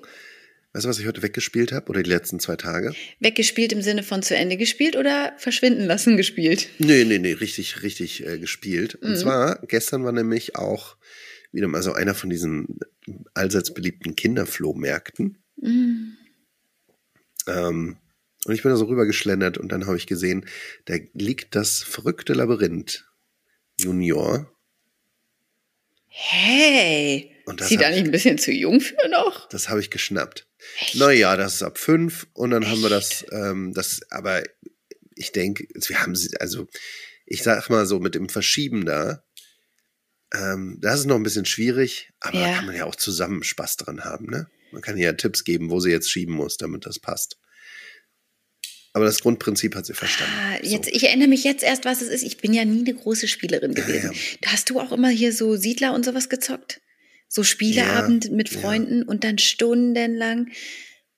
Weißt 0.74 0.86
du, 0.86 0.90
was 0.90 0.98
ich 0.98 1.06
heute 1.06 1.22
weggespielt 1.22 1.72
habe 1.72 1.90
oder 1.90 2.02
die 2.02 2.10
letzten 2.10 2.40
zwei 2.40 2.56
Tage? 2.56 2.96
Weggespielt 3.20 3.72
im 3.72 3.84
Sinne 3.84 4.02
von 4.02 4.24
zu 4.24 4.36
Ende 4.36 4.58
gespielt 4.58 4.96
oder 4.96 5.34
verschwinden 5.38 5.86
lassen 5.86 6.18
gespielt? 6.18 6.70
Nee, 6.80 7.04
nee, 7.04 7.20
nee, 7.20 7.34
richtig, 7.34 7.84
richtig 7.84 8.26
äh, 8.26 8.40
gespielt. 8.40 8.96
Und 8.96 9.12
mhm. 9.12 9.16
zwar, 9.16 9.60
gestern 9.68 10.04
war 10.04 10.12
nämlich 10.12 10.56
auch 10.56 10.98
wieder 11.58 11.68
mal 11.68 11.82
so 11.82 11.94
einer 11.94 12.14
von 12.14 12.30
diesen 12.30 12.80
allseits 13.34 13.74
beliebten 13.74 14.16
Kinderflohmärkten. 14.16 15.40
Mhm. 15.58 16.18
Ähm, 17.48 17.98
und 18.46 18.54
ich 18.54 18.62
bin 18.62 18.72
da 18.72 18.78
so 18.78 18.86
rübergeschlendert 18.86 19.58
und 19.58 19.72
dann 19.72 19.88
habe 19.88 19.98
ich 19.98 20.06
gesehen, 20.06 20.46
da 20.86 20.96
liegt 21.14 21.56
das 21.56 21.82
verrückte 21.82 22.34
Labyrinth 22.34 23.10
Junior. 23.80 24.52
Hey! 26.06 27.32
Sieht 27.62 27.82
da 27.82 27.90
nicht 27.90 28.04
ein 28.04 28.12
bisschen 28.12 28.38
zu 28.38 28.52
jung 28.52 28.80
für 28.80 28.96
noch? 29.10 29.50
Das 29.50 29.70
habe 29.70 29.80
ich 29.80 29.90
geschnappt. 29.90 30.48
Naja, 30.94 31.36
das 31.38 31.56
ist 31.56 31.64
ab 31.64 31.78
fünf 31.78 32.28
und 32.34 32.52
dann 32.52 32.64
Echt? 32.64 32.72
haben 32.72 32.82
wir 32.82 32.90
das, 32.90 33.26
ähm, 33.32 33.74
das, 33.74 34.02
aber 34.12 34.44
ich 35.16 35.32
denke, 35.32 35.68
wir 35.74 36.02
haben 36.02 36.16
sie, 36.16 36.38
also 36.38 36.68
ich 37.26 37.42
sag 37.42 37.70
mal 37.70 37.86
so, 37.86 38.00
mit 38.00 38.16
dem 38.16 38.30
Verschieben 38.30 38.86
da, 38.86 39.24
ähm, 40.34 40.78
das 40.82 41.02
ist 41.02 41.06
noch 41.06 41.16
ein 41.16 41.24
bisschen 41.24 41.46
schwierig, 41.46 42.12
aber 42.20 42.40
ja. 42.40 42.48
da 42.48 42.56
kann 42.56 42.66
man 42.66 42.76
ja 42.76 42.86
auch 42.86 42.96
zusammen 42.96 43.44
Spaß 43.44 43.78
dran 43.78 44.04
haben. 44.04 44.28
Ne? 44.30 44.48
Man 44.72 44.82
kann 44.82 44.98
ja 44.98 45.14
Tipps 45.14 45.44
geben, 45.44 45.70
wo 45.70 45.80
sie 45.80 45.92
jetzt 45.92 46.12
schieben 46.12 46.36
muss, 46.36 46.58
damit 46.58 46.86
das 46.86 47.00
passt. 47.00 47.38
Aber 48.94 49.06
das 49.06 49.22
Grundprinzip 49.22 49.76
hat 49.76 49.86
sie 49.86 49.94
verstanden. 49.94 50.34
Ah, 50.36 50.58
jetzt, 50.64 50.86
so. 50.86 50.92
Ich 50.92 51.04
erinnere 51.04 51.28
mich 51.28 51.44
jetzt 51.44 51.64
erst, 51.64 51.86
was 51.86 52.02
es 52.02 52.08
ist. 52.10 52.24
Ich 52.24 52.38
bin 52.38 52.54
ja 52.54 52.66
nie 52.66 52.80
eine 52.80 52.96
große 52.96 53.28
Spielerin 53.28 53.76
gewesen. 53.76 54.12
Ja. 54.14 54.52
Hast 54.52 54.70
du 54.70 54.80
auch 54.80 54.92
immer 54.92 55.10
hier 55.10 55.32
so 55.34 55.56
Siedler 55.56 55.94
und 55.94 56.04
sowas 56.04 56.30
gezockt? 56.30 56.82
So 57.28 57.44
Spieleabend 57.44 58.32
mit. 58.32 58.50
Freunden 58.50 59.04
und 59.04 59.24
dann 59.24 59.38
stundenlang. 59.38 60.50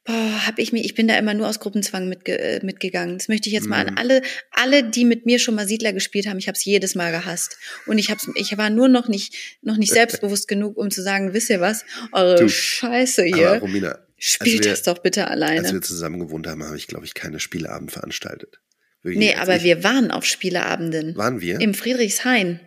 Boah, 0.09 0.47
hab 0.47 0.57
ich 0.57 0.73
mir, 0.73 0.83
ich 0.83 0.95
bin 0.95 1.07
da 1.07 1.15
immer 1.19 1.35
nur 1.35 1.47
aus 1.47 1.59
Gruppenzwang 1.59 2.09
mitge, 2.09 2.39
äh, 2.39 2.65
mitgegangen. 2.65 3.19
Das 3.19 3.27
möchte 3.27 3.47
ich 3.47 3.53
jetzt 3.53 3.67
mal 3.67 3.85
an 3.85 3.93
Mhm. 3.93 3.97
alle, 3.99 4.21
alle, 4.49 4.83
die 4.83 5.05
mit 5.05 5.27
mir 5.27 5.37
schon 5.37 5.53
mal 5.53 5.67
Siedler 5.67 5.93
gespielt 5.93 6.25
haben. 6.25 6.39
Ich 6.39 6.47
habe 6.47 6.57
es 6.57 6.65
jedes 6.65 6.95
Mal 6.95 7.11
gehasst 7.11 7.57
und 7.85 7.99
ich 7.99 8.09
hab's, 8.09 8.27
ich 8.35 8.57
war 8.57 8.71
nur 8.71 8.87
noch 8.87 9.07
nicht, 9.07 9.35
noch 9.61 9.77
nicht 9.77 9.91
selbstbewusst 9.93 10.47
genug, 10.47 10.77
um 10.77 10.89
zu 10.89 11.03
sagen, 11.03 11.33
wisst 11.33 11.51
ihr 11.51 11.59
was, 11.61 11.85
eure 12.11 12.35
Du, 12.37 12.49
Scheiße 12.49 13.21
Aber 13.27 13.35
hier, 13.37 13.49
Romina, 13.61 13.99
spielt 14.17 14.63
wir- 14.65 14.71
das 14.71 14.81
doch 14.81 14.97
bitte 14.97 15.27
alleine. 15.27 15.59
als 15.59 15.73
wir 15.73 15.81
zusammen 15.83 16.19
gewohnt 16.19 16.47
haben, 16.47 16.63
habe 16.63 16.75
ich, 16.77 16.87
glaube 16.87 17.05
ich, 17.05 17.13
keine 17.13 17.39
Spieleabend 17.39 17.91
veranstaltet. 17.91 18.59
Wirklich, 19.03 19.19
nee, 19.19 19.35
aber 19.35 19.57
ich, 19.57 19.63
wir 19.63 19.83
waren 19.83 20.09
auf 20.09 20.25
Spieleabenden. 20.25 21.15
Waren 21.17 21.39
wir? 21.39 21.61
Im 21.61 21.73
Friedrichshain. 21.75 22.59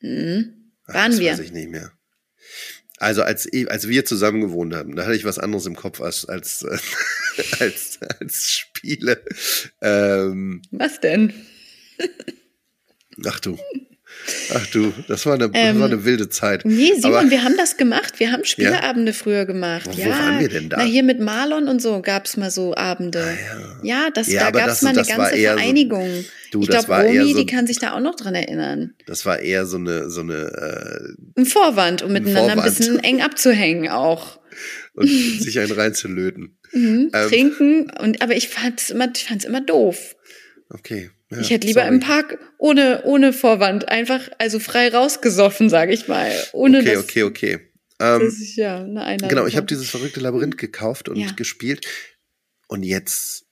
Mhm. 0.00 0.70
Ach, 0.86 0.94
Waren 0.94 1.10
das 1.10 1.20
wir. 1.20 1.32
weiß 1.32 1.40
ich 1.40 1.52
nicht 1.52 1.68
mehr. 1.68 1.90
Also 3.02 3.22
als, 3.22 3.46
ich- 3.52 3.70
als 3.70 3.88
wir 3.88 4.04
zusammen 4.04 4.40
gewohnt 4.40 4.74
haben, 4.74 4.94
da 4.96 5.02
hatte 5.04 5.16
ich 5.16 5.24
was 5.24 5.38
anderes 5.38 5.66
im 5.66 5.74
Kopf 5.76 6.00
als, 6.00 6.24
als, 6.24 6.62
äh, 6.62 6.78
als, 7.60 7.98
als 8.20 8.46
Spiele. 8.48 9.22
Ähm, 9.80 10.62
Was 10.70 11.00
denn? 11.00 11.32
ach 13.26 13.40
du. 13.40 13.58
Ach 14.54 14.66
du, 14.68 14.92
das 15.08 15.26
war 15.26 15.34
eine, 15.34 15.48
das 15.50 15.60
Ähm, 15.60 15.80
war 15.80 15.86
eine 15.86 16.04
wilde 16.04 16.28
Zeit. 16.28 16.64
Nee, 16.64 16.92
Simon, 16.94 17.14
Aber- 17.16 17.30
wir 17.30 17.42
haben 17.42 17.56
das 17.56 17.76
gemacht. 17.76 18.20
Wir 18.20 18.30
haben 18.30 18.44
Spieleabende 18.44 19.12
früher 19.12 19.46
gemacht. 19.46 19.86
Wo- 19.86 19.96
wo 19.96 20.00
ja. 20.00 20.10
waren 20.10 20.38
wir 20.40 20.48
denn 20.48 20.68
da? 20.68 20.76
Na, 20.78 20.84
hier 20.84 21.02
mit 21.02 21.18
Marlon 21.20 21.66
und 21.68 21.82
so 21.82 22.00
gab's 22.02 22.36
mal 22.36 22.50
so 22.50 22.74
Abende. 22.76 23.20
Ah, 23.24 23.80
ja. 23.82 24.10
das, 24.14 24.28
Ja, 24.28 24.50
da 24.50 24.60
gab's 24.60 24.80
das- 24.80 24.82
mal 24.82 24.90
eine 24.90 25.04
ganze 25.06 25.34
eher 25.36 25.52
so- 25.54 25.58
Vereinigung. 25.58 26.24
Du, 26.52 26.62
ich 26.62 26.68
glaube, 26.68 26.92
Romy, 26.94 27.32
so- 27.32 27.38
die 27.38 27.46
kann 27.46 27.66
sich 27.66 27.78
da 27.78 27.94
auch 27.94 28.00
noch 28.00 28.14
dran 28.14 28.34
erinnern. 28.34 28.94
Das 29.06 29.26
war 29.26 29.40
eher 29.40 29.66
so 29.66 29.76
eine, 29.78 30.08
so 30.10 30.20
eine, 30.20 31.16
äh, 31.36 31.40
Ein 31.40 31.46
Vorwand, 31.46 32.02
um 32.02 32.12
miteinander 32.12 32.52
ein 32.52 32.58
Vorwand. 32.58 32.78
bisschen 32.78 32.98
eng 33.02 33.22
abzuhängen 33.22 33.88
auch. 33.88 34.38
und 34.94 35.08
sich 35.40 35.58
einen 35.58 35.72
reinzulöten. 35.72 36.58
Mhm. 36.72 37.10
Ähm. 37.12 37.28
Trinken. 37.28 37.90
Und, 38.00 38.22
aber 38.22 38.36
ich 38.36 38.48
fand's 38.50 38.90
immer, 38.90 39.08
ich 39.14 39.24
fand's 39.24 39.44
immer 39.46 39.60
doof. 39.62 40.14
Okay. 40.68 41.10
Ja, 41.32 41.40
ich 41.40 41.50
hätte 41.50 41.66
lieber 41.66 41.82
sorry. 41.82 41.94
im 41.94 42.00
Park 42.00 42.38
ohne, 42.58 43.02
ohne 43.04 43.32
Vorwand 43.32 43.88
einfach, 43.88 44.28
also 44.38 44.58
frei 44.58 44.88
rausgesoffen, 44.88 45.68
sage 45.70 45.92
ich 45.92 46.08
mal. 46.08 46.32
Ohne 46.52 46.78
Okay, 46.80 46.94
dass, 46.94 47.04
okay, 47.04 47.22
okay. 47.24 47.58
Ähm, 48.00 48.20
dass 48.20 48.40
ich 48.40 48.56
ja 48.56 48.78
eine 48.82 49.02
Einladung 49.04 49.28
Genau, 49.28 49.46
ich 49.46 49.54
habe 49.54 49.62
habe. 49.62 49.66
dieses 49.66 49.88
verrückte 49.90 50.20
Labyrinth 50.20 50.58
gekauft 50.58 51.08
und 51.08 51.16
Ja. 51.16 51.30
gespielt. 51.32 51.86
Und 52.68 52.82
jetzt, 52.82 53.44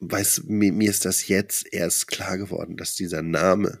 weiß 0.00 0.42
mir, 0.46 0.72
mir 0.72 0.90
ist 0.90 1.04
das 1.04 1.28
jetzt 1.28 1.72
erst 1.72 2.06
klar 2.08 2.38
geworden, 2.38 2.76
dass 2.76 2.94
dieser 2.94 3.22
Name 3.22 3.80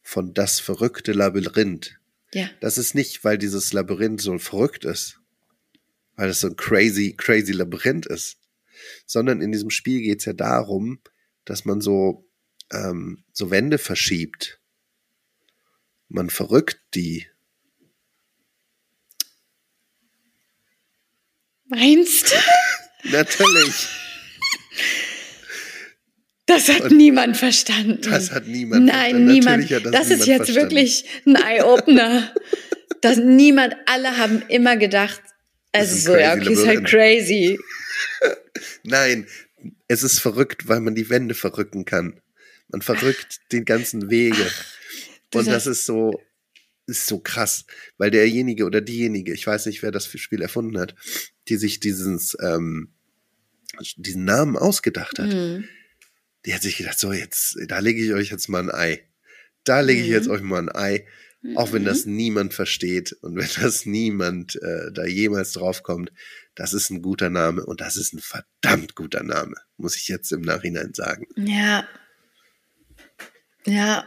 von 0.00 0.34
das 0.34 0.60
verrückte 0.60 1.12
Labyrinth, 1.12 1.98
Ja. 2.32 2.48
das 2.60 2.78
ist 2.78 2.94
nicht, 2.94 3.24
weil 3.24 3.38
dieses 3.38 3.72
Labyrinth 3.72 4.20
so 4.20 4.36
verrückt 4.38 4.84
ist, 4.84 5.18
weil 6.16 6.28
es 6.30 6.40
so 6.40 6.48
ein 6.48 6.56
crazy, 6.56 7.14
crazy 7.16 7.52
Labyrinth 7.52 8.06
ist, 8.06 8.38
sondern 9.06 9.40
in 9.42 9.52
diesem 9.52 9.70
Spiel 9.70 10.00
geht 10.00 10.20
es 10.20 10.24
ja 10.24 10.32
darum, 10.32 11.00
dass 11.44 11.64
man 11.64 11.80
so, 11.80 12.24
ähm, 12.72 13.24
so 13.32 13.50
Wände 13.50 13.78
verschiebt. 13.78 14.58
Man 16.08 16.30
verrückt 16.30 16.80
die. 16.94 17.26
Meinst 21.66 22.32
du? 22.32 22.36
Natürlich. 23.10 23.88
Das 26.46 26.68
hat 26.68 26.82
Und 26.82 26.96
niemand 26.96 27.36
verstanden. 27.36 28.00
Das 28.02 28.30
hat 28.30 28.46
niemand 28.46 28.86
Nein, 28.86 28.92
verstanden. 28.92 29.26
niemand. 29.26 29.60
Natürlich 29.62 29.86
hat 29.86 29.94
Das, 29.94 30.08
das 30.08 30.10
ist 30.10 30.26
niemand 30.26 30.26
jetzt 30.26 30.50
verstanden. 30.54 30.70
wirklich 30.70 31.04
ein 31.26 31.36
Eye-Opener. 31.36 32.34
dass 33.00 33.16
niemand, 33.16 33.74
alle 33.86 34.16
haben 34.18 34.42
immer 34.48 34.76
gedacht, 34.76 35.20
also 35.72 35.94
ist 35.94 36.04
so, 36.04 36.16
ja, 36.16 36.34
okay, 36.34 36.52
ist 36.52 36.66
halt 36.66 36.84
crazy. 36.84 37.58
Nein, 38.84 39.26
es 39.88 40.02
ist 40.02 40.20
verrückt, 40.20 40.68
weil 40.68 40.80
man 40.80 40.94
die 40.94 41.08
Wände 41.08 41.34
verrücken 41.34 41.84
kann. 41.84 42.20
Man 42.72 42.82
verrückt 42.82 43.40
die 43.52 43.64
ganzen 43.64 44.10
Wege. 44.10 44.50
Und 45.34 45.46
das 45.46 45.66
ist 45.66 45.86
so, 45.86 46.20
ist 46.86 47.06
so 47.06 47.20
krass, 47.20 47.64
weil 47.96 48.10
derjenige 48.10 48.64
oder 48.64 48.80
diejenige, 48.80 49.32
ich 49.32 49.46
weiß 49.46 49.66
nicht, 49.66 49.82
wer 49.82 49.92
das 49.92 50.06
Spiel 50.06 50.42
erfunden 50.42 50.78
hat, 50.78 50.94
die 51.48 51.56
sich 51.56 51.78
dieses, 51.80 52.36
ähm, 52.40 52.92
diesen 53.96 54.24
Namen 54.24 54.56
ausgedacht 54.56 55.18
hat, 55.18 55.32
Mhm. 55.32 55.68
die 56.44 56.54
hat 56.54 56.62
sich 56.62 56.76
gedacht, 56.76 56.98
so 56.98 57.12
jetzt, 57.12 57.56
da 57.68 57.78
lege 57.78 58.04
ich 58.04 58.12
euch 58.12 58.30
jetzt 58.30 58.48
mal 58.48 58.62
ein 58.62 58.70
Ei. 58.70 59.08
Da 59.64 59.80
lege 59.80 60.00
ich 60.02 60.08
Mhm. 60.08 60.12
jetzt 60.14 60.28
euch 60.28 60.42
mal 60.42 60.58
ein 60.58 60.74
Ei. 60.74 61.06
Auch 61.56 61.72
wenn 61.72 61.84
das 61.84 62.04
niemand 62.06 62.54
versteht 62.54 63.12
und 63.22 63.34
wenn 63.36 63.48
das 63.60 63.84
niemand 63.84 64.54
äh, 64.62 64.92
da 64.92 65.04
jemals 65.06 65.52
draufkommt, 65.52 66.12
das 66.54 66.72
ist 66.72 66.90
ein 66.90 67.02
guter 67.02 67.30
Name 67.30 67.64
und 67.66 67.80
das 67.80 67.96
ist 67.96 68.12
ein 68.12 68.20
verdammt 68.20 68.94
guter 68.94 69.24
Name, 69.24 69.56
muss 69.76 69.96
ich 69.96 70.06
jetzt 70.06 70.30
im 70.30 70.42
Nachhinein 70.42 70.94
sagen. 70.94 71.26
Ja. 71.36 71.88
Ja. 73.66 74.04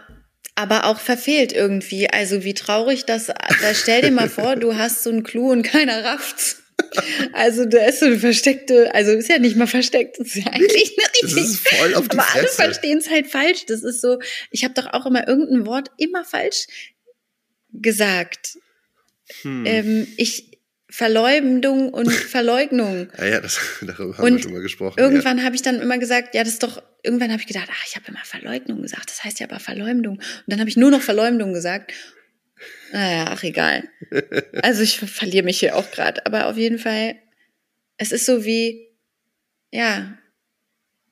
Aber 0.55 0.85
auch 0.85 0.99
verfehlt 0.99 1.51
irgendwie. 1.51 2.09
Also 2.09 2.43
wie 2.43 2.53
traurig 2.53 3.05
das, 3.05 3.27
da 3.27 3.73
stell 3.73 4.01
dir 4.03 4.11
mal 4.11 4.29
vor, 4.29 4.55
du 4.55 4.77
hast 4.77 5.03
so 5.03 5.09
einen 5.09 5.23
Clou 5.23 5.51
und 5.51 5.63
keiner 5.63 6.03
rafft's. 6.05 6.61
Also 7.33 7.65
da 7.65 7.85
ist 7.85 7.99
so 7.99 8.05
eine 8.05 8.19
versteckte, 8.19 8.93
also 8.93 9.11
ist 9.11 9.29
ja 9.29 9.37
nicht 9.39 9.57
mal 9.57 9.67
versteckt, 9.67 10.19
das 10.19 10.27
ist 10.27 10.45
ja 10.45 10.51
eigentlich 10.51 10.97
eine 10.97 11.07
Das 11.21 11.35
richtig. 11.35 11.43
ist 11.43 11.67
voll 11.67 11.95
auf 11.95 12.07
die 12.07 12.17
aber 12.17 12.27
alle 12.33 12.47
verstehen 12.47 12.97
es 12.99 13.09
halt 13.09 13.27
falsch. 13.27 13.65
Das 13.65 13.83
ist 13.83 14.01
so, 14.01 14.19
ich 14.51 14.63
habe 14.63 14.73
doch 14.73 14.87
auch 14.93 15.05
immer 15.05 15.27
irgendein 15.27 15.65
Wort 15.65 15.91
immer 15.97 16.23
falsch 16.23 16.67
gesagt. 17.73 18.57
Hm. 19.41 19.65
Ähm, 19.65 20.07
ich 20.17 20.54
Verleumdung 20.89 21.89
und 21.93 22.11
Verleugnung. 22.11 23.09
ja, 23.17 23.25
ja, 23.25 23.41
das, 23.41 23.59
darüber 23.81 24.17
haben 24.17 24.23
Und 24.25 24.33
wir 24.37 24.43
schon 24.43 24.53
mal 24.53 24.61
gesprochen. 24.61 24.99
Irgendwann 24.99 25.43
habe 25.43 25.55
ich 25.55 25.61
dann 25.61 25.79
immer 25.81 25.97
gesagt, 25.97 26.35
ja, 26.35 26.43
das 26.43 26.53
ist 26.53 26.63
doch, 26.63 26.81
irgendwann 27.03 27.31
habe 27.31 27.41
ich 27.41 27.47
gedacht, 27.47 27.67
ach, 27.71 27.85
ich 27.87 27.95
habe 27.95 28.05
immer 28.07 28.23
Verleugnung 28.23 28.81
gesagt, 28.81 29.09
das 29.09 29.23
heißt 29.23 29.39
ja 29.39 29.47
aber 29.47 29.59
Verleumdung. 29.59 30.17
Und 30.17 30.23
dann 30.47 30.59
habe 30.59 30.69
ich 30.69 30.77
nur 30.77 30.91
noch 30.91 31.01
Verleumdung 31.01 31.53
gesagt. 31.53 31.93
Naja, 32.91 33.25
ach, 33.29 33.43
egal. 33.43 33.83
Also 34.61 34.81
ich 34.83 34.99
verliere 34.99 35.43
mich 35.43 35.59
hier 35.59 35.75
auch 35.75 35.89
gerade, 35.91 36.25
aber 36.25 36.47
auf 36.47 36.55
jeden 36.57 36.79
Fall, 36.79 37.15
es 37.97 38.11
ist 38.11 38.25
so 38.25 38.45
wie, 38.45 38.87
ja, 39.71 40.17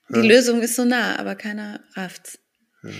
die 0.10 0.16
Ja. 0.20 0.24
Lösung 0.36 0.62
ist 0.62 0.76
so 0.76 0.86
nah, 0.86 1.18
aber 1.18 1.36
keiner 1.36 1.84
rafft's. 1.96 2.40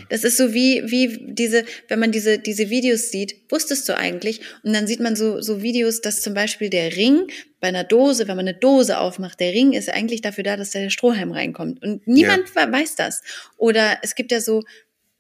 Das 0.10 0.24
ist 0.24 0.38
so 0.38 0.54
wie, 0.54 0.84
wie 0.86 1.34
diese, 1.34 1.66
wenn 1.90 2.00
man 2.00 2.12
diese, 2.12 2.40
diese 2.40 2.70
Videos 2.70 3.10
sieht, 3.12 3.36
wusstest 3.50 3.88
du 3.90 3.98
eigentlich? 3.98 4.42
Und 4.64 4.74
dann 4.74 4.88
sieht 4.88 5.00
man 5.00 5.16
so, 5.16 5.42
so 5.42 5.62
Videos, 5.62 6.02
dass 6.02 6.22
zum 6.22 6.34
Beispiel 6.34 6.70
der 6.70 6.96
Ring 6.96 7.28
bei 7.60 7.68
einer 7.68 7.84
Dose, 7.84 8.28
wenn 8.28 8.36
man 8.38 8.48
eine 8.48 8.58
Dose 8.58 8.98
aufmacht, 8.98 9.40
der 9.40 9.54
Ring 9.54 9.74
ist 9.74 9.90
eigentlich 9.90 10.22
dafür 10.22 10.44
da, 10.44 10.58
dass 10.58 10.72
da 10.72 10.80
der 10.80 10.90
Strohhalm 10.90 11.32
reinkommt. 11.32 11.82
Und 11.84 12.08
niemand 12.08 12.56
weiß 12.56 12.96
das. 12.96 13.22
Oder 13.58 13.98
es 14.02 14.16
gibt 14.16 14.32
ja 14.32 14.42
so, 14.42 14.64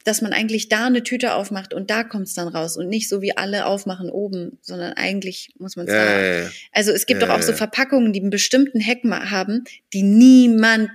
dass 0.04 0.22
man 0.22 0.34
eigentlich 0.34 0.70
da 0.70 0.88
eine 0.88 1.04
Tüte 1.04 1.34
aufmacht 1.34 1.74
und 1.74 1.90
da 1.90 2.04
kommt's 2.04 2.34
dann 2.34 2.50
raus 2.50 2.78
und 2.78 2.90
nicht 2.90 3.08
so 3.08 3.22
wie 3.22 3.38
alle 3.38 3.66
aufmachen 3.66 4.10
oben, 4.10 4.58
sondern 4.62 4.94
eigentlich 4.94 5.54
muss 5.60 5.76
man 5.76 5.88
es 5.88 5.94
Ja, 5.94 6.06
da. 6.06 6.22
ja, 6.22 6.44
ja. 6.44 6.50
Also 6.72 6.92
es 6.92 7.06
gibt 7.06 7.22
Ja, 7.22 7.28
doch 7.28 7.34
auch 7.34 7.40
ja, 7.40 7.44
so 7.44 7.52
ja. 7.52 7.58
Verpackungen, 7.58 8.12
die 8.14 8.20
einen 8.20 8.30
bestimmten 8.30 8.80
Heck 8.80 9.04
haben, 9.06 9.64
die 9.94 10.04
niemand 10.04 10.90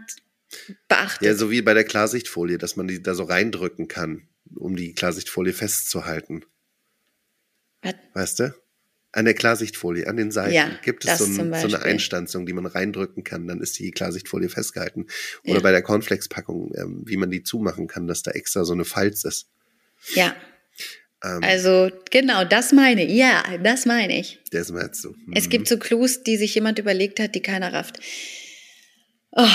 beachtet. 0.89 1.27
ja, 1.27 1.35
so 1.35 1.51
wie 1.51 1.63
bei 1.63 1.75
der 1.75 1.85
Klarsichtfolie, 1.85 2.59
dass 2.59 2.77
man 2.77 2.89
die 2.89 3.03
da 3.03 3.15
so 3.15 3.25
reindrücken 3.25 3.89
kann, 3.89 4.29
um 4.57 4.77
die 4.77 4.95
Klarsichtfolie 4.95 5.53
festzuhalten. 5.53 6.45
Was? 7.83 7.95
Weißt 8.15 8.39
du? 8.41 8.55
An 9.13 9.25
der 9.25 9.35
Klarsichtfolie, 9.35 10.07
an 10.07 10.17
den 10.17 10.31
Seiten 10.31 10.53
Ja, 10.55 10.71
gibt 10.83 11.05
es 11.05 11.11
das 11.19 11.19
so, 11.21 11.41
ein, 11.43 11.55
so 11.55 11.67
eine. 11.67 11.83
Einstanzung, 11.83 12.45
die 12.45 12.53
man 12.53 12.67
reindrücken 12.67 13.25
kann, 13.25 13.47
dann 13.47 13.61
ist 13.61 13.79
die 13.79 13.91
Klarsichtfolie 13.91 14.49
festgehalten. 14.51 15.07
Oder 15.45 15.55
Ja. 15.55 15.61
bei 15.61 15.71
der 15.71 15.83
Cornflakes-Packung, 15.83 16.73
ähm, 16.77 17.03
wie 17.07 17.17
man 17.17 17.31
die 17.31 17.43
zumachen 17.43 17.87
kann, 17.87 18.07
dass 18.07 18.23
da 18.23 18.33
extra 18.33 18.65
so 18.65 18.75
eine 18.75 18.85
Falz 18.85 19.25
ist. 19.25 19.49
ja, 20.15 20.37
Ähm, 21.25 21.41
also 21.43 21.91
genau, 22.11 22.45
das 22.45 22.73
meine 22.73 23.05
ich. 23.05 23.13
Ja, 23.17 23.43
das 23.63 23.87
meine 23.87 24.21
ich. 24.21 24.39
ist 24.53 24.71
mir 24.71 24.83
jetzt 24.83 25.03
so. 25.03 25.15
Es 25.35 25.47
mhm. 25.47 25.51
gibt 25.51 25.69
so 25.69 25.77
Clues, 25.79 26.23
die 26.23 26.37
sich 26.37 26.55
jemand 26.55 26.79
überlegt 26.79 27.19
hat, 27.19 27.35
die 27.35 27.43
keiner 27.43 27.73
rafft. 27.73 27.99
Oh. 29.33 29.47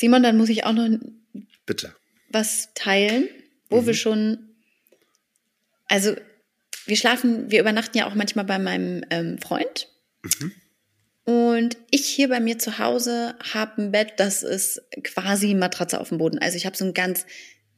Simon, 0.00 0.22
dann 0.22 0.38
muss 0.38 0.48
ich 0.48 0.64
auch 0.64 0.72
noch 0.72 0.88
Bitte. 1.66 1.94
was 2.30 2.70
teilen, 2.74 3.28
wo 3.68 3.82
Mhm. 3.82 3.86
wir 3.86 3.94
schon, 3.94 4.38
also 5.88 6.16
wir 6.86 6.96
schlafen, 6.96 7.50
wir 7.50 7.60
übernachten 7.60 7.98
ja 7.98 8.06
auch 8.08 8.14
manchmal 8.14 8.46
bei 8.46 8.58
meinem 8.58 9.04
ähm, 9.10 9.38
Freund. 9.38 9.88
Mhm. 10.22 10.52
Und 11.24 11.76
ich 11.90 12.06
hier 12.06 12.28
bei 12.30 12.40
mir 12.40 12.58
zu 12.58 12.78
Hause 12.78 13.34
habe 13.52 13.82
ein 13.82 13.92
Bett, 13.92 14.14
das 14.16 14.42
ist 14.42 14.80
quasi 15.04 15.52
Matratze 15.54 16.00
auf 16.00 16.08
dem 16.08 16.16
Boden. 16.18 16.38
Also 16.38 16.56
ich 16.56 16.64
habe 16.64 16.76
so 16.78 16.86
ein 16.86 16.94
ganz 16.94 17.26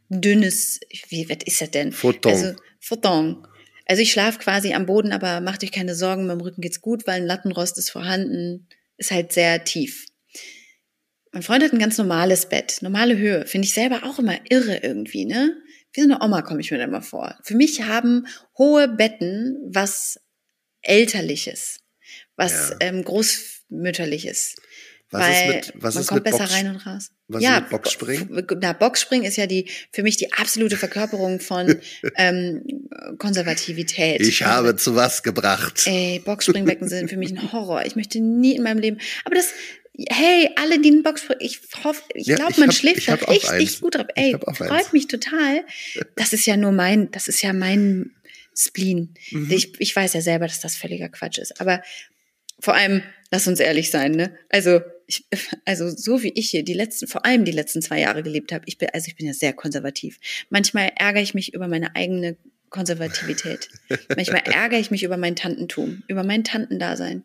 dünnes, 0.08 0.78
wie 1.08 1.28
was 1.28 1.38
ist 1.44 1.60
das 1.60 1.70
denn? 1.72 1.90
Futon. 1.92 2.30
Also 2.32 2.54
Futon. 2.80 3.46
Also 3.86 4.00
ich 4.00 4.12
schlafe 4.12 4.38
quasi 4.38 4.72
am 4.74 4.86
Boden, 4.86 5.10
aber 5.12 5.40
macht 5.40 5.64
euch 5.64 5.72
keine 5.72 5.96
Sorgen, 5.96 6.26
meinem 6.26 6.40
Rücken 6.40 6.60
geht's 6.62 6.80
gut, 6.80 7.06
weil 7.08 7.20
ein 7.20 7.26
Lattenrost 7.26 7.76
ist 7.78 7.90
vorhanden, 7.90 8.68
ist 8.96 9.10
halt 9.10 9.32
sehr 9.32 9.64
tief. 9.64 10.06
Mein 11.32 11.42
Freund 11.42 11.62
hat 11.64 11.72
ein 11.72 11.78
ganz 11.78 11.96
normales 11.98 12.46
Bett, 12.46 12.78
normale 12.82 13.16
Höhe. 13.16 13.46
Finde 13.46 13.66
ich 13.66 13.74
selber 13.74 14.02
auch 14.04 14.18
immer 14.18 14.38
irre 14.50 14.76
irgendwie, 14.82 15.24
ne? 15.24 15.56
Wie 15.94 16.02
so 16.02 16.06
eine 16.08 16.22
Oma 16.22 16.42
komme 16.42 16.60
ich 16.60 16.70
mir 16.70 16.78
da 16.78 16.84
immer 16.84 17.02
vor. 17.02 17.38
Für 17.42 17.54
mich 17.54 17.82
haben 17.82 18.26
hohe 18.58 18.88
Betten 18.88 19.56
was 19.66 20.20
Elterliches, 20.82 21.78
was 22.36 22.70
Ja. 22.70 22.76
ähm, 22.80 23.04
Großmütterliches. 23.04 24.56
Was 25.10 25.20
weil 25.22 25.30
ist 25.32 25.54
mit, 25.74 25.82
was 25.82 25.94
man 25.94 26.00
ist 26.02 26.08
kommt 26.08 26.24
besser 26.24 26.38
Box, 26.38 26.52
rein 26.54 26.68
und 26.70 26.86
raus. 26.86 27.10
was 27.28 27.42
ja, 27.42 27.56
ist 27.56 27.60
mit 27.62 27.70
Boxspringen? 27.70 28.28
Bo- 28.46 28.56
Na, 28.62 28.72
Boxspringen 28.72 29.26
ist 29.26 29.36
ja 29.36 29.46
die 29.46 29.68
für 29.92 30.02
mich 30.02 30.16
die 30.16 30.32
absolute 30.32 30.78
Verkörperung 30.78 31.38
von 31.38 31.78
ähm, 32.16 32.62
Konservativität. 33.18 34.22
Ich 34.22 34.42
habe 34.42 34.74
zu 34.76 34.94
was 34.96 35.22
gebracht. 35.22 35.82
Ey, 35.86 36.18
Boxspringbecken 36.24 36.88
sind 36.88 37.10
für 37.10 37.18
mich 37.18 37.30
ein 37.30 37.52
Horror. 37.52 37.84
Ich 37.84 37.94
möchte 37.94 38.20
nie 38.20 38.56
in 38.56 38.62
meinem 38.62 38.78
Leben. 38.78 38.98
Aber 39.26 39.34
das, 39.34 39.50
hey, 40.10 40.50
alle, 40.56 40.80
die 40.80 40.88
einen 40.90 41.02
Boxspring, 41.02 41.36
ich 41.40 41.60
hoffe, 41.84 42.02
ich 42.14 42.26
Ja, 42.26 42.36
glaube, 42.36 42.54
man 42.58 42.68
hab- 42.68 42.74
schläft 42.76 43.08
da 43.08 43.14
auch 43.14 43.28
richtig 43.28 43.50
eins. 43.50 43.80
gut 43.80 43.94
drauf. 43.96 44.06
Ey, 44.14 44.34
freut 44.54 44.70
eins. 44.70 44.92
mich 44.92 45.06
total. 45.08 45.64
Das 46.16 46.32
ist 46.32 46.46
ja 46.46 46.56
nur 46.56 46.72
mein, 46.72 47.10
das 47.10 47.28
ist 47.28 47.42
ja 47.42 47.52
mein 47.52 48.10
Spleen. 48.56 49.14
Mhm. 49.30 49.50
Ich, 49.50 49.72
ich 49.80 49.94
weiß 49.94 50.12
ja 50.14 50.20
selber, 50.20 50.46
dass 50.46 50.60
das 50.60 50.76
völliger 50.76 51.08
Quatsch 51.08 51.38
ist. 51.38 51.60
Aber 51.60 51.82
vor 52.58 52.74
allem, 52.74 53.02
lass 53.30 53.46
uns 53.48 53.60
ehrlich 53.60 53.90
sein, 53.90 54.12
ne? 54.12 54.36
Also, 54.48 54.80
ich, 55.06 55.24
also 55.64 55.88
so 55.90 56.22
wie 56.22 56.32
ich 56.34 56.50
hier 56.50 56.62
die 56.62 56.74
letzten, 56.74 57.06
vor 57.06 57.24
allem 57.26 57.44
die 57.44 57.52
letzten 57.52 57.82
zwei 57.82 58.00
Jahre 58.00 58.22
gelebt 58.22 58.52
habe, 58.52 58.64
ich 58.66 58.78
bin, 58.78 58.88
also 58.92 59.08
ich 59.08 59.16
bin 59.16 59.26
ja 59.26 59.34
sehr 59.34 59.52
konservativ. 59.52 60.18
Manchmal 60.48 60.92
ärgere 60.96 61.22
ich 61.22 61.34
mich 61.34 61.52
über 61.54 61.66
meine 61.68 61.94
eigene 61.96 62.36
Konservativität. 62.70 63.68
Manchmal 64.16 64.42
ärgere 64.46 64.78
ich 64.78 64.90
mich 64.90 65.02
über 65.02 65.16
mein 65.18 65.36
Tantentum, 65.36 66.02
über 66.08 66.24
mein 66.24 66.44
Tantendasein. 66.44 67.24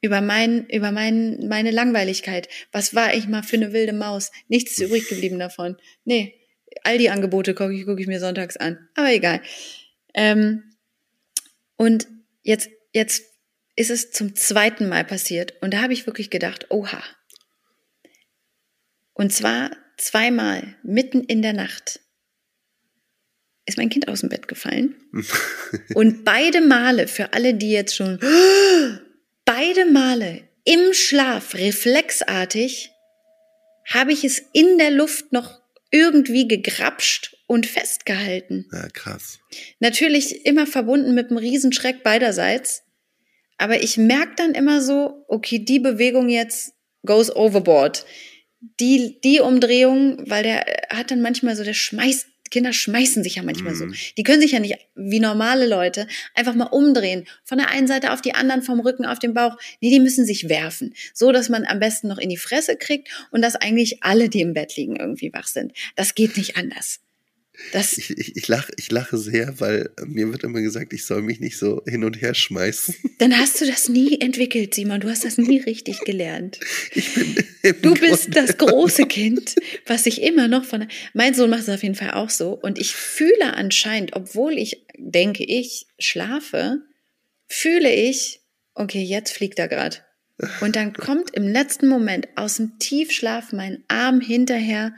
Über 0.00 0.20
mein, 0.20 0.66
über 0.68 0.92
mein, 0.92 1.48
meine 1.48 1.70
Langweiligkeit. 1.70 2.48
Was 2.70 2.94
war 2.94 3.14
ich 3.14 3.26
mal 3.26 3.42
für 3.42 3.56
eine 3.56 3.72
wilde 3.72 3.92
Maus? 3.92 4.30
Nichts 4.48 4.72
ist 4.72 4.86
übrig 4.86 5.08
geblieben 5.08 5.38
davon. 5.38 5.76
Nee, 6.04 6.34
all 6.84 6.98
die 6.98 7.10
Angebote 7.10 7.54
gucke 7.54 7.74
ich, 7.74 7.84
gucke 7.84 8.00
ich 8.00 8.06
mir 8.06 8.20
sonntags 8.20 8.56
an. 8.56 8.88
Aber 8.94 9.12
egal. 9.12 9.42
Ähm, 10.14 10.62
und 11.76 12.06
jetzt, 12.42 12.70
jetzt 12.92 13.24
ist 13.76 13.90
es 13.90 14.10
zum 14.10 14.34
zweiten 14.34 14.88
Mal 14.88 15.04
passiert. 15.04 15.54
Und 15.60 15.74
da 15.74 15.82
habe 15.82 15.92
ich 15.92 16.06
wirklich 16.06 16.30
gedacht, 16.30 16.66
oha. 16.70 17.02
Und 19.14 19.32
zwar 19.32 19.70
zweimal, 19.96 20.76
mitten 20.82 21.24
in 21.24 21.42
der 21.42 21.52
Nacht, 21.52 22.00
ist 23.66 23.78
mein 23.78 23.90
Kind 23.90 24.08
aus 24.08 24.20
dem 24.20 24.30
Bett 24.30 24.48
gefallen. 24.48 24.96
Und 25.94 26.24
beide 26.24 26.60
Male, 26.60 27.06
für 27.06 27.32
alle, 27.34 27.54
die 27.54 27.70
jetzt 27.70 27.94
schon, 27.94 28.18
beide 29.48 29.86
Male 29.86 30.42
im 30.64 30.92
Schlaf, 30.92 31.54
reflexartig, 31.54 32.90
habe 33.86 34.12
ich 34.12 34.22
es 34.22 34.42
in 34.52 34.76
der 34.76 34.90
Luft 34.90 35.32
noch 35.32 35.62
irgendwie 35.90 36.46
gegrapscht 36.46 37.34
und 37.46 37.64
festgehalten. 37.64 38.68
Ja, 38.70 38.88
krass. 38.88 39.38
Natürlich 39.80 40.44
immer 40.44 40.66
verbunden 40.66 41.14
mit 41.14 41.30
einem 41.30 41.38
Riesenschreck 41.38 42.02
beiderseits. 42.02 42.82
Aber 43.56 43.82
ich 43.82 43.96
merke 43.96 44.34
dann 44.36 44.52
immer 44.52 44.82
so, 44.82 45.24
okay, 45.28 45.58
die 45.58 45.80
Bewegung 45.80 46.28
jetzt 46.28 46.74
goes 47.06 47.34
overboard. 47.34 48.04
Die, 48.60 49.18
die 49.24 49.40
Umdrehung, 49.40 50.28
weil 50.28 50.42
der 50.42 50.66
hat 50.90 51.10
dann 51.10 51.22
manchmal 51.22 51.56
so, 51.56 51.64
der 51.64 51.72
schmeißt, 51.72 52.26
Kinder 52.50 52.72
schmeißen 52.72 53.22
sich 53.22 53.36
ja 53.36 53.42
manchmal 53.42 53.74
so. 53.74 53.86
Mhm. 53.86 53.94
Die 54.16 54.22
können 54.22 54.40
sich 54.40 54.52
ja 54.52 54.60
nicht 54.60 54.76
wie 54.94 55.20
normale 55.20 55.66
Leute 55.66 56.06
einfach 56.34 56.54
mal 56.54 56.66
umdrehen. 56.66 57.26
Von 57.44 57.58
der 57.58 57.70
einen 57.70 57.86
Seite 57.86 58.12
auf 58.12 58.20
die 58.20 58.34
anderen, 58.34 58.62
vom 58.62 58.80
Rücken 58.80 59.04
auf 59.04 59.18
den 59.18 59.34
Bauch. 59.34 59.56
Nee, 59.80 59.90
die 59.90 60.00
müssen 60.00 60.24
sich 60.24 60.48
werfen. 60.48 60.94
So, 61.14 61.32
dass 61.32 61.48
man 61.48 61.64
am 61.64 61.80
besten 61.80 62.08
noch 62.08 62.18
in 62.18 62.28
die 62.28 62.36
Fresse 62.36 62.76
kriegt 62.76 63.08
und 63.30 63.42
dass 63.42 63.56
eigentlich 63.56 64.02
alle, 64.02 64.28
die 64.28 64.40
im 64.40 64.54
Bett 64.54 64.76
liegen, 64.76 64.96
irgendwie 64.96 65.32
wach 65.32 65.46
sind. 65.46 65.72
Das 65.96 66.14
geht 66.14 66.36
nicht 66.36 66.56
anders. 66.56 67.00
Das, 67.72 67.98
Ich, 67.98 68.10
ich, 68.10 68.36
ich, 68.36 68.48
lache, 68.48 68.72
ich 68.76 68.90
lache 68.90 69.18
sehr, 69.18 69.58
weil 69.60 69.90
mir 70.06 70.30
wird 70.32 70.44
immer 70.44 70.60
gesagt, 70.60 70.92
ich 70.92 71.04
soll 71.04 71.22
mich 71.22 71.40
nicht 71.40 71.58
so 71.58 71.82
hin 71.86 72.04
und 72.04 72.20
her 72.20 72.34
schmeißen. 72.34 72.94
Dann 73.18 73.36
hast 73.36 73.60
du 73.60 73.66
das 73.66 73.88
nie 73.88 74.20
entwickelt, 74.20 74.74
Simon. 74.74 75.00
Du 75.00 75.08
hast 75.10 75.24
das 75.24 75.38
nie 75.38 75.58
richtig 75.60 76.00
gelernt. 76.00 76.60
Ich 76.94 77.14
bin 77.14 77.34
Du 77.82 77.94
bist 77.94 78.30
Grunde- 78.30 78.46
das 78.46 78.56
große 78.58 79.06
Kind, 79.06 79.56
was 79.86 80.06
ich 80.06 80.22
immer 80.22 80.46
noch 80.48 80.64
von. 80.64 80.86
Mein 81.14 81.34
Sohn 81.34 81.50
macht 81.50 81.62
es 81.62 81.68
auf 81.68 81.82
jeden 81.82 81.96
Fall 81.96 82.12
auch 82.12 82.30
so. 82.30 82.52
Und 82.52 82.78
ich 82.78 82.94
fühle 82.94 83.54
anscheinend, 83.54 84.14
obwohl 84.14 84.56
ich 84.56 84.84
denke, 84.96 85.44
ich 85.44 85.86
schlafe, 85.98 86.78
fühle 87.48 87.92
ich, 87.92 88.40
okay, 88.74 89.02
jetzt 89.02 89.32
fliegt 89.32 89.58
er 89.58 89.68
gerade. 89.68 89.96
Und 90.60 90.76
dann 90.76 90.92
kommt 90.92 91.30
im 91.34 91.48
letzten 91.48 91.88
Moment 91.88 92.28
aus 92.36 92.56
dem 92.58 92.78
Tiefschlaf 92.78 93.52
mein 93.52 93.82
Arm 93.88 94.20
hinterher 94.20 94.94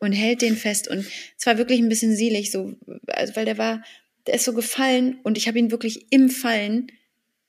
und 0.00 0.12
hält 0.12 0.42
den 0.42 0.56
fest. 0.56 0.88
Und 0.88 1.06
es 1.38 1.46
war 1.46 1.58
wirklich 1.58 1.78
ein 1.78 1.88
bisschen 1.88 2.16
sielig, 2.16 2.50
so, 2.50 2.74
also 3.06 3.36
weil 3.36 3.44
der 3.44 3.58
war, 3.58 3.82
der 4.26 4.34
ist 4.34 4.44
so 4.44 4.52
gefallen 4.52 5.20
und 5.22 5.38
ich 5.38 5.46
habe 5.46 5.58
ihn 5.58 5.70
wirklich 5.70 6.06
im 6.10 6.28
Fallen, 6.28 6.90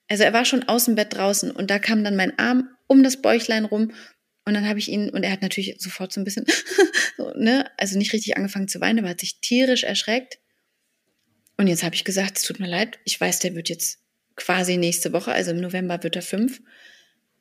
also 0.08 0.22
er 0.22 0.32
war 0.32 0.44
schon 0.44 0.62
aus 0.64 0.84
dem 0.84 0.94
Bett 0.94 1.14
draußen 1.14 1.50
und 1.50 1.70
da 1.70 1.78
kam 1.78 2.04
dann 2.04 2.16
mein 2.16 2.38
Arm 2.38 2.68
um 2.86 3.02
das 3.02 3.20
Bäuchlein 3.20 3.64
rum 3.64 3.92
und 4.44 4.54
dann 4.54 4.68
habe 4.68 4.78
ich 4.78 4.88
ihn, 4.88 5.08
und 5.10 5.22
er 5.22 5.32
hat 5.32 5.42
natürlich 5.42 5.76
sofort 5.78 6.12
so 6.12 6.20
ein 6.20 6.24
bisschen, 6.24 6.46
so, 7.16 7.32
ne, 7.34 7.70
also 7.78 7.96
nicht 7.96 8.12
richtig 8.12 8.36
angefangen 8.36 8.68
zu 8.68 8.80
weinen, 8.80 8.98
aber 8.98 9.08
hat 9.08 9.20
sich 9.20 9.40
tierisch 9.40 9.84
erschreckt. 9.84 10.38
Und 11.56 11.68
jetzt 11.68 11.84
habe 11.84 11.94
ich 11.94 12.04
gesagt, 12.04 12.38
es 12.38 12.44
tut 12.44 12.58
mir 12.58 12.68
leid, 12.68 12.98
ich 13.04 13.20
weiß, 13.20 13.38
der 13.38 13.54
wird 13.54 13.68
jetzt 13.68 14.00
quasi 14.34 14.76
nächste 14.76 15.12
Woche, 15.12 15.32
also 15.32 15.52
im 15.52 15.60
November 15.60 16.02
wird 16.02 16.16
er 16.16 16.22
fünf. 16.22 16.60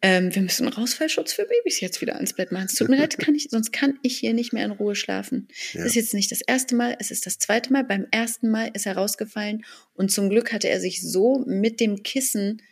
Ähm, 0.03 0.33
wir 0.33 0.41
müssen 0.41 0.67
Rausfallschutz 0.67 1.33
für 1.33 1.45
Babys 1.45 1.79
jetzt 1.79 2.01
wieder 2.01 2.15
ans 2.15 2.33
Bett 2.33 2.51
machen. 2.51 2.65
Es 2.65 2.73
tut 2.73 2.89
mir 2.89 2.97
leid, 2.97 3.19
kann 3.19 3.35
ich, 3.35 3.49
sonst 3.51 3.71
kann 3.71 3.99
ich 4.01 4.17
hier 4.17 4.33
nicht 4.33 4.51
mehr 4.51 4.65
in 4.65 4.71
Ruhe 4.71 4.95
schlafen. 4.95 5.47
Ja. 5.73 5.81
Das 5.81 5.91
ist 5.91 5.95
jetzt 5.95 6.13
nicht 6.15 6.31
das 6.31 6.41
erste 6.41 6.75
Mal, 6.75 6.95
es 6.99 7.11
ist 7.11 7.27
das 7.27 7.37
zweite 7.37 7.71
Mal. 7.71 7.83
Beim 7.83 8.07
ersten 8.09 8.49
Mal 8.49 8.71
ist 8.73 8.87
er 8.87 8.97
rausgefallen 8.97 9.63
und 9.93 10.11
zum 10.11 10.29
Glück 10.29 10.53
hatte 10.53 10.69
er 10.69 10.79
sich 10.79 11.01
so 11.03 11.43
mit 11.45 11.79
dem 11.79 12.01
Kissen 12.01 12.63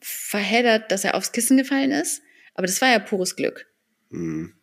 verheddert, 0.00 0.90
dass 0.90 1.04
er 1.04 1.14
aufs 1.14 1.30
Kissen 1.30 1.56
gefallen 1.56 1.92
ist. 1.92 2.22
Aber 2.54 2.66
das 2.66 2.80
war 2.80 2.90
ja 2.90 2.98
pures 2.98 3.36
Glück. 3.36 3.66
Hm. 4.10 4.54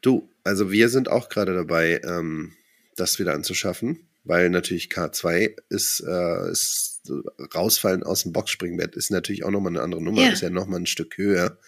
Du, 0.00 0.30
also 0.42 0.72
wir 0.72 0.88
sind 0.88 1.08
auch 1.08 1.28
gerade 1.28 1.54
dabei, 1.54 2.00
ähm, 2.04 2.54
das 2.96 3.18
wieder 3.18 3.34
anzuschaffen, 3.34 4.08
weil 4.24 4.48
natürlich 4.48 4.86
K2 4.86 5.54
ist, 5.68 6.02
äh, 6.06 6.50
ist 6.50 6.95
so 7.06 7.22
rausfallen 7.54 8.02
aus 8.02 8.22
dem 8.24 8.32
Boxspringbett 8.32 8.94
ist 8.96 9.10
natürlich 9.10 9.44
auch 9.44 9.50
nochmal 9.50 9.72
eine 9.72 9.82
andere 9.82 10.02
Nummer, 10.02 10.22
Ja. 10.22 10.32
ist 10.32 10.42
ja 10.42 10.50
nochmal 10.50 10.80
ein 10.80 10.86
Stück 10.86 11.16
höher. 11.16 11.58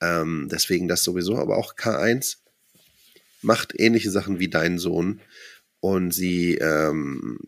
Ähm, 0.00 0.48
deswegen 0.50 0.88
das 0.88 1.04
sowieso, 1.04 1.36
aber 1.36 1.56
auch 1.56 1.76
K1 1.76 2.38
macht 3.42 3.78
ähnliche 3.78 4.10
Sachen 4.10 4.38
wie 4.38 4.48
dein 4.48 4.78
Sohn. 4.78 5.20
Und 5.82 6.12
sie 6.12 6.56
ähm, 6.56 7.38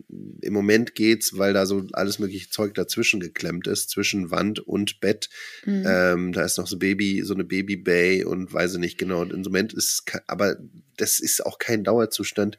im 0.41 0.53
Moment 0.53 0.95
geht's, 0.95 1.37
weil 1.37 1.53
da 1.53 1.67
so 1.67 1.85
alles 1.93 2.17
mögliche 2.17 2.49
Zeug 2.49 2.73
dazwischen 2.73 3.19
geklemmt 3.19 3.67
ist, 3.67 3.91
zwischen 3.91 4.31
Wand 4.31 4.59
und 4.59 4.99
Bett. 5.01 5.29
Mhm. 5.65 5.83
Ähm, 5.85 6.33
da 6.33 6.43
ist 6.43 6.57
noch 6.57 6.65
so 6.65 6.79
Baby, 6.79 7.21
so 7.23 7.35
eine 7.35 7.43
Baby 7.43 7.75
Bay 7.77 8.23
und 8.23 8.51
weiß 8.51 8.73
ich 8.73 8.79
nicht 8.79 8.97
genau. 8.97 9.21
Und 9.21 9.31
im 9.33 9.41
Moment 9.43 9.73
ist, 9.73 10.03
aber 10.25 10.57
das 10.97 11.19
ist 11.19 11.45
auch 11.45 11.59
kein 11.59 11.83
Dauerzustand. 11.83 12.57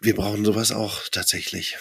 Wir 0.00 0.16
brauchen 0.16 0.44
sowas 0.44 0.72
auch 0.72 1.08
tatsächlich. 1.08 1.78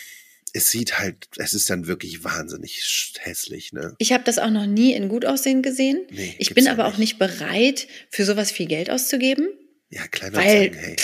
Es 0.53 0.69
sieht 0.69 0.99
halt, 0.99 1.27
es 1.37 1.53
ist 1.53 1.69
dann 1.69 1.87
wirklich 1.87 2.23
wahnsinnig 2.23 3.13
hässlich, 3.19 3.71
ne? 3.73 3.95
Ich 3.99 4.11
habe 4.11 4.23
das 4.23 4.37
auch 4.37 4.49
noch 4.49 4.65
nie 4.65 4.93
in 4.93 5.07
gut 5.07 5.25
aussehen 5.25 5.61
gesehen. 5.61 6.05
Nee, 6.09 6.35
ich 6.39 6.53
bin 6.53 6.67
aber 6.67 6.87
auch 6.87 6.97
nicht 6.97 7.17
bereit, 7.19 7.87
für 8.09 8.25
sowas 8.25 8.51
viel 8.51 8.67
Geld 8.67 8.89
auszugeben. 8.89 9.47
Ja, 9.89 10.07
kleiner 10.07 10.37
Weil 10.37 10.71
hey. 10.75 10.95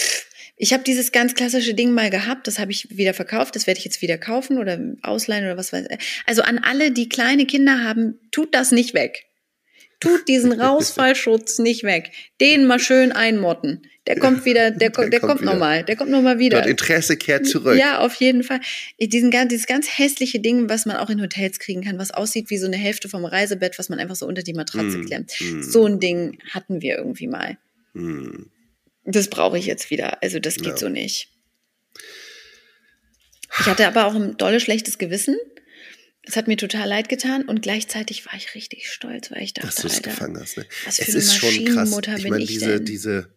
ich 0.56 0.74
habe 0.74 0.84
dieses 0.84 1.12
ganz 1.12 1.34
klassische 1.34 1.74
Ding 1.74 1.92
mal 1.92 2.10
gehabt, 2.10 2.48
das 2.48 2.60
habe 2.60 2.72
ich 2.72 2.98
wieder 2.98 3.14
verkauft, 3.14 3.56
das 3.56 3.68
werde 3.68 3.80
ich 3.80 3.86
jetzt 3.86 4.02
wieder 4.02 4.18
kaufen 4.18 4.58
oder 4.58 4.80
ausleihen 5.02 5.46
oder 5.46 5.58
was 5.58 5.72
weiß 5.72 5.86
ich. 5.90 6.24
Also 6.26 6.42
an 6.42 6.60
alle, 6.60 6.92
die 6.92 7.10
kleine 7.10 7.46
Kinder 7.46 7.84
haben, 7.84 8.20
tut 8.32 8.54
das 8.54 8.72
nicht 8.72 8.94
weg. 8.94 9.28
Tut 10.00 10.28
diesen 10.28 10.52
Rausfallschutz 10.62 11.60
nicht 11.60 11.84
weg. 11.84 12.12
Den 12.40 12.66
mal 12.66 12.80
schön 12.80 13.12
einmotten. 13.12 13.82
Der 14.06 14.18
kommt 14.18 14.46
wieder, 14.46 14.72
der, 14.72 14.90
Der 14.90 15.10
der, 15.10 15.20
kommt 15.20 15.40
kommt 15.40 15.42
nochmal, 15.42 15.84
der 15.84 15.98
kommt 15.98 16.12
nochmal 16.12 16.40
wieder. 16.40 16.60
Das 16.62 16.68
Interesse 16.68 17.18
kehrt 17.18 17.46
zurück. 17.46 17.78
Ja, 17.78 18.00
auf 18.00 18.14
jeden 18.16 18.42
Fall. 18.44 18.62
Diesen, 19.02 19.32
dieses 19.50 19.66
ganz 19.68 19.98
hässliche 19.98 20.40
Ding, 20.40 20.70
was 20.70 20.86
man 20.86 20.96
auch 20.96 21.10
in 21.10 21.22
Hotels 21.22 21.60
kriegen 21.60 21.84
kann, 21.84 21.98
was 22.00 22.12
aussieht 22.12 22.50
wie 22.50 22.58
so 22.58 22.68
eine 22.68 22.78
Hälfte 22.78 23.10
vom 23.10 23.26
Reisebett, 23.26 23.78
was 23.78 23.90
man 23.90 24.00
einfach 24.00 24.16
so 24.16 24.26
unter 24.26 24.44
die 24.44 24.54
Matratze 24.54 25.00
Mm, 25.00 25.06
klemmt. 25.06 25.34
mm. 25.42 25.62
So 25.62 25.86
ein 25.86 26.00
Ding 26.00 26.40
hatten 26.52 26.82
wir 26.82 26.98
irgendwie 26.98 27.28
mal. 27.28 27.58
Hm. 27.94 28.50
Das 29.04 29.30
brauche 29.30 29.58
ich 29.58 29.66
jetzt 29.66 29.90
wieder. 29.90 30.22
Also 30.24 30.40
das 30.40 30.56
geht 30.56 30.66
Ja. 30.68 30.78
so 30.78 30.88
nicht. 30.90 31.30
Ich 33.60 33.66
hatte 33.66 33.88
aber 33.88 34.06
auch 34.06 34.16
ein 34.16 34.38
dolle 34.38 34.60
schlechtes 34.62 34.98
Gewissen. 34.98 35.36
Es 36.28 36.36
hat 36.36 36.48
mir 36.50 36.58
total 36.58 36.90
leid 36.90 37.08
getan 37.08 37.44
und 37.44 37.62
gleichzeitig 37.62 38.26
war 38.26 38.34
ich 38.36 38.54
richtig 38.54 38.92
stolz, 38.92 39.32
weil 39.32 39.44
ich 39.44 39.54
dachte, 39.54 39.68
dass 39.68 39.76
du 39.78 39.88
es 39.88 40.02
gefangen 40.02 40.38
hast. 40.38 40.58
Ne? 40.58 40.66
was 40.86 40.98
für 40.98 41.04
es 41.04 41.10
eine 41.10 41.18
ist 41.20 41.36
schon 41.36 41.66
krass. 41.66 42.18
Ich 42.18 42.30
meine, 42.30 42.46
diese, 42.46 42.76
denn? 42.76 42.86
diese, 42.86 43.30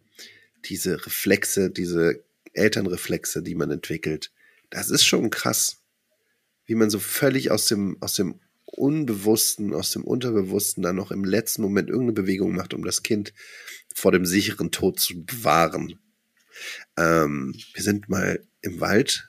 diese 0.64 1.06
Reflexe, 1.06 1.70
diese 1.70 2.24
Elternreflexe, 2.52 3.44
die 3.44 3.54
man 3.54 3.70
entwickelt, 3.70 4.32
das 4.70 4.90
ist 4.90 5.04
schon 5.04 5.30
krass. 5.30 5.76
Wie 6.66 6.74
man 6.74 6.90
so 6.90 6.98
völlig 6.98 7.52
aus 7.52 7.66
dem, 7.66 7.96
aus 8.00 8.14
dem 8.14 8.40
Unbewussten, 8.64 9.72
aus 9.72 9.92
dem 9.92 10.02
Unterbewussten 10.02 10.82
dann 10.82 10.96
noch 10.96 11.12
im 11.12 11.24
letzten 11.24 11.62
Moment 11.62 11.90
irgendeine 11.90 12.14
Bewegung 12.14 12.54
macht, 12.54 12.74
um 12.74 12.84
das 12.84 13.04
Kind 13.04 13.32
vor 13.94 14.10
dem 14.10 14.26
sicheren 14.26 14.72
Tod 14.72 14.98
zu 14.98 15.24
bewahren. 15.24 16.00
Ähm, 16.96 17.54
wir 17.72 17.82
sind 17.84 18.08
mal 18.08 18.44
im 18.62 18.80
Wald 18.80 19.28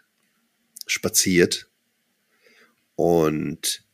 spaziert 0.88 1.71
Und 2.96 3.86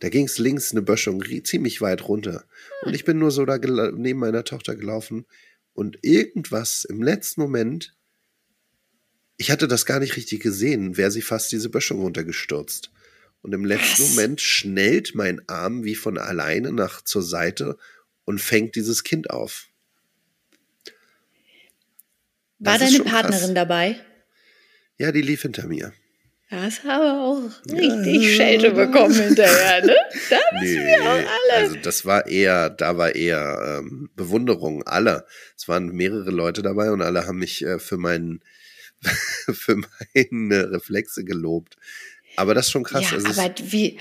da 0.00 0.08
ging 0.08 0.26
es 0.26 0.38
links 0.38 0.72
eine 0.72 0.82
Böschung 0.82 1.22
ziemlich 1.44 1.80
weit 1.80 2.08
runter. 2.08 2.44
Und 2.82 2.94
ich 2.94 3.04
bin 3.04 3.18
nur 3.18 3.30
so 3.30 3.44
da 3.44 3.58
neben 3.58 4.18
meiner 4.18 4.44
Tochter 4.44 4.74
gelaufen 4.74 5.26
und 5.74 5.98
irgendwas 6.02 6.84
im 6.84 7.02
letzten 7.02 7.40
Moment, 7.40 7.94
ich 9.36 9.50
hatte 9.50 9.68
das 9.68 9.86
gar 9.86 10.00
nicht 10.00 10.16
richtig 10.16 10.42
gesehen, 10.42 10.96
wäre 10.96 11.10
sie 11.10 11.22
fast 11.22 11.52
diese 11.52 11.70
Böschung 11.70 12.00
runtergestürzt. 12.00 12.90
Und 13.42 13.54
im 13.54 13.64
letzten 13.64 14.02
Was? 14.02 14.10
Moment 14.10 14.40
schnellt 14.40 15.14
mein 15.14 15.46
Arm 15.48 15.84
wie 15.84 15.94
von 15.94 16.18
alleine 16.18 16.72
nach 16.72 17.02
zur 17.02 17.22
Seite 17.22 17.78
und 18.24 18.40
fängt 18.40 18.74
dieses 18.74 19.04
Kind 19.04 19.30
auf. 19.30 19.68
War 22.58 22.78
Das 22.78 22.80
deine 22.90 22.96
schon 22.96 23.06
krass. 23.06 23.22
Partnerin 23.22 23.54
dabei? 23.54 24.04
Ja, 24.98 25.12
die 25.12 25.22
lief 25.22 25.40
hinter 25.42 25.66
mir. 25.66 25.94
Das 26.50 26.82
haben 26.82 27.02
wir 27.02 27.20
auch 27.20 27.72
richtig 27.72 28.34
Schelte 28.36 28.72
bekommen 28.72 29.14
hinterher, 29.14 29.86
ne? 29.86 29.94
Da 30.30 30.38
müssen 30.60 30.84
wir 30.84 31.00
auch 31.02 31.06
alle. 31.14 31.28
also 31.54 31.76
das 31.76 32.04
war 32.04 32.26
eher, 32.26 32.70
da 32.70 32.96
war 32.96 33.14
eher 33.14 33.78
ähm, 33.80 34.10
Bewunderung 34.16 34.82
aller. 34.82 35.24
Es 35.56 35.68
waren 35.68 35.86
mehrere 35.92 36.30
Leute 36.32 36.62
dabei 36.62 36.90
und 36.90 37.02
alle 37.02 37.26
haben 37.26 37.38
mich 37.38 37.64
äh, 37.64 37.78
für 37.78 37.96
meinen 37.98 38.40
für 39.52 39.76
meine 39.76 40.72
Reflexe 40.72 41.24
gelobt. 41.24 41.76
Aber 42.36 42.54
das 42.54 42.66
ist 42.66 42.72
schon 42.72 42.84
krass. 42.84 43.04
ja, 43.10 43.16
also 43.16 43.40
aber 43.40 43.54
wie. 43.70 43.98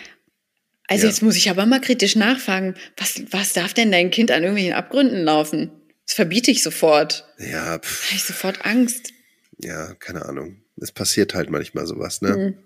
Also 0.88 1.04
Ja. 1.06 1.10
jetzt 1.12 1.22
muss 1.22 1.36
ich 1.38 1.52
aber 1.52 1.68
mal 1.68 1.80
kritisch 1.82 2.16
nachfragen. 2.16 2.74
Was, 2.98 3.22
was 3.30 3.54
darf 3.54 3.76
denn 3.76 3.92
dein 3.92 4.10
Kind 4.10 4.32
an 4.32 4.42
irgendwelchen 4.42 4.74
Abgründen 4.74 5.24
laufen? 5.24 5.70
Das 6.08 6.16
verbiete 6.16 6.50
ich 6.50 6.64
sofort. 6.64 7.28
ja, 7.38 7.78
pff, 7.78 8.02
Da 8.02 8.08
habe 8.08 8.16
ich 8.16 8.24
sofort 8.24 8.66
Angst. 8.66 9.14
ja, 9.60 9.94
keine 9.96 10.26
Ahnung. 10.26 10.64
Es 10.82 10.92
passiert 10.92 11.34
halt 11.34 11.50
manchmal 11.50 11.86
sowas, 11.88 12.22
ne? 12.22 12.36
Mhm. 12.38 12.58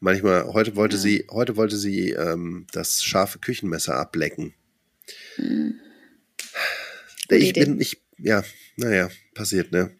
Manchmal, 0.00 0.44
heute 0.52 0.76
wollte 0.76 0.96
Ja. 0.96 1.02
sie, 1.02 1.26
heute 1.30 1.56
wollte 1.56 1.76
sie 1.76 2.10
ähm, 2.10 2.66
das 2.72 3.02
scharfe 3.02 3.38
Küchenmesser 3.38 3.96
ablecken. 3.96 4.54
Mhm. 5.38 5.80
Ich 7.30 7.50
Idee. 7.50 7.64
bin, 7.64 7.80
ich, 7.80 8.02
ja, 8.18 8.44
naja, 8.76 9.08
passiert, 9.34 9.72
ne? 9.72 9.90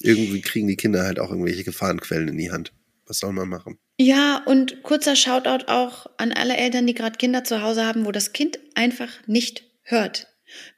Irgendwie 0.00 0.40
kriegen 0.40 0.68
die 0.68 0.76
Kinder 0.76 1.02
halt 1.04 1.18
auch 1.18 1.30
irgendwelche 1.30 1.64
Gefahrenquellen 1.64 2.28
in 2.28 2.38
die 2.38 2.50
Hand. 2.50 2.72
Was 3.06 3.18
soll 3.18 3.32
man 3.32 3.48
machen? 3.48 3.78
Ja, 4.00 4.42
und 4.46 4.82
kurzer 4.82 5.16
Shoutout 5.16 5.66
auch 5.66 6.06
an 6.18 6.32
alle 6.32 6.56
Eltern, 6.56 6.86
die 6.86 6.94
gerade 6.94 7.18
Kinder 7.18 7.42
zu 7.44 7.62
Hause 7.62 7.84
haben, 7.84 8.04
wo 8.06 8.12
das 8.12 8.32
Kind 8.32 8.58
einfach 8.74 9.08
nicht 9.26 9.64
hört. 9.82 10.28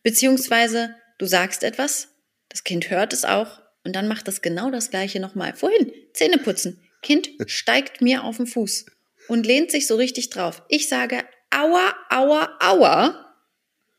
Beziehungsweise 0.03 0.95
du 1.19 1.27
sagst 1.27 1.63
etwas, 1.63 2.09
das 2.49 2.65
Kind 2.65 2.91
hört 2.91 3.13
es 3.13 3.25
auch 3.25 3.61
und 3.85 3.95
dann 3.97 4.09
macht 4.09 4.29
es 4.29 4.43
genau 4.43 4.71
das 4.71 4.91
gleiche 4.91 5.21
nochmal. 5.21 5.55
Vorhin, 5.55 5.93
Zähne 6.13 6.39
putzen. 6.39 6.81
Kind 7.03 7.31
steigt 7.47 8.03
mir 8.03 8.25
auf 8.25 8.37
den 8.37 8.47
Fuß 8.47 8.87
und 9.29 9.47
lehnt 9.47 9.71
sich 9.71 9.87
so 9.87 9.97
richtig 9.97 10.31
drauf. 10.31 10.63
Ich 10.69 10.89
sage, 10.89 11.25
aua, 11.51 11.95
aua, 12.11 12.57
aua. 12.61 13.27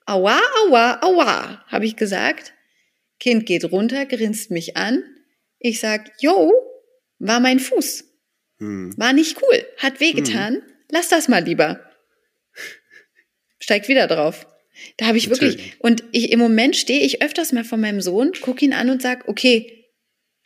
Aua, 0.05 0.39
aua, 0.65 0.99
aua, 1.01 1.65
habe 1.67 1.86
ich 1.86 1.95
gesagt. 1.95 2.53
Kind 3.19 3.45
geht 3.45 3.65
runter, 3.71 4.05
grinst 4.05 4.51
mich 4.51 4.77
an. 4.77 5.03
Ich 5.59 5.79
sag, 5.79 6.11
yo, 6.19 6.51
war 7.19 7.39
mein 7.39 7.59
Fuß. 7.59 8.03
Hm. 8.57 8.93
War 8.97 9.13
nicht 9.13 9.41
cool, 9.41 9.65
hat 9.77 9.99
wehgetan. 9.99 10.61
Lass 10.89 11.07
das 11.07 11.27
mal 11.27 11.43
lieber. 11.43 11.79
Steigt 13.59 13.88
wieder 13.88 14.07
drauf. 14.07 14.45
Da 14.97 15.07
habe 15.07 15.17
ich 15.17 15.27
Natürlich. 15.27 15.57
wirklich 15.57 15.73
und 15.79 16.03
ich 16.11 16.32
im 16.32 16.39
Moment 16.39 16.75
stehe 16.75 17.01
ich 17.01 17.21
öfters 17.21 17.51
mal 17.51 17.63
vor 17.63 17.77
meinem 17.77 18.01
Sohn, 18.01 18.32
gucke 18.41 18.63
ihn 18.65 18.73
an 18.73 18.89
und 18.89 19.01
sag, 19.01 19.27
okay, 19.27 19.86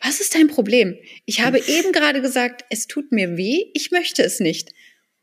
was 0.01 0.19
ist 0.19 0.35
dein 0.35 0.47
Problem? 0.47 0.97
Ich 1.25 1.41
habe 1.41 1.59
eben 1.59 1.91
gerade 1.91 2.21
gesagt, 2.21 2.65
es 2.69 2.87
tut 2.87 3.11
mir 3.11 3.37
weh, 3.37 3.65
ich 3.73 3.91
möchte 3.91 4.23
es 4.23 4.39
nicht. 4.39 4.71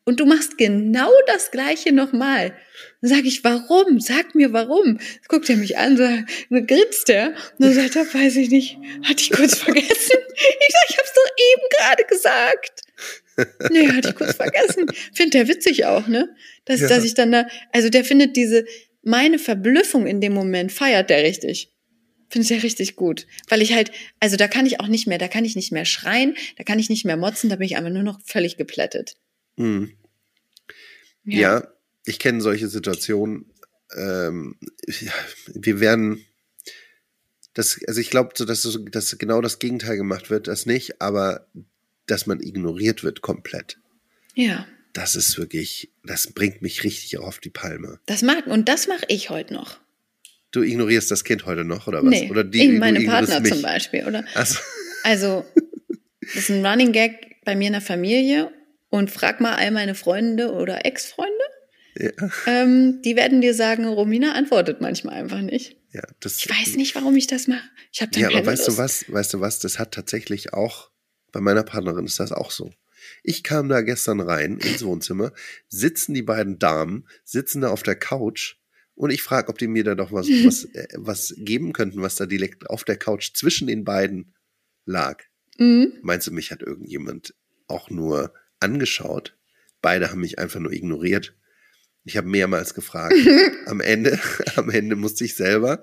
Und 0.05 0.19
du 0.19 0.27
machst 0.27 0.59
genau 0.59 1.11
das 1.29 1.53
gleiche 1.53 1.93
nochmal. 1.93 2.57
Dann 3.01 3.11
sage 3.11 3.29
ich, 3.29 3.45
warum? 3.45 4.01
Sag 4.01 4.35
mir 4.35 4.53
warum. 4.53 4.99
Guckt 5.29 5.49
er 5.49 5.57
mich 5.57 5.79
an, 5.79 5.97
so, 5.97 6.03
dann 6.03 6.67
grinst 6.67 7.09
er 7.09 7.29
und 7.29 7.67
dann 7.67 7.73
sagt 7.73 7.95
er, 7.95 8.13
weiß 8.13 8.35
ich 8.37 8.51
nicht, 8.51 8.79
hatte 9.05 9.23
ich 9.23 9.31
kurz 9.31 9.59
vergessen. 9.59 10.19
Ich 10.35 10.75
sage, 10.75 10.87
ich 10.89 10.99
hab's 10.99 11.13
doch 11.15 11.31
eben 11.53 11.63
gerade 11.79 12.05
gesagt. 12.05 12.81
Nee, 13.71 13.89
hatte 13.93 14.09
ich 14.09 14.15
kurz 14.17 14.35
vergessen. 14.35 14.87
Findet 15.15 15.35
der 15.35 15.49
witzig 15.49 15.85
auch, 15.85 16.09
ne? 16.09 16.35
Dass, 16.65 16.81
Ja. 16.81 16.89
dass 16.89 17.05
ich 17.05 17.15
dann 17.15 17.31
da, 17.31 17.47
also 17.73 17.89
der 17.89 18.05
findet 18.05 18.35
diese, 18.37 18.65
meine 19.03 19.39
Verblüffung 19.39 20.07
in 20.07 20.21
dem 20.21 20.33
Moment 20.33 20.73
feiert 20.73 21.11
der 21.11 21.23
richtig. 21.25 21.73
Finde 22.31 22.45
ich 22.45 22.51
ja 22.51 22.57
richtig 22.59 22.97
gut. 22.97 23.27
Weil 23.49 23.61
ich 23.61 23.73
halt, 23.75 23.93
also 24.21 24.37
da 24.37 24.49
kann 24.49 24.65
ich 24.67 24.81
auch 24.81 24.87
nicht 24.89 25.07
mehr, 25.07 25.19
da 25.19 25.29
kann 25.29 25.45
ich 25.45 25.55
nicht 25.57 25.71
mehr 25.73 25.85
schreien, 25.85 26.35
da 26.57 26.65
kann 26.65 26.79
ich 26.79 26.89
nicht 26.89 27.05
mehr 27.05 27.17
motzen, 27.17 27.51
da 27.51 27.57
bin 27.57 27.67
ich 27.67 27.77
einfach 27.77 27.91
nur 27.93 28.03
noch 28.03 28.21
völlig 28.25 28.57
geplättet. 28.57 29.17
Hm. 29.57 29.93
Ja. 31.25 31.69
ich 32.05 32.19
kenne 32.19 32.41
solche 32.41 32.69
Situationen. 32.69 33.47
Ähm, 33.97 34.57
ja, 34.87 35.13
wir 35.55 35.81
werden 35.81 36.25
das, 37.55 37.79
also 37.87 38.01
ich 38.01 38.09
glaube, 38.11 38.31
so, 38.35 38.45
dass, 38.47 38.63
so- 38.63 38.79
dass 38.79 39.17
genau 39.19 39.41
das 39.43 39.59
Gegenteil 39.59 39.97
gemacht 39.97 40.31
wird, 40.31 40.47
das 40.49 40.65
nicht, 40.67 41.03
aber 41.03 41.47
dass 42.07 42.27
man 42.27 42.41
ignoriert 42.41 43.05
wird 43.05 43.21
komplett. 43.21 43.79
Ja. 44.35 44.67
Das 44.93 45.15
ist 45.15 45.39
wirklich, 45.39 45.91
das 46.05 46.27
bringt 46.29 46.61
mich 46.63 46.85
richtig 46.85 47.17
auf 47.19 47.39
die 47.39 47.51
Palme. 47.51 47.99
Das 48.07 48.23
mag, 48.23 48.47
und 48.47 48.69
das 48.69 48.89
mache 48.89 49.05
ich 49.09 49.31
heute 49.31 49.55
noch. 49.55 49.79
Du 50.51 50.63
ignorierst 50.63 51.11
das 51.11 51.25
Kind 51.25 51.47
heute 51.47 51.65
noch, 51.65 51.87
oder 51.87 52.03
was? 52.03 52.11
Nee, 52.11 52.31
oder 52.31 52.45
ich, 52.53 52.61
du 52.69 52.73
meine 52.79 53.01
Partner 53.07 53.41
mich. 53.41 53.53
zum 53.53 53.63
Beispiel, 53.63 54.07
oder? 54.07 54.25
Also, 54.35 54.59
Also, 55.05 55.45
das 56.21 56.35
ist 56.37 56.51
ein 56.51 56.65
Running 56.65 56.93
Gag 56.93 57.37
bei 57.45 57.57
mir 57.57 57.69
in 57.69 57.73
der 57.73 57.81
Familie 57.83 58.53
und 58.91 59.11
frag 59.11 59.41
mal 59.41 59.55
all 59.55 59.71
meine 59.71 59.95
Freunde 59.95 60.53
oder 60.53 60.85
Ex-Freunde. 60.85 61.33
ja, 61.97 62.11
Ähm, 62.47 63.01
die 63.03 63.17
werden 63.17 63.41
dir 63.41 63.55
sagen, 63.55 63.87
Romina 63.87 64.33
antwortet 64.33 64.83
manchmal 64.83 65.15
einfach 65.15 65.41
nicht. 65.41 65.77
ja, 65.93 66.03
das, 66.21 66.37
Ich 66.39 66.51
weiß 66.51 66.77
nicht, 66.77 66.95
warum 66.95 67.17
ich 67.17 67.27
das 67.27 67.49
mache. 67.49 67.65
Ich 67.91 68.03
habe 68.03 68.11
dann 68.13 68.21
Ja, 68.23 68.29
aber 68.29 68.45
weißt 68.45 68.67
Lust. 68.67 68.79
du 68.79 68.83
was? 68.83 69.05
Weißt 69.09 69.33
du 69.35 69.41
was? 69.41 69.59
Das 69.59 69.79
hat 69.79 69.93
tatsächlich 69.93 70.53
auch, 70.53 70.91
bei 71.33 71.41
meiner 71.41 71.63
Partnerin 71.65 72.05
ist 72.05 72.21
das 72.21 72.31
auch 72.31 72.51
so. 72.51 72.73
Ich 73.23 73.43
kam 73.43 73.69
da 73.69 73.81
gestern 73.81 74.21
rein 74.21 74.59
ins 74.59 74.85
Wohnzimmer, 74.85 75.33
sitzen 75.69 76.15
die 76.15 76.23
beiden 76.23 76.59
Damen, 76.59 77.07
sitzen 77.25 77.63
da 77.63 77.71
auf 77.71 77.83
der 77.83 77.97
Couch 77.97 78.57
und 78.95 79.11
ich 79.11 79.23
frage, 79.23 79.49
ob 79.49 79.59
die 79.59 79.69
mir 79.69 79.85
da 79.85 79.95
doch 79.95 80.13
was, 80.13 80.29
was, 80.45 80.65
äh, 80.75 80.87
was 80.97 81.35
geben 81.37 81.73
könnten, 81.73 82.03
was 82.03 82.17
da 82.17 82.27
direkt 82.27 82.69
auf 82.71 82.85
der 82.85 82.97
Couch 82.97 83.33
zwischen 83.35 83.67
den 83.67 83.85
beiden 83.85 84.35
lag. 84.85 85.23
Mhm. 85.59 85.93
Meinst 86.03 86.27
du, 86.27 86.33
mich 86.33 86.51
hat 86.51 86.63
irgendjemand 86.63 87.35
auch 87.67 87.91
nur 87.91 88.35
angeschaut? 88.61 89.37
Beide 89.81 90.11
haben 90.11 90.21
mich 90.21 90.39
einfach 90.39 90.61
nur 90.61 90.73
ignoriert. 90.73 91.35
Ich 92.05 92.17
habe 92.17 92.29
mehrmals 92.29 92.75
gefragt. 92.75 93.15
am 93.67 93.81
Ende, 93.81 94.19
am 94.57 94.71
Ende 94.71 94.97
musste 94.97 95.25
ich 95.25 95.35
selber 95.35 95.81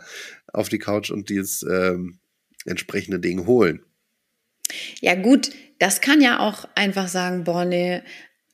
auf 0.48 0.70
die 0.70 0.80
Couch 0.80 1.12
und 1.12 1.30
dieses 1.30 1.64
ähm, 1.64 2.20
entsprechende 2.66 3.20
Ding 3.20 3.46
holen. 3.46 3.84
Ja, 5.02 5.16
gut, 5.16 5.52
das 5.80 6.02
kann 6.02 6.22
ja 6.22 6.40
auch 6.40 6.68
einfach 6.76 7.08
sagen, 7.08 7.46
boah, 7.46 7.66
nee. 7.66 8.02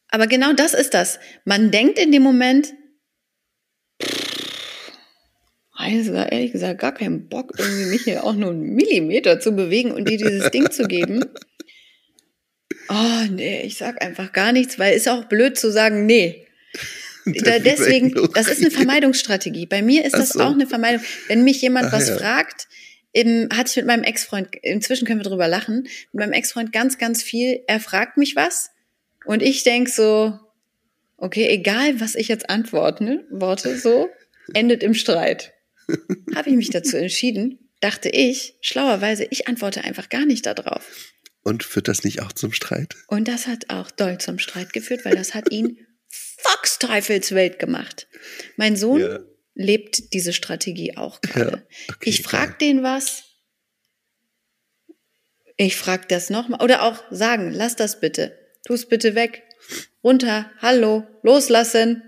Aber 0.09 0.28
genau 0.28 0.53
das 0.53 0.73
ist 0.73 0.93
das. 0.93 1.19
Man 1.43 1.71
denkt 1.71 1.99
in 1.99 2.11
dem 2.11 2.23
Moment, 2.23 2.73
also 5.73 6.13
ehrlich 6.13 6.51
gesagt, 6.51 6.80
gar 6.80 6.93
keinen 6.93 7.28
Bock, 7.28 7.51
irgendwie 7.57 7.86
mich 7.86 8.03
hier 8.03 8.23
auch 8.23 8.34
nur 8.34 8.51
einen 8.51 8.76
Millimeter 8.76 9.39
zu 9.39 9.51
bewegen 9.51 9.91
und 9.91 10.07
dir 10.07 10.17
dieses 10.17 10.49
Ding 10.51 10.71
zu 10.71 10.88
geben. 10.88 11.26
Oh, 12.88 13.26
nee, 13.30 13.61
ich 13.61 13.78
sag 13.78 14.01
einfach 14.01 14.32
gar 14.32 14.51
nichts, 14.51 14.80
weil 14.80 14.95
ist 14.95 15.09
auch 15.09 15.26
blöd 15.26 15.57
zu 15.57 15.71
sagen, 15.71 16.05
nee. 16.05 16.47
Da, 17.26 17.57
deswegen, 17.57 18.13
das 18.36 18.47
ist 18.47 18.61
eine. 18.61 18.69
Vermeidungsstrategie. 18.69 19.65
Bei 19.65 19.82
mir 19.82 20.05
ist 20.05 20.13
das 20.13 20.30
so. 20.30 20.41
auch 20.41 20.51
eine 20.51 20.67
Vermeidung. 20.67 21.03
Wenn 21.28 21.43
mich 21.43 21.59
jemand 21.59 21.88
Ach 21.88 21.93
was 21.93 22.09
ja. 22.09 22.17
fragt, 22.17 22.67
im, 23.16 23.47
hatte 23.53 23.70
ich 23.70 23.76
mit 23.78 23.86
meinem 23.86 24.03
Ex-Freund, 24.03 24.49
inzwischen 24.61 25.07
können 25.07 25.22
wir 25.22 25.30
drüber 25.30 25.47
lachen, 25.47 25.84
mit 26.11 26.13
meinem 26.13 26.34
Ex-Freund 26.34 26.74
ganz, 26.74 26.97
ganz 26.97 27.24
viel, 27.24 27.61
er 27.66 27.80
fragt 27.80 28.18
mich 28.18 28.36
was 28.36 28.72
und 29.26 29.41
ich 29.41 29.63
denk 29.63 29.88
so, 29.88 30.38
okay, 31.16 31.47
egal 31.47 32.01
was 32.01 32.16
ich 32.16 32.28
jetzt 32.28 32.49
antworte, 32.49 33.26
Worte 33.32 33.78
so, 33.78 34.09
endet 34.53 34.84
im 34.84 34.93
Streit. 34.93 35.53
Habe 36.36 36.49
ich 36.49 36.57
mich 36.57 36.72
dazu 36.72 36.97
entschieden, 36.97 37.70
dachte 37.80 38.09
ich, 38.09 38.57
schlauerweise, 38.59 39.26
ich 39.30 39.47
antworte 39.47 39.86
einfach 39.86 40.09
gar 40.09 40.26
nicht 40.26 40.45
darauf. 40.45 40.86
Und 41.41 41.63
führt 41.63 41.88
das 41.88 42.03
nicht 42.03 42.22
auch 42.22 42.34
zum 42.34 42.51
Streit? 42.51 42.97
Und 43.07 43.30
das 43.30 43.47
hat 43.47 43.70
auch 43.70 43.91
doll 43.91 44.18
zum 44.18 44.39
Streit 44.39 44.74
geführt, 44.74 45.05
weil 45.05 45.16
das 45.16 45.34
hat 45.34 45.51
ihn 45.51 45.78
Foxteufelswelt 46.09 47.59
gemacht. 47.59 48.07
Mein 48.57 48.76
Sohn 48.76 48.99
Ja. 48.99 49.20
Lebt 49.56 50.14
diese 50.14 50.34
Strategie 50.34 50.97
auch 50.97 51.22
gerade. 51.22 51.66
Okay, 51.89 52.10
ich 52.10 52.22
frag 52.22 52.60
den 52.60 52.84
was. 52.84 53.24
Ich 55.58 55.78
frag 55.78 56.10
das 56.10 56.30
nochmal. 56.30 56.62
Oder 56.62 56.84
auch 56.84 57.01
sagen, 57.10 57.51
lass 57.51 57.76
das 57.76 57.99
bitte. 57.99 58.38
Tu 58.66 58.74
es 58.74 58.88
bitte 58.88 59.16
weg. 59.16 59.43
Runter. 60.03 60.51
Hallo. 60.62 61.08
Loslassen. 61.24 62.03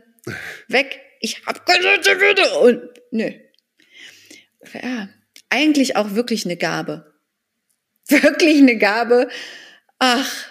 Weg. 0.68 1.00
Ich 1.22 1.45
hab 1.45 1.66
gesagt, 1.66 2.20
bitte. 2.20 2.60
Und, 2.60 2.82
nö. 3.12 3.32
Ja. 4.74 5.10
Eigentlich 5.50 5.95
auch 5.95 6.14
wirklich 6.14 6.45
eine 6.45 6.58
Gabe. 6.58 7.14
Wirklich 8.10 8.58
eine 8.58 8.78
Gabe. 8.78 9.30
Ach. 10.00 10.48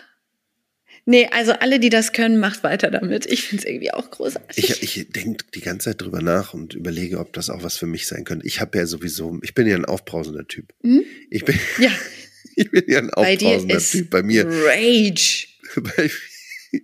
Nee, 1.09 1.29
also 1.31 1.53
alle, 1.53 1.79
die 1.79 1.89
das 1.89 2.13
können, 2.13 2.41
macht 2.41 2.65
weiter 2.65 2.91
damit. 2.91 3.27
Ich 3.27 3.45
finde 3.45 3.63
es 3.63 3.71
irgendwie 3.71 3.93
auch 3.93 4.11
großartig. 4.11 4.83
Ich, 4.83 4.97
ich 4.99 5.09
denke 5.13 5.45
die 5.55 5.61
ganze 5.61 5.91
Zeit 5.91 6.03
drüber 6.03 6.21
nach 6.21 6.53
und 6.53 6.75
überlege, 6.75 7.21
ob 7.21 7.33
das 7.33 7.49
auch 7.49 7.63
was 7.63 7.77
für 7.77 7.87
mich 7.87 8.09
sein 8.09 8.25
könnte. 8.25 8.45
Ich 8.45 8.61
habe 8.61 8.77
ja 8.77 8.87
sowieso, 8.87 9.39
ich 9.43 9.55
bin 9.55 9.69
ja 9.69 9.77
ein 9.77 9.85
aufbrausender 9.85 10.49
Typ. 10.49 10.75
Hm? 10.83 11.05
Ich 11.31 11.45
bin, 11.45 11.57
Ja, 11.79 11.93
ich 12.57 12.73
bin 12.73 12.85
ja 12.89 12.99
ein 12.99 13.11
aufbrausender 13.11 13.79
Typ. 13.79 14.11
Bei 14.11 14.25
mir, 14.25 14.47
Rage. 14.49 15.47
bei, 15.77 16.11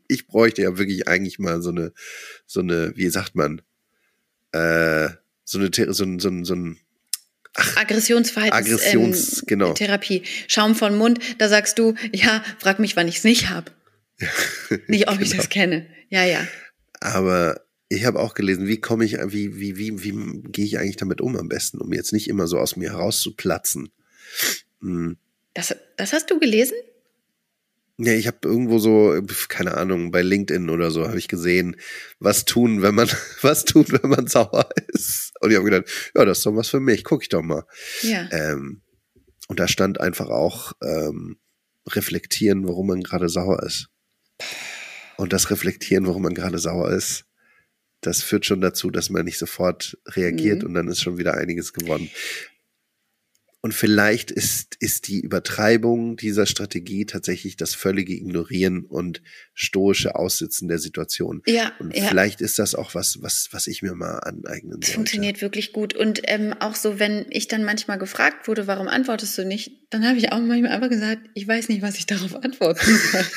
ich 0.07 0.29
bräuchte 0.29 0.63
ja 0.63 0.79
wirklich 0.79 1.09
eigentlich 1.09 1.41
mal 1.41 1.61
so 1.61 1.71
eine, 1.71 1.93
so 2.47 2.61
eine, 2.61 2.97
wie 2.97 3.09
sagt 3.09 3.35
man, 3.35 3.61
äh, 4.53 5.09
so 5.45 5.59
eine, 5.59 5.71
so 5.73 6.05
ein, 6.05 6.21
so 6.21 6.29
ein, 6.29 6.45
so 6.45 6.55
ein 6.55 6.79
Aggressionsverhaltens 7.55 8.83
Aggressions- 8.83 9.39
ähm, 9.41 9.45
genau. 9.47 9.73
Therapie. 9.73 10.23
Schaum 10.47 10.77
von 10.77 10.97
Mund, 10.97 11.19
da 11.39 11.49
sagst 11.49 11.77
du, 11.81 11.95
ja, 12.13 12.45
frag 12.59 12.79
mich, 12.79 12.95
wann 12.95 13.09
ich 13.09 13.17
es 13.17 13.25
nicht 13.25 13.51
hab. 13.51 13.73
Nicht, 14.87 15.09
ob 15.09 15.21
ich 15.21 15.31
Genau. 15.31 15.43
das 15.43 15.49
kenne. 15.51 15.87
Ja, 16.09 16.25
ja. 16.25 16.47
Aber 17.01 17.61
ich 17.89 18.05
habe 18.05 18.21
auch 18.21 18.35
gelesen, 18.35 18.67
wie 18.67 18.81
komme 18.81 19.05
ich, 19.05 19.15
wie, 19.15 19.57
wie, 19.59 19.77
wie, 19.77 20.03
wie 20.03 20.43
gehe 20.51 20.65
ich 20.65 20.79
eigentlich 20.79 20.97
damit 20.97 21.21
um 21.21 21.37
am 21.37 21.49
besten, 21.49 21.79
um 21.79 21.93
jetzt 21.93 22.13
nicht 22.13 22.29
immer 22.29 22.47
so 22.47 22.59
aus 22.59 22.77
mir 22.77 22.91
herauszuplatzen. 22.93 23.91
Hm. 24.81 25.17
Das, 25.55 25.75
das 25.97 26.13
hast 26.13 26.31
du 26.31 26.39
gelesen? 26.39 26.77
Ja, 27.99 28.15
ich 28.15 28.27
habe 28.27 28.39
irgendwo 28.43 28.79
so, 28.79 29.21
keine 29.49 29.77
Ahnung, 29.77 30.11
bei 30.11 30.23
LinkedIn 30.23 30.71
oder 30.71 30.91
so 30.91 31.07
habe 31.07 31.19
ich 31.19 31.29
gesehen, 31.29 31.77
was 32.19 32.47
tun, 32.47 32.83
wenn 32.83 32.95
man, 32.95 33.09
was 33.43 33.65
tun, 33.65 33.85
wenn 33.89 34.11
man 34.11 34.27
sauer 34.27 34.69
ist. 34.89 35.33
Und 35.41 35.51
ich 35.51 35.57
habe 35.57 35.69
gedacht, 35.69 36.11
ja, 36.15 36.25
das 36.25 36.39
ist 36.39 36.47
doch 36.47 36.57
was 36.57 36.69
für 36.69 36.81
mich, 36.81 37.05
guck 37.05 37.23
ich 37.23 37.29
doch 37.29 37.43
mal. 37.43 37.65
Ja. 38.03 38.29
Ähm, 38.33 38.81
und 39.49 39.61
da 39.61 39.69
stand 39.69 40.01
einfach 40.01 40.31
auch 40.31 40.73
ähm, 40.83 41.37
reflektieren, 41.89 42.67
warum 42.67 42.87
man 42.87 43.03
gerade 43.03 43.29
sauer 43.29 43.63
ist. 43.63 43.89
Und 45.17 45.33
das 45.33 45.51
Reflektieren, 45.51 46.07
warum 46.07 46.23
man 46.23 46.35
gerade 46.35 46.59
sauer 46.59 46.91
ist, 46.91 47.25
das 48.01 48.23
führt 48.23 48.45
schon 48.47 48.61
dazu, 48.61 48.91
dass 48.91 49.11
man 49.11 49.25
nicht 49.25 49.39
sofort 49.39 49.97
reagiert 50.07 50.63
Mhm. 50.63 50.69
und 50.69 50.75
dann 50.75 50.89
ist 50.89 51.01
schon 51.01 51.19
wieder 51.19 51.35
einiges 51.35 51.73
gewonnen. 51.73 52.11
Und 53.65 53.75
vielleicht 53.75 54.33
ist, 54.33 54.75
ist 54.81 55.07
die 55.07 55.21
Übertreibung 55.21 56.17
dieser 56.17 56.47
Strategie 56.47 57.07
tatsächlich 57.07 57.57
das 57.57 57.77
völlige 57.77 58.13
Ignorieren 58.13 58.85
und 58.85 59.23
stoische 59.55 60.17
Aussitzen 60.17 60.67
der 60.67 60.81
Situation. 60.81 61.43
Ja, 61.47 61.71
Und 61.79 61.97
ja. 61.97 62.09
vielleicht 62.09 62.41
ist 62.41 62.59
das 62.59 62.75
auch 62.75 62.97
was, 62.97 63.23
was, 63.23 63.51
was 63.53 63.69
ich 63.69 63.81
mir 63.83 63.95
mal 63.95 64.19
aneignen 64.19 64.81
Das 64.81 64.89
sollte. 64.89 64.95
funktioniert 64.95 65.41
wirklich 65.43 65.73
gut. 65.73 65.95
Und 65.95 66.23
ähm, 66.25 66.55
auch 66.59 66.75
so, 66.75 66.99
wenn 66.99 67.27
ich 67.31 67.47
dann 67.47 67.63
manchmal 67.63 67.99
gefragt 67.99 68.49
wurde, 68.49 68.67
warum 68.67 68.89
antwortest 68.89 69.39
du 69.39 69.45
nicht, 69.45 69.71
dann 69.91 70.05
habe 70.05 70.19
ich 70.19 70.33
auch 70.33 70.41
manchmal 70.41 70.73
einfach 70.73 70.89
gesagt, 70.91 71.21
ich 71.35 71.47
weiß 71.47 71.69
nicht, 71.69 71.83
was 71.83 71.97
ich 71.99 72.07
darauf 72.07 72.35
antworten 72.43 72.81
soll. 73.13 73.25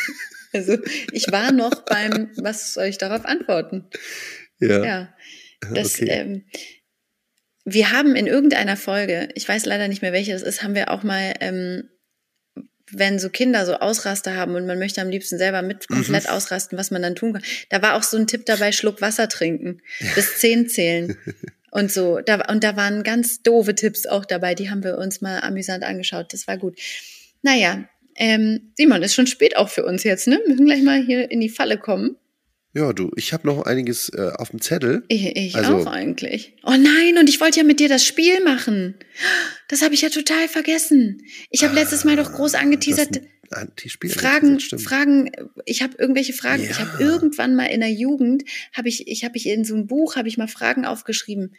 also 0.55 0.77
ich 1.11 1.31
war 1.31 1.51
noch 1.51 1.83
beim, 1.85 2.31
was 2.37 2.73
soll 2.73 2.85
ich 2.85 2.97
darauf 2.97 3.25
antworten? 3.25 3.85
Ja. 4.59 4.83
Ja. 4.83 5.13
Das, 5.73 5.95
okay. 5.95 6.09
ähm, 6.09 6.45
wir 7.65 7.91
haben 7.91 8.15
in 8.15 8.27
irgendeiner 8.27 8.77
Folge, 8.77 9.29
ich 9.35 9.47
weiß 9.47 9.65
leider 9.65 9.87
nicht 9.87 10.01
mehr 10.01 10.13
welche 10.13 10.33
das 10.33 10.43
ist, 10.43 10.63
haben 10.63 10.75
wir 10.75 10.91
auch 10.91 11.03
mal, 11.03 11.33
ähm, 11.39 11.89
wenn 12.91 13.17
so 13.17 13.29
Kinder 13.29 13.65
so 13.65 13.75
Ausraster 13.75 14.35
haben 14.35 14.53
und 14.53 14.67
man 14.67 14.77
möchte 14.77 15.01
am 15.01 15.09
liebsten 15.09 15.39
selber 15.39 15.63
mit 15.63 15.89
Mhm. 15.89 15.95
komplett 15.95 16.29
ausrasten, 16.29 16.77
was 16.77 16.91
man 16.91 17.01
dann 17.01 17.15
tun 17.15 17.33
kann. 17.33 17.43
Da 17.69 17.81
war 17.81 17.95
auch 17.95 18.03
so 18.03 18.17
ein 18.17 18.27
Tipp 18.27 18.45
dabei, 18.45 18.71
Schluck 18.71 19.01
Wasser 19.01 19.27
trinken, 19.27 19.81
bis 20.13 20.37
zehn 20.37 20.69
zählen. 20.69 21.17
Und 21.71 21.91
so, 21.91 22.21
da, 22.21 22.35
und 22.49 22.63
da 22.63 22.77
waren 22.77 23.03
ganz 23.03 23.41
doofe 23.41 23.75
Tipps 23.75 24.05
auch 24.05 24.23
dabei, 24.23 24.55
die 24.55 24.69
haben 24.69 24.81
wir 24.81 24.97
uns 24.97 25.19
mal 25.19 25.41
amüsant 25.41 25.83
angeschaut. 25.83 26.31
Das 26.31 26.47
war 26.47 26.57
gut. 26.57 26.79
Naja, 27.41 27.89
ähm, 28.15 28.71
Simon, 28.77 29.03
ist 29.03 29.13
schon 29.15 29.27
spät 29.27 29.57
auch 29.57 29.69
für 29.69 29.85
uns 29.85 30.03
jetzt, 30.03 30.27
ne? 30.27 30.39
Müssen 30.47 30.65
gleich 30.65 30.81
mal 30.83 31.01
hier 31.03 31.29
in 31.31 31.41
die 31.41 31.49
Falle 31.49 31.77
kommen. 31.77 32.15
Ja, 32.73 32.91
du, 32.91 33.09
ich 33.15 33.31
habe 33.31 33.47
noch 33.47 33.61
einiges 33.65 34.09
äh, 34.09 34.31
auf 34.37 34.49
dem 34.49 34.61
Zettel. 34.61 35.03
Ich, 35.07 35.25
ich 35.37 35.55
Also- 35.55 35.77
auch 35.77 35.85
eigentlich. 35.85 36.55
Oh 36.63 36.71
nein, 36.71 37.17
und 37.17 37.29
ich 37.29 37.39
wollte 37.39 37.59
ja 37.59 37.63
mit 37.65 37.79
dir 37.79 37.87
das 37.87 38.03
Spiel 38.05 38.43
machen. 38.43 38.95
Das 39.69 39.81
habe 39.81 39.93
ich 39.93 40.01
ja 40.01 40.09
total 40.09 40.47
vergessen. 40.49 41.21
Ich 41.49 41.63
habe 41.63 41.73
letztes 41.73 42.03
Mal 42.03 42.17
doch 42.17 42.33
groß 42.33 42.55
angeteasert. 42.55 43.21
Antispiel. 43.51 44.09
Fragen. 44.09 44.59
Fragen, 44.59 45.31
ich 45.65 45.83
habe 45.83 45.93
irgendwelche 45.97 46.33
Fragen. 46.33 46.63
Ich 46.63 46.71
Ja. 46.71 46.79
habe 46.79 47.01
irgendwann 47.01 47.55
mal 47.55 47.67
in 47.67 47.79
der 47.79 47.91
Jugend, 47.91 48.43
habe 48.75 48.89
ich, 48.89 49.07
ich 49.07 49.23
habe 49.23 49.37
ich 49.37 49.47
in 49.47 49.63
so 49.63 49.75
ein 49.75 49.87
Buch, 49.87 50.15
habe 50.17 50.27
ich 50.27 50.37
mal 50.37 50.47
Fragen 50.47 50.83
aufgeschrieben, 50.85 51.55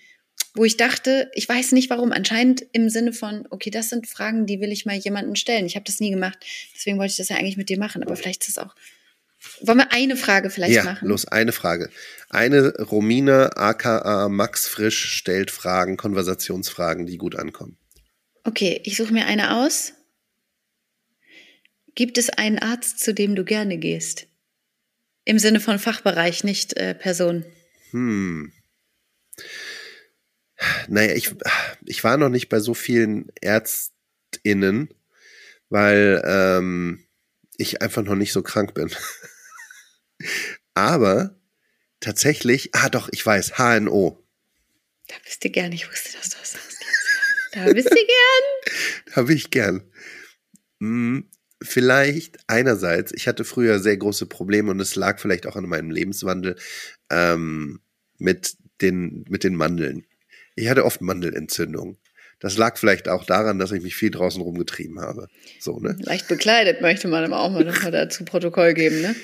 wo 0.56 0.64
ich 0.64 0.76
dachte, 0.76 1.30
ich 1.34 1.48
weiß 1.48 1.72
nicht 1.72 1.90
warum, 1.90 2.12
anscheinend 2.12 2.66
im 2.72 2.88
Sinne 2.88 3.12
von, 3.12 3.46
okay, 3.50 3.70
das 3.70 3.90
sind 3.90 4.06
Fragen, 4.06 4.46
die 4.46 4.60
will 4.60 4.72
ich 4.72 4.86
mal 4.86 4.96
jemandem 4.96 5.36
stellen. 5.36 5.66
Ich 5.66 5.76
habe 5.76 5.84
das 5.84 6.00
nie 6.00 6.10
gemacht, 6.10 6.38
deswegen 6.74 6.98
wollte 6.98 7.12
ich 7.12 7.16
das 7.18 7.28
ja 7.28 7.36
eigentlich 7.36 7.56
mit 7.56 7.68
dir 7.68 7.78
machen, 7.78 8.02
aber 8.02 8.16
vielleicht 8.16 8.46
ist 8.46 8.56
das 8.56 8.64
auch. 8.64 8.74
Wollen 9.60 9.78
wir 9.78 9.92
eine 9.92 10.16
Frage 10.16 10.50
vielleicht 10.50 10.74
ja, 10.74 10.84
machen? 10.84 11.08
los, 11.08 11.26
eine 11.26 11.52
Frage. 11.52 11.90
Eine 12.30 12.74
Romina 12.78 13.50
aka 13.54 14.28
Max 14.28 14.66
Frisch 14.66 15.12
stellt 15.12 15.50
Fragen, 15.50 15.96
Konversationsfragen, 15.96 17.06
die 17.06 17.18
gut 17.18 17.36
ankommen. 17.36 17.76
Okay, 18.44 18.80
ich 18.84 18.96
suche 18.96 19.12
mir 19.12 19.26
eine 19.26 19.56
aus. 19.56 19.92
Gibt 21.94 22.18
es 22.18 22.30
einen 22.30 22.58
Arzt, 22.58 23.00
zu 23.00 23.14
dem 23.14 23.34
du 23.34 23.44
gerne 23.44 23.78
gehst? 23.78 24.26
Im 25.24 25.38
Sinne 25.38 25.60
von 25.60 25.78
Fachbereich, 25.78 26.44
nicht 26.44 26.76
äh, 26.76 26.94
Person. 26.94 27.44
Hm. 27.90 28.52
Naja, 30.88 31.14
ich, 31.14 31.34
ich 31.84 32.02
war 32.04 32.16
noch 32.16 32.28
nicht 32.28 32.48
bei 32.48 32.60
so 32.60 32.74
vielen 32.74 33.30
ÄrztInnen, 33.40 34.88
weil 35.68 36.22
ähm, 36.24 37.06
ich 37.56 37.82
einfach 37.82 38.02
noch 38.02 38.14
nicht 38.14 38.32
so 38.32 38.42
krank 38.42 38.74
bin. 38.74 38.90
Aber 40.74 41.38
tatsächlich, 42.00 42.74
ah 42.74 42.88
doch, 42.88 43.08
ich 43.12 43.24
weiß, 43.24 43.58
HNO. 43.58 44.22
Da 45.08 45.14
bist 45.24 45.44
du 45.44 45.50
gern. 45.50 45.72
Ich 45.72 45.90
wusste, 45.90 46.12
dass 46.16 46.30
du 46.30 46.38
das 46.38 46.52
sagst. 46.52 46.84
Da 47.52 47.72
bist 47.72 47.90
du 47.90 47.94
gern. 47.94 49.12
Habe 49.12 49.34
ich 49.34 49.50
gern. 49.50 49.82
Hm, 50.80 51.30
vielleicht 51.62 52.38
einerseits, 52.48 53.12
ich 53.12 53.28
hatte 53.28 53.44
früher 53.44 53.78
sehr 53.78 53.96
große 53.96 54.26
Probleme 54.26 54.70
und 54.70 54.80
es 54.80 54.94
lag 54.94 55.18
vielleicht 55.18 55.46
auch 55.46 55.56
an 55.56 55.68
meinem 55.68 55.90
Lebenswandel 55.90 56.56
ähm, 57.10 57.80
mit, 58.18 58.56
den, 58.82 59.24
mit 59.28 59.44
den 59.44 59.54
Mandeln. 59.54 60.06
Ich 60.56 60.68
hatte 60.68 60.84
oft 60.84 61.00
Mandelentzündung. 61.00 61.98
Das 62.40 62.58
lag 62.58 62.76
vielleicht 62.76 63.08
auch 63.08 63.24
daran, 63.24 63.58
dass 63.58 63.72
ich 63.72 63.82
mich 63.82 63.94
viel 63.94 64.10
draußen 64.10 64.42
rumgetrieben 64.42 65.00
habe. 65.00 65.28
So, 65.60 65.78
ne? 65.78 65.96
Leicht 66.00 66.28
bekleidet 66.28 66.80
möchte 66.82 67.08
man 67.08 67.24
aber 67.24 67.40
auch 67.40 67.50
mal 67.50 67.64
noch 67.64 67.82
mal 67.82 67.90
dazu 67.90 68.24
Protokoll 68.24 68.74
geben, 68.74 69.00
ne? 69.00 69.14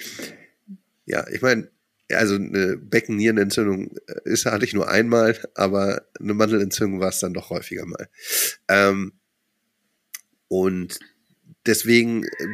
Ja, 1.04 1.26
ich 1.28 1.42
meine, 1.42 1.68
also 2.10 2.36
eine 2.36 2.76
Beckennierenentzündung 2.76 3.96
äh, 4.06 4.14
ist 4.24 4.46
hatte 4.46 4.64
ich 4.64 4.72
nur 4.72 4.88
einmal, 4.88 5.38
aber 5.54 6.06
eine 6.20 6.34
Mandelentzündung 6.34 7.00
war 7.00 7.08
es 7.08 7.20
dann 7.20 7.34
doch 7.34 7.50
häufiger 7.50 7.84
mal. 7.86 8.08
Ähm, 8.68 9.12
und 10.48 10.98
deswegen, 11.66 12.24
äh, 12.24 12.46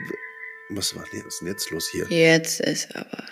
was 0.71 0.95
war 0.95 1.03
was 1.03 1.27
ist 1.27 1.41
denn 1.41 1.49
jetzt 1.49 1.71
los 1.71 1.89
hier? 1.91 2.07
Jetzt 2.09 2.61
ist 2.61 2.95
aber. 2.97 3.25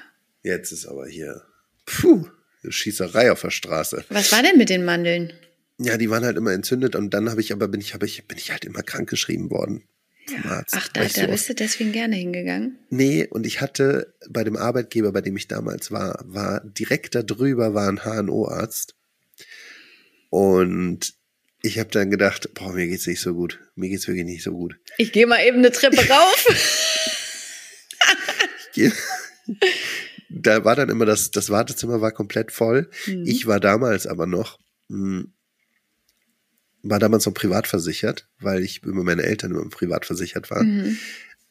Jetzt 0.43 0.73
ist 0.73 0.87
aber 0.87 1.07
hier, 1.07 1.43
puh, 1.87 2.27
Schießerei 2.73 3.31
auf 3.33 3.41
der 3.43 3.51
Straße. 3.51 4.05
Was 4.09 4.33
war 4.33 4.43
denn 4.43 4.57
mit 4.59 4.69
den 4.69 4.85
Mandeln? 4.85 5.33
Ja, 5.79 5.97
die 5.99 6.09
waren 6.11 6.25
halt 6.25 6.37
immer 6.37 6.53
entzündet 6.53 6.97
und 6.97 7.11
dann 7.13 7.29
habe 7.31 7.41
ich 7.41 7.53
aber 7.53 7.69
bin 7.69 7.81
ich, 7.81 7.93
habe 7.95 8.07
ich, 8.07 8.27
bin 8.27 8.39
ich 8.39 8.51
halt 8.51 8.65
immer 8.65 8.83
krank 8.83 9.09
geschrieben 9.11 9.51
worden. 9.51 9.83
Vom 10.27 10.51
Arzt. 10.51 10.75
Ach, 10.77 10.89
da, 10.89 11.05
da 11.05 11.27
bist 11.27 11.49
du 11.49 11.55
deswegen 11.55 11.93
gerne 11.93 12.17
hingegangen. 12.17 12.79
Nee, 12.91 13.27
und 13.31 13.47
ich 13.47 13.61
hatte 13.61 14.15
bei 14.29 14.43
dem 14.43 14.57
Arbeitgeber, 14.57 15.13
bei 15.13 15.21
dem 15.21 15.37
ich 15.37 15.47
damals 15.49 15.93
war, 15.93 16.21
war 16.27 16.61
direkt 16.65 17.15
da 17.15 17.23
drüber 17.23 17.75
war 17.75 17.89
ein 17.89 18.01
HNO-Arzt. 18.05 18.95
Und 20.31 21.15
ich 21.63 21.79
habe 21.79 21.91
dann 21.91 22.11
gedacht, 22.11 22.53
boah, 22.55 22.73
mir 22.73 22.87
geht's 22.87 23.07
nicht 23.07 23.21
so 23.21 23.35
gut. 23.35 23.61
Mir 23.77 23.89
geht's 23.89 24.09
wirklich 24.09 24.25
nicht 24.27 24.43
so 24.43 24.53
gut. 24.53 24.77
Ich 24.99 25.13
gehe 25.13 25.27
mal 25.27 25.45
eben 25.45 25.59
eine 25.59 25.71
Treppe 25.73 25.99
rauf. 26.09 26.47
Ich 28.73 28.73
geh- 28.73 28.93
da 30.29 30.65
war 30.65 30.77
dann 30.77 30.89
immer 30.89 31.05
das, 31.07 31.31
das 31.31 31.51
Wartezimmer 31.51 32.01
war 32.01 32.13
komplett 32.13 32.53
voll. 32.53 32.91
Mhm. 33.07 33.25
Ich 33.27 33.47
war 33.47 33.61
damals 33.61 34.07
aber 34.07 34.27
noch, 34.27 34.59
mh, 34.89 35.25
war 36.83 36.99
damals 36.99 37.27
noch 37.27 37.35
privat 37.35 37.67
versichert, 37.67 38.29
weil 38.39 38.63
ich 38.63 38.83
über 38.85 39.03
meine 39.03 39.23
Eltern 39.25 39.51
immer 39.51 39.69
privat 39.69 40.07
versichert 40.07 40.51
war. 40.51 40.63
Mhm. 40.63 40.97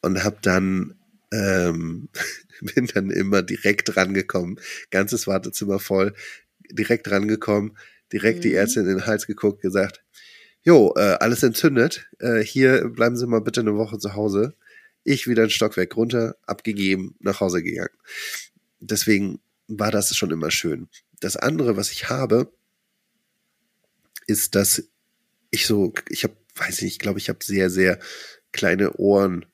und 0.01 0.23
habe 0.23 0.37
dann 0.41 0.95
ähm, 1.31 2.09
bin 2.61 2.87
dann 2.93 3.09
immer 3.11 3.41
direkt 3.41 3.97
rangekommen, 3.97 4.59
ganzes 4.91 5.27
Wartezimmer 5.27 5.79
voll, 5.79 6.13
direkt 6.69 7.09
rangekommen, 7.11 7.77
direkt 8.13 8.43
die 8.43 8.49
Mhm. 8.49 8.55
Ärztin 8.55 8.83
in 8.83 8.97
den 8.97 9.05
Hals 9.07 9.25
geguckt, 9.27 9.61
gesagt, 9.61 10.03
jo, 10.63 10.93
äh, 10.95 11.17
alles 11.19 11.43
entzündet, 11.43 12.07
äh, 12.19 12.39
hier 12.41 12.87
bleiben 12.89 13.17
Sie 13.17 13.27
mal 13.27 13.41
bitte 13.41 13.61
eine 13.61 13.75
Woche 13.75 13.97
zu 13.97 14.13
Hause. 14.15 14.53
Ich 15.03 15.27
wieder 15.27 15.43
ein 15.43 15.49
Stockwerk 15.49 15.95
runter, 15.97 16.35
abgegeben, 16.47 17.15
nach 17.19 17.39
Hause 17.39 17.61
gegangen. 17.63 17.93
Deswegen 18.79 19.39
war 19.67 19.91
das 19.91 20.15
schon 20.15 20.31
immer 20.31 20.51
schön. 20.51 20.89
Das 21.19 21.37
andere, 21.37 21.77
was 21.77 21.91
ich 21.91 22.09
habe, 22.09 22.51
ist, 24.27 24.55
dass 24.55 24.83
ich 25.51 25.65
so, 25.65 25.93
ich 26.09 26.23
habe, 26.23 26.35
weiß 26.55 26.81
nicht, 26.81 26.93
ich 26.93 26.99
glaube, 26.99 27.19
ich 27.19 27.29
habe 27.29 27.43
sehr, 27.43 27.69
sehr 27.69 27.99
kleine 28.51 28.93
Ohren, 28.97 29.45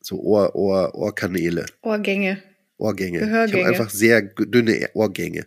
so 0.00 0.20
Ohr, 0.20 0.54
Ohr, 0.54 0.94
Ohrkanäle. 0.94 1.66
Ohrgänge. 1.82 2.42
Ohrgänge. 2.78 3.20
Gehörgänge. 3.20 3.60
Ich 3.60 3.66
habe 3.66 3.74
einfach 3.74 3.90
sehr 3.90 4.22
dünne 4.22 4.90
Ohrgänge. 4.94 5.46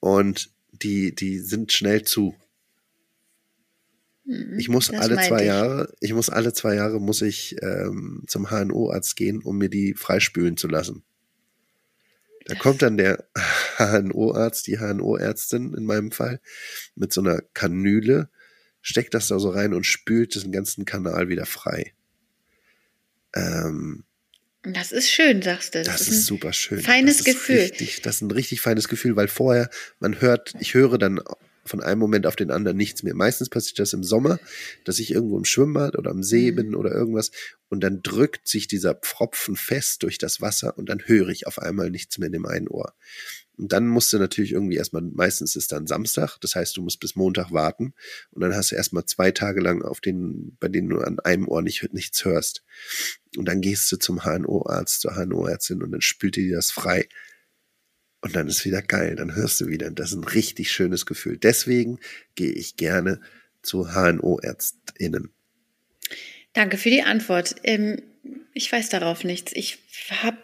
Und 0.00 0.50
die, 0.70 1.14
die 1.14 1.38
sind 1.38 1.72
schnell 1.72 2.02
zu. 2.02 2.34
Ich 4.56 4.68
muss 4.68 4.88
das 4.88 5.00
alle 5.00 5.16
zwei 5.16 5.40
ich. 5.40 5.46
Jahre, 5.46 5.94
ich 6.00 6.12
muss 6.12 6.30
alle 6.30 6.52
zwei 6.52 6.74
Jahre 6.76 7.00
muss 7.00 7.22
ich 7.22 7.56
ähm, 7.60 8.22
zum 8.26 8.50
HNO-Arzt 8.50 9.16
gehen, 9.16 9.42
um 9.42 9.58
mir 9.58 9.68
die 9.68 9.94
freispülen 9.94 10.56
zu 10.56 10.68
lassen. 10.68 11.02
Da 12.46 12.54
kommt 12.54 12.82
dann 12.82 12.96
der 12.96 13.24
HNO-Arzt, 13.78 14.66
die 14.66 14.78
HNO-Ärztin 14.78 15.74
in 15.74 15.84
meinem 15.84 16.12
Fall, 16.12 16.40
mit 16.94 17.12
so 17.12 17.20
einer 17.20 17.40
Kanüle, 17.54 18.28
steckt 18.80 19.14
das 19.14 19.28
da 19.28 19.38
so 19.38 19.50
rein 19.50 19.74
und 19.74 19.84
spült 19.84 20.34
diesen 20.34 20.52
ganzen 20.52 20.84
Kanal 20.84 21.28
wieder 21.28 21.46
frei. 21.46 21.92
Ähm, 23.34 24.04
Das 24.62 24.92
ist 24.92 25.10
schön, 25.10 25.42
sagst 25.42 25.74
du. 25.74 25.82
das, 25.82 26.06
ein 26.08 26.12
ist 26.12 26.26
super 26.26 26.52
schön. 26.52 26.80
feines 26.80 27.18
das 27.18 27.26
ist 27.26 27.34
Gefühl. 27.34 27.58
Richtig, 27.60 28.02
das 28.02 28.16
ist 28.16 28.22
ein 28.22 28.30
richtig 28.30 28.60
feines 28.60 28.88
Gefühl, 28.88 29.16
weil 29.16 29.28
vorher, 29.28 29.70
man 30.00 30.20
hört, 30.20 30.54
ich 30.60 30.74
höre 30.74 30.98
dann 30.98 31.20
von 31.64 31.80
einem 31.80 32.00
Moment 32.00 32.26
auf 32.26 32.36
den 32.36 32.50
anderen 32.50 32.76
nichts 32.76 33.02
mehr. 33.02 33.14
Meistens 33.14 33.48
passiert 33.48 33.78
das 33.78 33.92
im 33.92 34.02
Sommer, 34.02 34.38
dass 34.84 34.98
ich 34.98 35.12
irgendwo 35.12 35.38
im 35.38 35.44
Schwimmbad 35.44 35.96
oder 35.96 36.10
am 36.10 36.22
See 36.22 36.50
Mhm. 36.50 36.56
bin 36.56 36.74
oder 36.74 36.90
irgendwas 36.92 37.30
und 37.68 37.80
dann 37.82 38.02
drückt 38.02 38.48
sich 38.48 38.68
dieser 38.68 38.94
Pfropfen 38.94 39.56
fest 39.56 40.02
durch 40.02 40.18
das 40.18 40.40
Wasser 40.40 40.76
und 40.76 40.88
dann 40.88 41.00
höre 41.04 41.28
ich 41.28 41.46
auf 41.46 41.58
einmal 41.58 41.90
nichts 41.90 42.18
mehr 42.18 42.26
in 42.26 42.32
dem 42.32 42.46
einen 42.46 42.68
Ohr. 42.68 42.94
Und 43.56 43.72
dann 43.72 43.86
musst 43.86 44.12
du 44.12 44.18
natürlich 44.18 44.52
irgendwie 44.52 44.76
erstmal, 44.76 45.02
meistens 45.02 45.56
ist 45.56 45.72
dann 45.72 45.86
Samstag, 45.86 46.38
das 46.40 46.54
heißt, 46.54 46.76
du 46.76 46.82
musst 46.82 47.00
bis 47.00 47.16
Montag 47.16 47.52
warten 47.52 47.94
und 48.30 48.42
dann 48.42 48.54
hast 48.54 48.72
du 48.72 48.76
erstmal 48.76 49.04
zwei 49.04 49.30
Tage 49.30 49.60
lang 49.60 49.82
auf 49.82 50.00
den, 50.00 50.56
bei 50.58 50.68
denen 50.68 50.88
du 50.88 50.98
an 50.98 51.20
einem 51.20 51.48
Ohr 51.48 51.62
nicht, 51.62 51.92
nichts 51.92 52.24
hörst. 52.24 52.64
Und 53.36 53.46
dann 53.46 53.60
gehst 53.60 53.92
du 53.92 53.96
zum 53.96 54.24
HNO-Arzt, 54.24 55.00
zur 55.00 55.14
HNO-Ärztin 55.14 55.82
und 55.82 55.92
dann 55.92 56.00
spült 56.00 56.36
dir 56.36 56.56
das 56.56 56.70
frei. 56.70 57.08
Und 58.22 58.36
dann 58.36 58.46
ist 58.46 58.64
wieder 58.64 58.82
geil, 58.82 59.16
dann 59.16 59.34
hörst 59.34 59.60
du 59.60 59.66
wieder. 59.66 59.90
Das 59.90 60.12
ist 60.12 60.16
ein 60.16 60.24
richtig 60.24 60.70
schönes 60.70 61.06
Gefühl. 61.06 61.38
Deswegen 61.38 61.98
gehe 62.36 62.52
ich 62.52 62.76
gerne 62.76 63.20
zu 63.62 63.92
HNO-ÄrztInnen. 63.92 65.30
Danke 66.52 66.78
für 66.78 66.90
die 66.90 67.02
Antwort. 67.02 67.56
Ähm, 67.64 68.00
ich 68.54 68.70
weiß 68.70 68.90
darauf 68.90 69.24
nichts. 69.24 69.52
Ich 69.54 69.78
habe, 70.10 70.38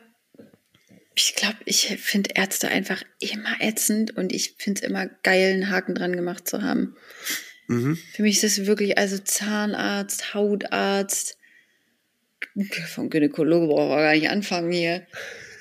ich 1.15 1.37
glaube, 1.37 1.59
ich 1.67 1.87
finde 2.01 2.31
Ärzte 2.35 2.69
einfach 2.69 3.03
immer 3.21 3.57
ätzend 3.61 4.17
und 4.17 4.33
ich 4.33 4.57
finde 4.59 4.81
es 4.81 4.89
immer 4.89 5.07
geil, 5.23 5.53
einen 5.53 5.71
Haken 5.71 5.95
dran 5.95 6.17
gemacht 6.17 6.49
zu 6.49 6.63
haben. 6.63 6.97
Mhm. 7.69 7.97
Für 8.15 8.23
mich 8.23 8.43
ist 8.43 8.59
es 8.59 8.67
wirklich, 8.67 8.99
also 8.99 9.19
Zahnarzt, 9.19 10.35
Hautarzt, 10.35 11.37
vom 12.89 13.09
Gynäkologe 13.09 13.69
brauchen 13.69 13.91
wir 13.91 14.03
gar 14.03 14.15
nicht 14.15 14.31
anfangen 14.31 14.73
hier. 14.73 15.07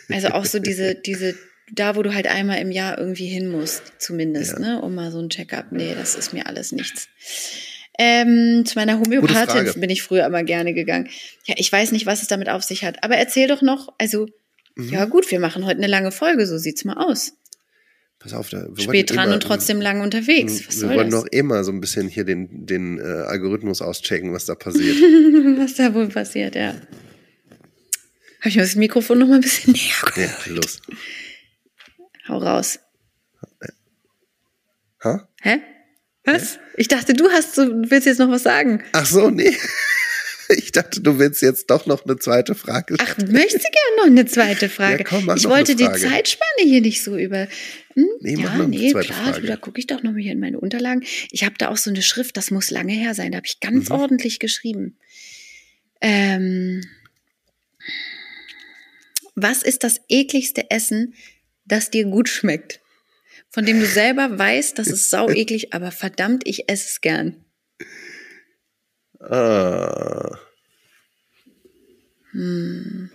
Also 0.10 0.30
auch 0.30 0.46
so 0.46 0.60
diese, 0.60 0.96
diese, 0.96 1.36
da 1.72 1.96
wo 1.96 2.04
du 2.04 2.14
halt 2.14 2.28
einmal 2.28 2.60
im 2.60 2.72
Jahr 2.72 2.98
irgendwie 2.98 3.28
hin 3.28 3.50
musst, 3.50 3.82
zumindest, 4.00 4.54
Ja. 4.54 4.60
ne, 4.60 4.82
um 4.82 4.96
mal 4.96 5.12
so 5.12 5.20
ein 5.20 5.30
Check-up. 5.30 5.68
Nee, 5.72 5.96
das 5.98 6.16
ist 6.16 6.34
mir 6.34 6.48
alles 6.48 6.72
nichts. 6.72 7.08
Ähm, 8.00 8.64
zu 8.66 8.78
meiner. 8.78 9.00
Homöopathin 9.00 9.80
bin 9.82 9.90
ich 9.90 10.04
früher 10.04 10.26
immer 10.26 10.44
gerne 10.44 10.74
gegangen. 10.74 11.10
Ja, 11.46 11.56
ich 11.58 11.72
weiß 11.72 11.92
nicht, 11.92 12.06
was 12.06 12.22
es 12.22 12.28
damit 12.28 12.48
auf 12.50 12.64
sich 12.64 12.84
hat. 12.84 13.04
Aber 13.04 13.16
erzähl 13.18 13.48
doch 13.48 13.62
noch, 13.62 13.90
also, 13.98 14.28
Mhm. 14.76 14.90
ja 14.90 15.06
gut, 15.06 15.32
wir 15.32 15.40
machen 15.40 15.66
heute 15.66 15.78
eine 15.80 15.88
lange 15.88 16.12
Folge, 16.12 16.46
so 16.46 16.58
sieht's 16.60 16.86
mal 16.86 16.98
aus. 16.98 17.34
Pass 18.20 18.34
auf, 18.34 18.50
da, 18.50 18.68
wir 18.72 18.84
Spät 18.84 19.10
dran 19.12 19.26
immer- 19.26 19.34
und 19.36 19.42
trotzdem 19.44 19.82
lang 19.82 20.02
unterwegs. 20.02 20.68
Was 20.68 20.82
wir 20.82 20.90
wollen 20.90 21.10
das? 21.10 21.22
noch 21.24 21.26
immer 21.32 21.64
so 21.64 21.72
ein 21.72 21.82
bisschen 21.82 22.08
hier 22.08 22.24
den, 22.24 22.66
den 22.68 23.00
äh, 23.00 23.02
Algorithmus 23.02 23.82
auschecken, 23.82 24.32
was 24.34 24.46
da 24.46 24.54
passiert. 24.56 24.96
was 25.60 25.74
da 25.76 25.94
wohl 25.96 26.08
passiert, 26.08 26.56
ja. 26.56 26.76
Habe 28.40 28.50
ich 28.50 28.56
mir 28.56 28.62
das 28.62 28.76
Mikrofon 28.76 29.18
noch 29.20 29.28
mal 29.28 29.36
ein 29.36 29.42
bisschen 29.42 29.74
näher 29.74 29.82
geholt. 30.14 30.30
ja, 30.48 30.54
los. 30.54 30.80
Hau 32.28 32.38
raus. 32.38 32.80
Ha? 35.04 35.28
Hä? 35.42 35.62
Was? 36.26 36.60
Ich 36.76 36.88
dachte, 36.88 37.14
du 37.14 37.30
hast 37.30 37.56
so, 37.56 37.66
du 37.66 37.90
willst 37.90 38.06
jetzt 38.08 38.18
noch 38.20 38.30
was 38.30 38.44
sagen. 38.44 38.84
Ach 38.94 39.06
so, 39.06 39.30
nee. 39.30 39.56
Ich 40.50 40.72
dachte, 40.72 41.02
du 41.02 41.20
willst 41.20 41.42
jetzt 41.42 41.70
doch 41.70 41.88
noch 41.88 42.06
eine 42.06 42.16
zweite 42.20 42.56
Frage 42.56 42.96
Ach, 43.00 43.12
stellen. 43.16 43.34
möchtest 43.34 43.66
du 43.66 43.70
gerne 43.70 43.98
noch 43.98 44.06
eine 44.06 44.26
zweite 44.28 44.70
Frage? 44.70 45.00
Ja, 45.00 45.04
komm, 45.04 45.30
ich 45.36 45.44
wollte 45.44 45.76
die. 45.76 45.84
Zeitspanne 45.84 46.62
hier 46.64 46.80
nicht 46.80 47.04
so 47.04 47.18
über. 47.18 47.50
Hm? 47.96 48.08
Nee, 48.22 48.38
mach 48.38 48.54
ja, 48.54 48.58
noch 48.60 48.68
nee, 48.70 48.92
klar, 48.92 49.04
Frage. 49.04 49.42
du, 49.42 49.48
da 49.48 49.58
gucke 49.58 49.78
ich 49.78 49.88
doch 49.88 50.04
noch 50.04 50.14
mal 50.14 50.22
hier 50.22 50.32
in 50.32 50.40
meine 50.40 50.58
Unterlagen. 50.62 51.04
Ich 51.32 51.44
habe 51.44 51.56
da 51.58 51.68
auch 51.68 51.76
so 51.76 51.90
eine 51.90 52.02
Schrift, 52.02 52.38
das 52.38 52.50
muss 52.50 52.72
lange 52.72 52.94
her 52.94 53.14
sein. 53.14 53.34
Da 53.34 53.40
habe 53.40 53.46
ich 53.48 53.60
ganz 53.60 53.90
Mhm. 53.90 53.96
ordentlich 53.96 54.40
geschrieben. 54.40 54.98
Ähm, 56.00 56.82
was 59.36 59.64
ist 59.64 59.84
das 59.84 60.00
ekligste 60.08 60.72
Essen, 60.72 61.14
das 61.68 61.90
dir 61.90 62.06
gut 62.06 62.30
schmeckt? 62.30 62.82
Von 63.50 63.66
dem 63.66 63.80
du 63.80 63.86
selber 63.86 64.38
weißt, 64.38 64.78
das 64.78 64.88
ist 64.88 65.10
sau 65.10 65.30
eklig, 65.32 65.74
aber 65.74 65.92
verdammt, 65.92 66.44
ich 66.46 66.70
esse 66.70 66.88
es 66.90 67.02
gern. 67.02 67.46
Ah. 69.20 70.38
Hm. 72.32 73.10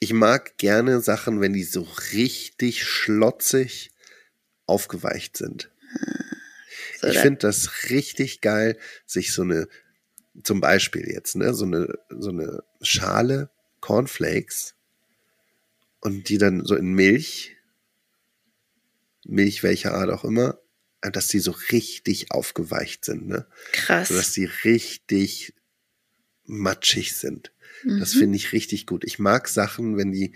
Ich 0.00 0.12
mag 0.12 0.58
gerne 0.58 1.00
Sachen, 1.00 1.40
wenn 1.40 1.52
die 1.52 1.64
so 1.64 1.86
richtig 2.12 2.84
schlotzig 2.84 3.92
aufgeweicht 4.66 5.36
sind. 5.36 5.70
So, 7.00 7.06
ich 7.06 7.18
finde 7.18 7.38
das 7.38 7.88
richtig 7.90 8.40
geil, 8.40 8.78
sich 9.06 9.32
so 9.32 9.42
eine, 9.42 9.68
zum 10.42 10.60
Beispiel 10.60 11.08
jetzt, 11.10 11.34
ne, 11.36 11.54
so 11.54 11.64
eine, 11.64 11.94
so 12.10 12.30
eine 12.30 12.62
Schale 12.82 13.50
Cornflakes 13.80 14.74
und 16.00 16.28
die 16.28 16.38
dann 16.38 16.64
so 16.64 16.74
in 16.74 16.92
Milch, 16.92 17.56
Milch 19.26 19.62
welcher 19.62 19.94
Art 19.94 20.10
auch 20.10 20.24
immer, 20.24 20.58
äh, 21.02 21.10
dass 21.10 21.28
die 21.28 21.38
so 21.40 21.50
richtig 21.72 22.30
aufgeweicht 22.32 23.04
sind, 23.04 23.28
ne? 23.28 23.46
krass. 23.72 24.08
sodass 24.08 24.32
die 24.32 24.46
richtig 24.64 25.54
matschig 26.46 27.14
sind. 27.16 27.52
Das 27.84 28.14
Mhm. 28.14 28.18
finde 28.18 28.36
ich 28.36 28.52
richtig 28.52 28.86
gut. 28.86 29.04
Ich 29.04 29.18
mag 29.18 29.48
Sachen, 29.48 29.96
wenn 29.96 30.10
die 30.12 30.32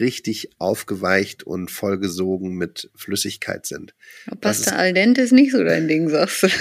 richtig 0.00 0.50
aufgeweicht 0.58 1.42
und 1.42 1.70
vollgesogen 1.70 2.54
mit 2.56 2.90
Flüssigkeit 2.94 3.66
sind. 3.66 3.94
Pasta 4.40 4.70
ist- 4.70 4.76
al 4.76 4.92
dente 4.94 5.20
ist 5.20 5.32
nicht 5.32 5.52
so 5.52 5.62
dein 5.62 5.88
Ding, 5.88 6.08
sagst 6.08 6.44
du. 6.44 6.48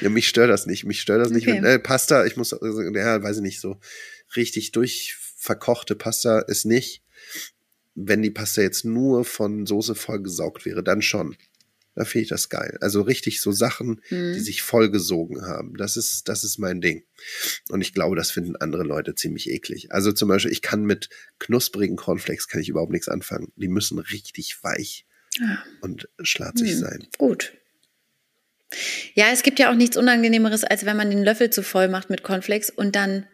Ja, 0.00 0.08
mich 0.10 0.28
stört 0.28 0.50
das 0.50 0.66
nicht. 0.66 0.84
Mich 0.84 1.00
stört 1.00 1.20
das 1.24 1.30
nicht. 1.30 1.46
Okay. 1.46 1.58
Wenn, 1.58 1.64
äh, 1.64 1.78
Pasta, 1.78 2.24
ich 2.26 2.36
muss, 2.36 2.52
also, 2.52 2.82
ja, 2.82 3.22
weiß 3.22 3.36
ich 3.36 3.42
nicht, 3.42 3.60
so 3.60 3.78
richtig 4.34 4.72
durchverkochte 5.42 5.96
Pasta 5.96 6.40
ist 6.40 6.64
nicht. 6.64 7.02
Wenn 7.94 8.22
die 8.22 8.30
Pasta 8.30 8.62
jetzt 8.62 8.84
nur 8.84 9.24
von 9.24 9.66
Soße 9.66 9.94
vollgesaugt 9.94 10.64
wäre, 10.64 10.82
dann 10.82 11.02
schon. 11.02 11.36
Da 11.94 12.06
finde 12.06 12.22
ich 12.22 12.28
das 12.30 12.48
geil. 12.48 12.78
Also 12.80 13.02
richtig 13.02 13.42
so 13.42 13.52
Sachen, 13.52 14.00
die 14.08 14.14
Mhm. 14.14 14.40
sich 14.40 14.62
vollgesogen 14.62 15.42
haben. 15.42 15.76
Das 15.76 15.98
ist, 15.98 16.26
das 16.28 16.42
ist 16.42 16.58
mein 16.58 16.80
Ding. 16.80 17.04
Und 17.68 17.82
ich 17.82 17.92
glaube, 17.92 18.16
das 18.16 18.30
finden 18.30 18.56
andere 18.56 18.82
Leute 18.84 19.14
ziemlich 19.14 19.50
eklig. 19.50 19.92
Also 19.92 20.10
zum 20.12 20.28
Beispiel, 20.28 20.52
ich 20.52 20.62
kann 20.62 20.84
mit 20.86 21.10
knusprigen 21.38 21.96
Cornflakes 21.96 22.48
kann 22.48 22.62
ich 22.62 22.70
überhaupt 22.70 22.92
nichts 22.92 23.08
anfangen. 23.08 23.52
Die 23.56 23.68
müssen 23.68 23.98
richtig 23.98 24.56
weich 24.62 25.04
Ja. 25.38 25.62
und 25.82 26.08
schlatzig 26.22 26.70
Hm, 26.70 26.78
sein. 26.78 27.08
Gut. 27.18 27.52
Ja, 29.14 29.26
es 29.30 29.42
gibt 29.42 29.58
ja 29.58 29.70
auch 29.70 29.74
nichts 29.76 29.98
Unangenehmeres, 29.98 30.64
als 30.64 30.86
wenn 30.86 30.96
man 30.96 31.10
den 31.10 31.22
Löffel 31.22 31.50
zu 31.50 31.62
voll 31.62 31.88
macht 31.88 32.08
mit 32.08 32.22
Cornflakes 32.22 32.70
und 32.70 32.96
dann 32.96 33.26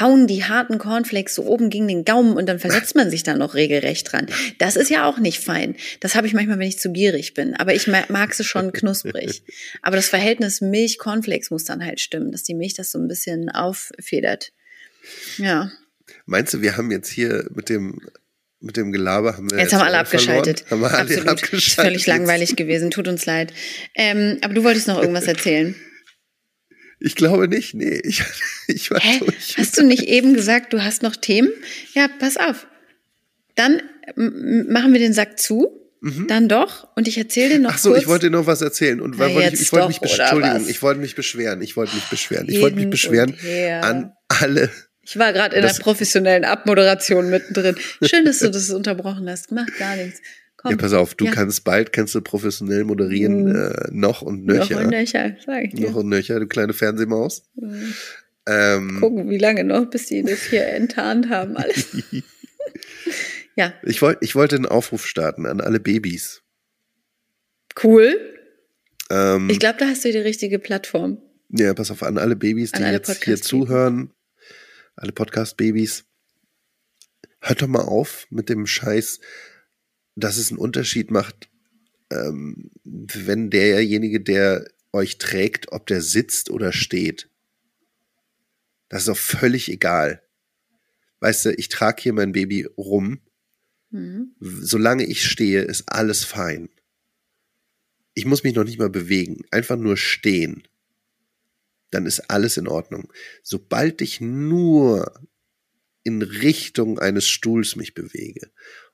hauen 0.00 0.26
die 0.26 0.44
harten 0.44 0.78
Cornflakes 0.78 1.34
so 1.34 1.44
oben 1.44 1.68
gegen 1.70 1.86
den 1.86 2.04
Gaumen 2.04 2.34
und 2.36 2.46
dann 2.48 2.58
verletzt 2.58 2.94
man 2.94 3.10
sich 3.10 3.22
da 3.22 3.34
noch 3.34 3.54
regelrecht 3.54 4.10
dran. 4.12 4.26
Das 4.58 4.76
ist 4.76 4.88
ja 4.90 5.04
auch 5.06 5.18
nicht 5.18 5.42
fein. 5.44 5.76
Das 6.00 6.14
habe 6.14 6.26
ich 6.26 6.32
manchmal, 6.32 6.58
wenn 6.58 6.68
ich 6.68 6.78
zu 6.78 6.92
gierig 6.92 7.34
bin. 7.34 7.54
Aber 7.54 7.74
ich 7.74 7.86
ma- 7.86 8.04
mag 8.08 8.32
sie 8.34 8.44
schon 8.44 8.72
knusprig. 8.72 9.42
Aber 9.82 9.96
das 9.96 10.08
Verhältnis 10.08 10.60
Milch-Cornflakes 10.60 11.50
muss 11.50 11.64
dann 11.64 11.84
halt 11.84 12.00
stimmen, 12.00 12.32
dass 12.32 12.42
die 12.42 12.54
Milch 12.54 12.74
das 12.74 12.90
so 12.90 12.98
ein 12.98 13.06
bisschen 13.08 13.50
auffedert. 13.50 14.52
Ja. 15.36 15.70
Meinst 16.26 16.54
du, 16.54 16.62
wir 16.62 16.76
haben 16.76 16.90
jetzt 16.90 17.08
hier 17.10 17.46
mit 17.54 17.68
dem, 17.68 18.00
mit 18.60 18.76
dem 18.76 18.92
Gelaber 18.92 19.36
haben 19.36 19.50
wir 19.50 19.58
Jetzt 19.58 19.72
haben 19.74 19.80
alle 19.82 20.04
verloren? 20.06 20.38
abgeschaltet. 20.38 20.70
Haben 20.70 20.80
wir 20.80 20.90
alle 20.90 20.98
Absolut. 21.02 21.28
abgeschaltet. 21.28 21.66
Ist 21.68 21.74
völlig 21.74 22.06
langweilig 22.06 22.56
gewesen. 22.56 22.90
Tut 22.90 23.08
uns 23.08 23.26
leid. 23.26 23.52
Ähm, 23.94 24.38
aber 24.42 24.54
du 24.54 24.64
wolltest 24.64 24.88
noch 24.88 25.00
irgendwas 25.00 25.26
erzählen. 25.26 25.74
Ich 27.04 27.16
glaube 27.16 27.48
nicht, 27.48 27.74
nee. 27.74 28.00
Ich, 28.04 28.22
ich 28.68 28.90
war 28.90 29.00
Hä? 29.00 29.18
durch. 29.18 29.56
Hast 29.58 29.76
du 29.78 29.82
nicht 29.84 30.04
eben 30.04 30.34
gesagt, 30.34 30.72
du 30.72 30.82
hast 30.84 31.02
noch 31.02 31.16
Themen? 31.16 31.50
Ja, 31.94 32.08
pass 32.18 32.36
auf. 32.36 32.66
Dann 33.56 33.82
machen 34.16 34.92
wir 34.92 35.00
den 35.00 35.12
Sack 35.12 35.38
zu. 35.38 35.78
Dann 36.26 36.48
doch. 36.48 36.88
Und 36.96 37.06
ich 37.06 37.16
erzähle 37.16 37.50
dir 37.54 37.58
noch 37.60 37.70
Mhm. 37.70 37.74
Ach 37.76 37.78
so, 37.78 37.90
kurz. 37.90 38.02
ich 38.02 38.08
wollte 38.08 38.26
dir 38.26 38.36
noch 38.36 38.46
was 38.46 38.60
erzählen 38.60 39.00
und 39.00 39.14
Na, 39.18 39.32
wollte 39.32 39.54
ich, 39.54 39.60
ich 39.62 39.72
wollte 39.72 39.86
mich 39.88 39.98
besch- 39.98 40.14
oder 40.14 40.24
Entschuldigung, 40.24 40.60
was? 40.62 40.68
ich 40.68 40.82
wollte 40.82 41.00
mich 41.00 41.14
beschweren, 41.14 41.62
ich 41.62 41.76
wollte 41.76 41.94
mich 41.94 42.04
beschweren, 42.06 42.48
ich 42.48 42.60
wollte 42.60 42.76
mich 42.76 42.90
beschweren 42.90 43.36
an 43.82 44.12
alle. 44.28 44.68
ich 45.04 45.16
war 45.16 45.32
gerade 45.32 45.54
in 45.54 45.62
Das- 45.62 45.76
der 45.76 45.82
professionellen 45.84 46.44
Abmoderation 46.44 47.30
mittendrin. 47.30 47.76
Schön, 48.02 48.24
dass 48.24 48.40
du 48.40 48.50
das 48.50 48.70
unterbrochen 48.70 49.28
hast. 49.30 49.52
Macht 49.52 49.76
gar 49.78 49.94
nichts. 49.94 50.20
Komm. 50.62 50.70
Ja, 50.70 50.76
pass 50.76 50.92
auf, 50.92 51.14
du 51.16 51.24
Ja. 51.24 51.32
kannst 51.32 51.64
bald 51.64 51.92
kannst 51.92 52.14
du 52.14 52.20
professionell 52.20 52.84
moderieren, 52.84 53.44
Mhm. 53.46 53.56
äh, 53.56 53.88
noch 53.90 54.22
und 54.22 54.46
Noch 54.46 54.54
nöcher. 54.56 54.80
und 54.80 54.90
nöcher, 54.90 55.36
sag 55.44 55.64
ich 55.64 55.74
dir. 55.74 55.88
Noch 55.90 55.96
und 55.96 56.08
nöcher, 56.08 56.38
du 56.38 56.46
kleine 56.46 56.72
Fernsehmaus. 56.72 57.42
Ähm, 58.46 58.98
Gucken, 59.00 59.28
wie 59.30 59.38
lange 59.38 59.64
noch, 59.64 59.90
bis 59.90 60.06
die 60.06 60.22
das 60.22 60.42
hier 60.44 60.66
enttarnt 60.66 61.28
haben, 61.28 61.56
alles. 61.56 61.88
ja, 63.56 63.74
ich, 63.82 64.00
wollt, 64.02 64.18
ich 64.20 64.34
wollte 64.34 64.56
einen 64.56 64.66
Aufruf 64.66 65.06
starten 65.06 65.46
an 65.46 65.60
alle 65.60 65.80
Babys. 65.80 66.42
cool. 67.82 68.14
Ähm, 69.10 69.48
Ich 69.50 69.58
glaube, 69.58 69.78
da 69.78 69.86
hast 69.86 70.04
du 70.04 70.12
die 70.12 70.18
richtige 70.18 70.58
Plattform. 70.58 71.18
Ja, 71.50 71.74
pass 71.74 71.90
auf, 71.90 72.02
an 72.02 72.18
alle 72.18 72.36
Babys, 72.36 72.72
An 72.72 72.80
die 72.80 72.84
alle 72.86 72.96
jetzt 72.96 73.24
hier 73.24 73.36
zuhören, 73.40 74.12
alle 74.96 75.12
Podcast-Babys, 75.12 76.04
hört 77.40 77.60
doch 77.62 77.66
mal 77.68 77.82
auf 77.82 78.26
mit 78.30 78.48
dem 78.48 78.66
Scheiß, 78.66 79.20
dass 80.14 80.36
es 80.36 80.50
einen 80.50 80.58
Unterschied 80.58 81.10
macht, 81.10 81.48
ähm, 82.10 82.70
wenn 82.84 83.50
derjenige, 83.50 84.20
der 84.20 84.66
euch 84.92 85.18
trägt, 85.18 85.72
ob 85.72 85.86
der 85.86 86.02
sitzt 86.02 86.50
oder 86.50 86.72
steht. 86.72 87.28
Das 88.88 89.02
ist 89.02 89.08
doch 89.08 89.16
völlig 89.16 89.70
egal. 89.70 90.22
Weißt 91.20 91.46
du, 91.46 91.54
ich 91.54 91.68
trage 91.68 92.02
hier 92.02 92.12
mein 92.12 92.32
Baby 92.32 92.68
rum. 92.76 93.20
Mhm. 93.90 94.34
Solange 94.40 95.04
ich 95.04 95.24
stehe, 95.24 95.62
ist 95.62 95.84
alles 95.86 96.24
fein. 96.24 96.68
Ich 98.14 98.26
muss 98.26 98.44
mich 98.44 98.54
noch 98.54 98.64
nicht 98.64 98.78
mal 98.78 98.90
bewegen, 98.90 99.44
einfach 99.50 99.76
nur 99.76 99.96
stehen 99.96 100.68
dann 101.92 102.06
ist 102.06 102.30
alles 102.30 102.56
in 102.56 102.66
Ordnung. 102.66 103.12
Sobald 103.42 104.00
ich 104.00 104.20
nur 104.20 105.12
in 106.02 106.22
Richtung 106.22 106.98
eines 106.98 107.28
Stuhls 107.28 107.76
mich 107.76 107.94
bewege 107.94 108.50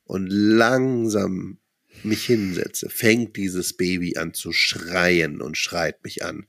und 0.09 0.27
langsam 0.29 1.61
mich 2.03 2.25
hinsetze, 2.25 2.89
fängt 2.89 3.37
dieses 3.37 3.77
Baby 3.77 4.17
an 4.17 4.33
zu 4.33 4.53
schreien 4.53 5.43
und 5.43 5.57
schreit 5.57 6.03
mich 6.03 6.25
an, 6.25 6.47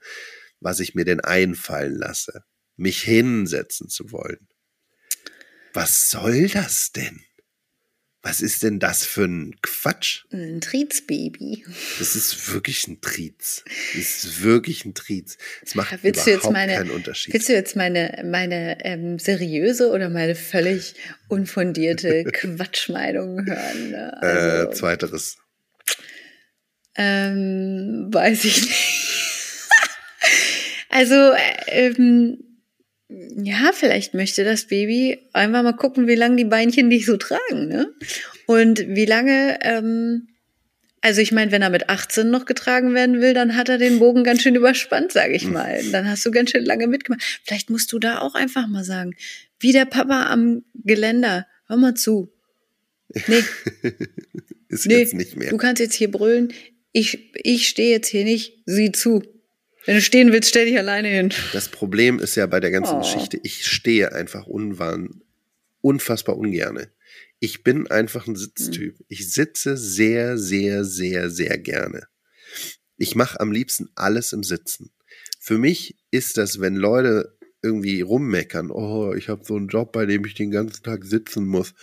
was 0.61 0.79
ich 0.79 0.95
mir 0.95 1.05
denn 1.05 1.19
einfallen 1.19 1.95
lasse, 1.95 2.45
mich 2.77 3.01
hinsetzen 3.01 3.89
zu 3.89 4.11
wollen. 4.11 4.47
Was 5.73 6.09
soll 6.09 6.47
das 6.47 6.93
denn? 6.93 7.21
Was 8.21 8.41
ist 8.41 8.63
denn 8.63 8.79
das 8.79 9.05
für 9.05 9.23
ein 9.23 9.55
Quatsch? 9.61 10.25
Ein 10.33 10.59
Triezbaby. 10.59 11.65
Das 11.99 12.17
ist 12.17 12.51
wirklich 12.51 12.85
ein 12.87 12.99
Triez. 12.99 13.63
Das 13.95 14.23
ist 14.25 14.41
wirklich 14.43 14.83
ein 14.83 14.93
Triez. 14.93 15.37
Es 15.65 15.73
macht 15.73 15.93
Ja, 15.93 15.99
willst 16.01 16.27
überhaupt 16.27 16.51
meine- 16.51 16.73
keinen 16.73 16.91
Unterschied. 16.91 17.33
Willst 17.33 17.47
du 17.47 17.53
jetzt 17.53 17.77
meine, 17.77 18.21
meine 18.25 18.83
ähm, 18.83 19.19
seriöse 19.19 19.89
oder 19.89 20.09
meine 20.09 20.35
völlig 20.35 20.95
unfundierte 21.29 22.23
Quatschmeinung 22.33 23.45
hören? 23.45 23.91
Ne? 23.91 24.17
äh, 24.21 24.25
Also, 24.25 24.71
zweiteres. 24.73 25.37
ähm, 26.95 28.09
weiß 28.11 28.43
ich 28.43 28.61
nicht. 28.61 29.69
also, 30.89 31.15
äh, 31.15 31.87
ähm, 31.87 32.48
ja, 33.09 33.71
vielleicht 33.73 34.13
möchte 34.13 34.43
das 34.43 34.65
Baby 34.65 35.19
einfach 35.33 35.63
mal 35.63 35.73
gucken, 35.73 36.07
wie 36.07 36.15
lange 36.15 36.35
die 36.35 36.45
Beinchen 36.45 36.89
dich 36.89 37.05
so 37.05 37.17
tragen, 37.17 37.67
ne? 37.67 37.93
Und 38.45 38.79
wie 38.87 39.05
lange, 39.05 39.57
ähm, 39.61 40.27
also 41.01 41.19
ich 41.19 41.31
meine, 41.31 41.51
wenn 41.51 41.61
er 41.61 41.71
mit 41.71 41.89
18 41.89 42.29
noch 42.29 42.45
getragen 42.45 42.93
werden 42.93 43.19
will, 43.19 43.33
dann 43.33 43.55
hat 43.55 43.69
er 43.69 43.79
den 43.79 43.99
Bogen 43.99 44.23
ganz 44.23 44.43
schön 44.43 44.55
überspannt, 44.55 45.11
sage 45.11 45.33
ich 45.33 45.45
mal. 45.45 45.81
Dann 45.91 46.07
hast 46.07 46.25
du 46.25 46.31
ganz 46.31 46.51
schön 46.51 46.65
lange 46.65 46.87
mitgemacht. 46.87 47.41
Vielleicht 47.43 47.69
musst 47.69 47.91
du 47.91 47.99
da 47.99 48.19
auch 48.19 48.35
einfach 48.35 48.67
mal 48.67 48.83
sagen, 48.83 49.15
wie 49.59 49.71
der 49.71 49.85
Papa 49.85 50.27
am 50.27 50.63
Geländer, 50.75 51.47
hör 51.67 51.77
mal 51.77 51.95
zu. 51.95 52.31
Nee, 53.27 53.43
Ist 54.69 54.85
Nee, 54.85 54.99
jetzt 54.99 55.15
nicht 55.15 55.35
mehr. 55.35 55.49
Du 55.49 55.57
kannst 55.57 55.79
jetzt 55.79 55.95
hier 55.95 56.11
brüllen. 56.11 56.53
Ich, 56.91 57.31
ich 57.33 57.67
stehe 57.67 57.89
jetzt 57.89 58.07
hier 58.07 58.23
nicht. 58.23 58.59
Sieh 58.65 58.91
zu. 58.91 59.23
Wenn 59.85 59.95
du 59.95 60.01
stehen 60.01 60.31
willst, 60.31 60.49
stell 60.49 60.65
dich 60.65 60.77
alleine 60.77 61.07
hin. 61.07 61.33
Das 61.53 61.69
Problem 61.69 62.19
ist 62.19 62.35
ja 62.35 62.45
bei 62.45 62.59
der 62.59 62.71
ganzen 62.71 62.95
Oh. 62.95 62.99
Geschichte, 62.99 63.39
ich 63.43 63.65
stehe 63.65 64.13
einfach 64.13 64.45
unwahn, 64.45 65.21
unfassbar 65.81 66.37
ungerne. 66.37 66.91
Ich 67.39 67.63
bin 67.63 67.87
einfach 67.87 68.27
ein 68.27 68.35
Sitztyp. 68.35 68.97
Hm. 68.97 69.05
Ich 69.07 69.31
sitze 69.31 69.77
sehr, 69.77 70.37
sehr, 70.37 70.83
sehr, 70.83 71.29
sehr 71.29 71.57
gerne. 71.57 72.07
Ich 72.97 73.15
mache 73.15 73.39
am 73.39 73.51
liebsten 73.51 73.89
alles 73.95 74.33
im 74.33 74.43
Sitzen. 74.43 74.91
Für 75.39 75.57
mich 75.57 75.95
ist 76.11 76.37
das, 76.37 76.59
wenn 76.59 76.75
Leute 76.75 77.37
irgendwie 77.61 78.01
rummeckern, 78.01 78.71
oh, 78.71 79.13
ich 79.13 79.29
habe 79.29 79.43
so 79.45 79.55
einen 79.55 79.69
Job, 79.69 79.93
bei 79.93 80.05
dem 80.05 80.25
ich 80.25 80.33
den 80.33 80.51
ganzen 80.51 80.83
Tag 80.83 81.05
sitzen 81.05 81.45
muss. 81.45 81.73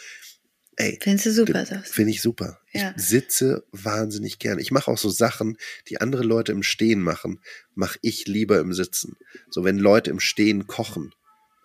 Ey, 0.76 0.98
Findest 1.02 1.26
du 1.26 1.32
super, 1.32 1.64
sagst. 1.64 1.94
Finde 1.94 2.10
ich 2.10 2.20
super. 2.20 2.60
Ja. 2.80 2.94
Ich 2.96 3.02
sitze 3.02 3.64
wahnsinnig 3.72 4.38
gern. 4.38 4.58
Ich 4.58 4.70
mache 4.70 4.90
auch 4.90 4.98
so 4.98 5.08
Sachen, 5.08 5.56
die 5.88 6.00
andere 6.00 6.22
Leute 6.22 6.52
im 6.52 6.62
Stehen 6.62 7.00
machen, 7.00 7.40
mache 7.74 7.98
ich 8.02 8.26
lieber 8.26 8.60
im 8.60 8.72
Sitzen. 8.72 9.16
So 9.50 9.64
wenn 9.64 9.78
Leute 9.78 10.10
im 10.10 10.20
Stehen 10.20 10.66
kochen, 10.66 11.12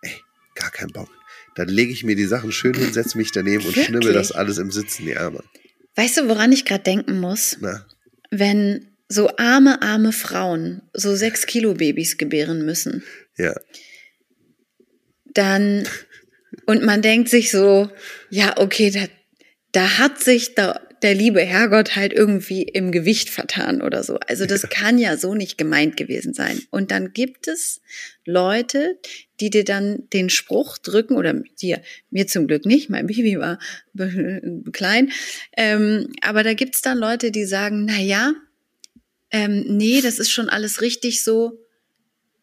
ey, 0.02 0.16
gar 0.56 0.72
kein 0.72 0.90
Bock. 0.90 1.10
Dann 1.56 1.68
lege 1.68 1.92
ich 1.92 2.04
mir 2.04 2.16
die 2.16 2.26
Sachen 2.26 2.52
schön 2.52 2.74
hin, 2.74 2.94
setze 2.94 3.18
mich 3.18 3.32
daneben 3.32 3.66
und 3.66 3.76
schnibbel 3.76 4.14
das 4.14 4.32
alles 4.32 4.58
im 4.58 4.72
Sitzen 4.72 5.06
die 5.06 5.18
Arme. 5.18 5.44
Weißt 5.96 6.18
du, 6.18 6.30
woran 6.30 6.52
ich 6.52 6.66
gerade 6.66 6.84
denken 6.84 7.20
muss? 7.20 7.58
Na, 7.60 7.86
Wenn 8.30 8.88
so 9.10 9.36
arme, 9.36 9.82
arme 9.82 10.14
Frauen 10.14 10.84
so 10.94 11.16
sechs 11.16 11.46
Kilo 11.46 11.74
Babys 11.74 12.18
gebären 12.18 12.66
müssen, 12.66 13.04
ja. 13.38 13.54
dann, 15.34 15.88
und 16.66 16.84
man 16.84 17.02
denkt 17.02 17.28
sich 17.28 17.52
so, 17.52 17.90
ja, 18.30 18.58
okay, 18.58 18.90
da, 18.90 19.06
da 19.74 19.98
hat 19.98 20.24
sich 20.24 20.56
da, 20.56 20.80
der 21.02 21.16
liebe 21.16 21.42
Herrgott 21.42 21.96
halt 21.96 22.14
irgendwie 22.14 22.62
im 22.62 22.92
Gewicht 22.92 23.30
vertan 23.30 23.82
oder 23.82 24.04
so. 24.04 24.18
Also 24.28 24.46
das 24.46 24.70
kann 24.70 25.00
ja 25.00 25.18
so 25.18 25.34
nicht 25.34 25.58
gemeint 25.58 25.98
gewesen 25.98 26.34
sein. 26.34 26.62
Und 26.70 26.92
dann 26.92 27.14
gibt 27.14 27.48
es 27.48 27.82
Leute, 28.26 29.00
die 29.40 29.50
dir 29.50 29.64
dann 29.64 30.08
den 30.14 30.30
Spruch 30.30 30.78
drücken, 30.78 31.16
oder 31.16 31.34
dir, 31.60 31.82
mir 32.12 32.28
zum 32.28 32.48
Glück 32.48 32.66
nicht, 32.66 32.90
mein 32.90 33.08
Baby 33.08 33.40
war 33.40 33.58
klein, 34.72 35.12
ähm, 35.58 36.14
aber 36.22 36.44
da 36.44 36.54
gibt 36.54 36.76
es 36.76 36.82
dann 36.82 36.98
Leute, 36.98 37.32
die 37.32 37.46
sagen, 37.46 37.86
na 37.86 38.00
ja, 38.00 38.34
ähm, 39.32 39.66
nee, 39.68 40.02
das 40.02 40.20
ist 40.20 40.32
schon 40.32 40.50
alles 40.50 40.82
richtig 40.82 41.24
so. 41.24 41.66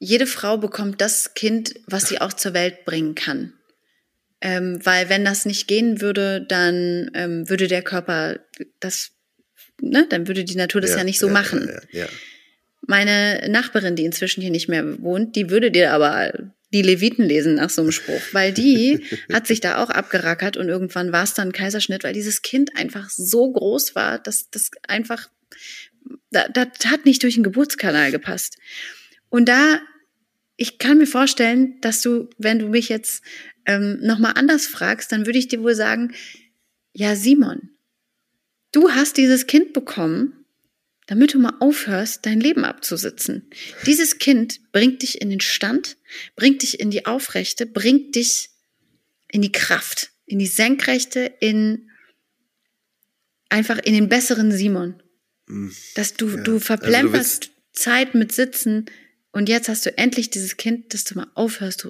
Jede 0.01 0.27
Frau 0.27 0.59
bekommt 0.59 1.01
das 1.01 1.35
Kind, 1.35 1.75
was 1.87 2.09
sie 2.09 2.21
auch 2.21 2.33
zur 2.33 2.55
Welt 2.55 2.85
bringen 2.85 3.15
kann. 3.15 3.53
Ähm, 4.41 4.79
weil 4.85 5.09
wenn 5.09 5.25
das 5.25 5.45
nicht 5.47 5.67
gehen 5.67 6.01
würde, 6.01 6.45
dann 6.49 7.11
ähm, 7.15 7.49
würde 7.49 7.67
der 7.67 7.83
Körper 7.83 8.39
das, 8.81 9.11
ne, 9.81 10.07
dann 10.09 10.29
würde 10.29 10.45
die 10.45 10.57
Natur 10.57 10.81
das 10.81 10.93
ja, 10.93 11.03
nicht 11.05 11.19
so 11.19 11.29
machen. 11.29 11.67
Ja, 11.69 12.01
ja, 12.01 12.05
ja. 12.05 12.09
Meine 12.87 13.49
Nachbarin, 13.51 13.97
die 13.97 14.05
inzwischen 14.05 14.41
hier 14.41 14.51
nicht 14.53 14.69
mehr 14.69 15.03
wohnt, 15.03 15.37
die 15.37 15.51
würde 15.51 15.71
dir 15.71 15.93
aber 15.93 16.33
die 16.73 16.83
Leviten 16.83 17.25
lesen 17.25 17.55
nach 17.57 17.71
so 17.71 17.83
einem 17.83 17.93
Spruch, 17.93 18.21
weil 18.33 18.53
die 18.53 19.05
hat 19.33 19.47
sich 19.47 19.61
da 19.61 19.83
auch 19.83 19.91
abgerackert 19.91 20.57
und 20.57 20.69
irgendwann 20.69 21.13
war 21.13 21.25
es 21.25 21.35
dann 21.35 21.49
ein 21.49 21.53
Kaiserschnitt, 21.53 22.05
weil 22.05 22.13
dieses 22.15 22.43
Kind 22.43 22.77
einfach 22.77 23.11
so 23.11 23.51
groß 23.53 23.95
war, 23.95 24.19
dass 24.19 24.51
das 24.51 24.71
einfach, 24.87 25.29
da- 26.31 26.49
das 26.49 26.69
hat 26.87 27.05
nicht 27.05 27.23
durch 27.23 27.35
den 27.35 27.43
Geburtskanal 27.43 28.11
gepasst. 28.13 28.57
Und 29.31 29.49
da, 29.49 29.81
ich 30.57 30.79
kann 30.79 30.99
mir 30.99 31.07
vorstellen, 31.07 31.81
dass 31.81 32.01
du, 32.03 32.29
wenn 32.39 32.59
du 32.59 32.69
mich 32.69 32.89
jetzt 32.89 33.23
ähm, 33.69 33.99
nochmal 34.01 34.33
anders 34.35 34.67
fragst, 34.67 35.13
dann 35.13 35.27
würde 35.27 35.39
ich 35.39 35.47
dir 35.47 35.63
wohl 35.63 35.75
sagen, 35.75 36.15
ja, 36.93 37.15
Simon, 37.15 37.71
du 38.73 38.91
hast 38.91 39.19
dieses 39.19 39.47
Kind 39.47 39.75
bekommen, 39.75 40.45
damit 41.07 41.35
du 41.35 41.39
mal 41.39 41.55
aufhörst, 41.61 42.27
dein 42.27 42.41
Leben 42.41 42.65
abzusitzen. 42.65 43.49
Dieses 43.87 44.19
Kind 44.19 44.61
bringt 44.73 45.03
dich 45.03 45.21
in 45.21 45.31
den 45.31 45.41
Stand, 45.41 45.97
bringt 46.35 46.63
dich 46.63 46.81
in 46.81 46.91
die 46.91 47.07
Aufrechte, 47.07 47.67
bringt 47.67 48.15
dich 48.15 48.51
in 49.31 49.43
die 49.43 49.53
Kraft, 49.53 50.11
in 50.27 50.39
die 50.39 50.47
Senkrechte, 50.47 51.33
in 51.41 51.91
einfach 53.51 53.79
in 53.79 53.95
den 53.95 54.09
besseren 54.09 54.51
Simon. 54.51 55.03
Mm. 55.47 55.69
Dass 55.95 56.15
du, 56.15 56.27
Ja. 56.27 56.33
du 56.33 56.39
Also 56.39 56.53
du 56.53 56.61
verplemperst 56.61 57.51
Zeit 57.73 58.15
mit 58.15 58.33
Sitzen 58.33 58.87
und 59.33 59.49
jetzt 59.49 59.69
hast 59.69 59.87
du 59.87 59.97
endlich 59.97 60.31
dieses 60.31 60.57
Kind, 60.57 60.93
dass 60.93 61.05
du 61.05 61.17
mal 61.17 61.31
aufhörst, 61.35 61.87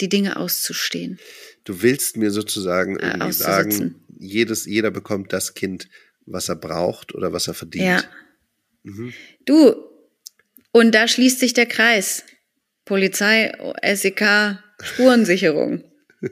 die 0.00 0.08
Dinge 0.08 0.36
auszustehen. 0.36 1.18
Du 1.64 1.82
willst 1.82 2.16
mir 2.16 2.30
sozusagen 2.30 2.98
Äh, 2.98 3.32
sagen, 3.32 3.96
jedes, 4.18 4.66
jeder 4.66 4.90
bekommt 4.90 5.32
das 5.32 5.54
Kind, 5.54 5.88
was 6.26 6.48
er 6.48 6.56
braucht 6.56 7.14
oder 7.14 7.32
was 7.32 7.48
er 7.48 7.54
verdient. 7.54 7.84
Ja. 7.84 8.04
Mhm. 8.82 9.12
Du, 9.46 9.74
und 10.72 10.94
da 10.94 11.08
schließt 11.08 11.40
sich 11.40 11.52
der 11.52 11.66
Kreis. 11.66 12.24
Polizei, 12.84 13.52
SEK, 13.94 14.58
Spurensicherung. 14.82 15.84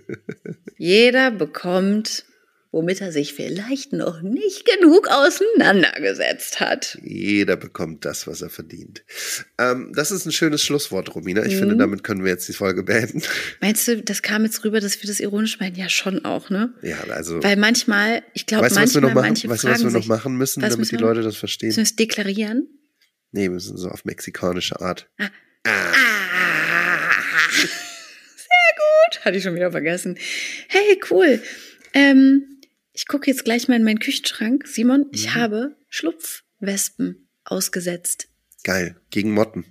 Jeder 0.79 1.31
bekommt, 1.31 2.25
womit 2.71 3.01
er 3.01 3.13
sich 3.13 3.33
vielleicht 3.35 3.93
noch 3.93 4.21
nicht 4.21 4.67
genug 4.67 5.09
auseinandergesetzt 5.09 6.61
hat. 6.61 6.99
Jeder 7.03 7.57
bekommt 7.57 8.05
das, 8.05 8.27
was 8.27 8.43
er 8.43 8.51
verdient. 8.51 9.05
Ähm, 9.59 9.93
das 9.95 10.11
ist 10.11 10.27
ein 10.27 10.33
schönes 10.33 10.63
Schlusswort, 10.63 11.15
Romina. 11.15 11.45
Ich 11.47 11.55
Mhm. 11.55 11.59
finde, 11.61 11.77
damit 11.77 12.05
können 12.05 12.25
wir 12.25 12.31
jetzt 12.31 12.49
die 12.49 12.53
Folge 12.53 12.83
beenden. 12.83 13.23
Meinst 13.61 13.89
du, 13.89 14.03
das 14.03 14.21
kam 14.23 14.45
jetzt 14.45 14.65
rüber, 14.65 14.81
dass 14.81 15.01
wir 15.03 15.09
das 15.09 15.19
ironisch 15.21 15.59
meinen? 15.61 15.77
Ja, 15.77 15.89
schon 15.89 16.25
auch, 16.25 16.51
ne? 16.51 16.75
Ja, 16.83 16.99
also. 17.11 17.43
Weil 17.43 17.57
manchmal, 17.57 18.23
ich 18.35 18.45
glaube, 18.47 18.69
du, 18.69 18.75
was 18.75 18.75
wir 18.77 18.81
manchmal, 18.81 19.03
noch 19.03 19.15
machen, 19.15 19.27
manche 19.29 19.49
weißt, 19.49 19.65
du, 19.65 19.69
was 19.69 19.83
wir 19.85 19.91
noch 19.91 20.07
machen 20.07 20.37
müssen, 20.37 20.61
damit 20.61 20.75
die 20.75 20.79
müssen 20.81 20.93
wir- 20.93 21.01
Leute 21.01 21.23
das 21.23 21.37
verstehen? 21.37 21.69
müssen 21.69 21.79
wir 21.79 21.85
es 21.85 21.97
deklarieren? 21.97 22.69
Nee, 23.33 23.43
wir 23.45 23.51
müssen 23.51 23.77
so 23.77 23.89
auf 23.89 24.05
mexikanische 24.05 24.81
Art. 24.81 25.09
Ah. 25.19 25.31
gut. 28.77 29.25
Hatte 29.25 29.37
ich 29.37 29.43
schon 29.43 29.55
wieder 29.55 29.71
vergessen. 29.71 30.19
Hey, 30.69 31.01
cool. 31.11 31.43
Ähm, 31.95 32.58
ich 32.99 33.07
gucke 33.07 33.31
jetzt 33.31 33.45
gleich 33.45 33.69
mal 33.69 33.77
in 33.77 33.85
meinen 33.85 34.01
Küchenschrank. 34.01 34.67
Simon, 34.67 35.07
ich 35.13 35.27
Mhm. 35.27 35.35
habe 35.37 35.77
Schlupfwespen 35.89 37.29
ausgesetzt. 37.45 38.27
Geil. 38.65 38.97
Gegen 39.11 39.31
Motten. 39.31 39.65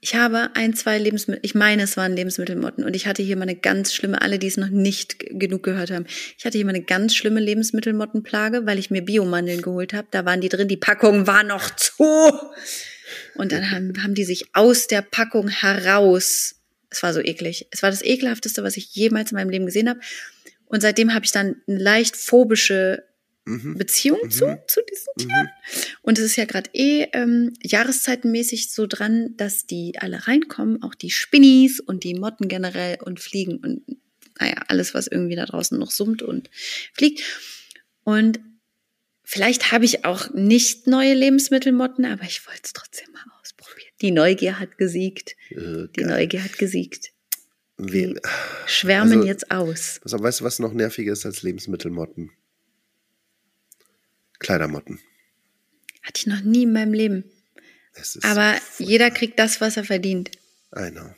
Ich 0.00 0.16
habe 0.16 0.50
ein, 0.54 0.74
zwei 0.74 0.98
Lebensmittel, 0.98 1.40
ich 1.44 1.54
meine, 1.54 1.82
es 1.82 1.96
waren 1.96 2.16
Lebensmittelmotten 2.16 2.82
und 2.82 2.96
ich 2.96 3.06
hatte 3.06 3.22
hier 3.22 3.36
mal 3.36 3.42
eine 3.42 3.54
ganz 3.54 3.94
schlimme, 3.94 4.20
alle, 4.22 4.40
die 4.40 4.48
es 4.48 4.56
noch 4.56 4.70
nicht 4.70 5.20
genug 5.20 5.62
gehört 5.62 5.92
haben, 5.92 6.06
ich 6.36 6.44
hatte 6.44 6.58
hier 6.58 6.64
mal 6.64 6.74
eine 6.74 6.82
ganz 6.82 7.14
schlimme 7.14 7.38
Lebensmittelmottenplage, 7.38 8.66
weil 8.66 8.80
ich 8.80 8.90
mir 8.90 9.02
Biomandeln 9.02 9.62
geholt 9.62 9.92
habe. 9.92 10.08
Da 10.10 10.24
waren 10.24 10.40
die 10.40 10.48
drin, 10.48 10.66
die 10.68 10.78
Packung 10.78 11.28
war 11.28 11.44
noch 11.44 11.76
zu. 11.76 12.32
Und 13.36 13.52
dann 13.52 13.70
haben, 13.70 14.02
haben 14.02 14.14
die 14.14 14.24
sich 14.24 14.46
aus 14.54 14.88
der 14.88 15.02
Packung 15.02 15.48
heraus, 15.48 16.56
es 16.88 17.02
war 17.04 17.12
so 17.12 17.20
eklig, 17.20 17.68
es 17.70 17.82
war 17.84 17.90
das 17.90 18.02
ekelhafteste, 18.02 18.64
was 18.64 18.76
ich 18.76 18.94
jemals 18.94 19.30
in 19.30 19.36
meinem 19.36 19.50
Leben 19.50 19.66
gesehen 19.66 19.88
habe. 19.88 20.00
Und 20.70 20.80
seitdem 20.80 21.12
habe 21.12 21.24
ich 21.24 21.32
dann 21.32 21.56
eine 21.66 21.78
leicht 21.78 22.16
phobische 22.16 23.04
Mhm. 23.46 23.78
Beziehung 23.78 24.30
zu, 24.30 24.62
zu 24.66 24.80
diesen 24.90 25.14
Tieren. 25.16 25.48
Und 26.02 26.18
es 26.18 26.24
ist 26.24 26.36
ja 26.36 26.44
gerade 26.44 26.70
eh 26.74 27.06
ähm, 27.12 27.54
jahreszeitenmäßig 27.62 28.70
so 28.70 28.86
dran, 28.86 29.34
dass 29.36 29.66
die 29.66 29.94
alle 29.98 30.28
reinkommen, 30.28 30.82
auch 30.82 30.94
die 30.94 31.10
Spinnis 31.10 31.80
und 31.80 32.04
die 32.04 32.14
Motten 32.14 32.48
generell 32.48 32.98
und 33.02 33.18
Fliegen 33.18 33.56
und 33.56 33.82
naja, 34.38 34.56
alles, 34.68 34.94
was 34.94 35.06
irgendwie 35.06 35.36
da 35.36 35.46
draußen 35.46 35.78
noch 35.78 35.90
summt 35.90 36.22
und 36.22 36.50
fliegt. 36.94 37.22
Und 38.04 38.40
vielleicht 39.24 39.72
habe 39.72 39.84
ich 39.84 40.04
auch 40.04 40.32
nicht 40.32 40.86
neue 40.86 41.14
Lebensmittelmotten, 41.14 42.04
aber 42.04 42.24
ich 42.24 42.46
wollte 42.46 42.62
es 42.64 42.72
trotzdem 42.72 43.10
mal 43.12 43.24
ausprobieren. 43.40 43.90
Die 44.00 44.12
Neugier 44.12 44.58
hat 44.58 44.78
gesiegt. 44.78 45.34
Äh, 45.50 45.88
Die 45.96 46.02
geil. 46.02 46.06
Neugier 46.06 46.44
hat 46.44 46.56
gesiegt. 46.58 47.12
We- 47.82 48.20
Schwärmen 48.66 49.18
Also- 49.18 49.26
jetzt 49.26 49.50
aus. 49.50 50.00
Auf, 50.04 50.22
weißt 50.22 50.40
du, 50.40 50.44
was 50.44 50.58
noch 50.58 50.72
nerviger 50.72 51.12
ist 51.12 51.24
als 51.26 51.42
Lebensmittelmotten? 51.42 52.30
Kleidermotten. 54.38 55.00
Hatte 56.02 56.18
ich 56.20 56.26
noch 56.26 56.40
nie 56.42 56.62
in 56.64 56.72
meinem 56.72 56.92
Leben. 56.92 57.24
Aber 58.22 58.54
jeder 58.78 59.10
kriegt 59.10 59.38
das, 59.38 59.60
was 59.60 59.76
er 59.76 59.84
verdient. 59.84 60.30
I 60.76 60.90
know. 60.90 61.14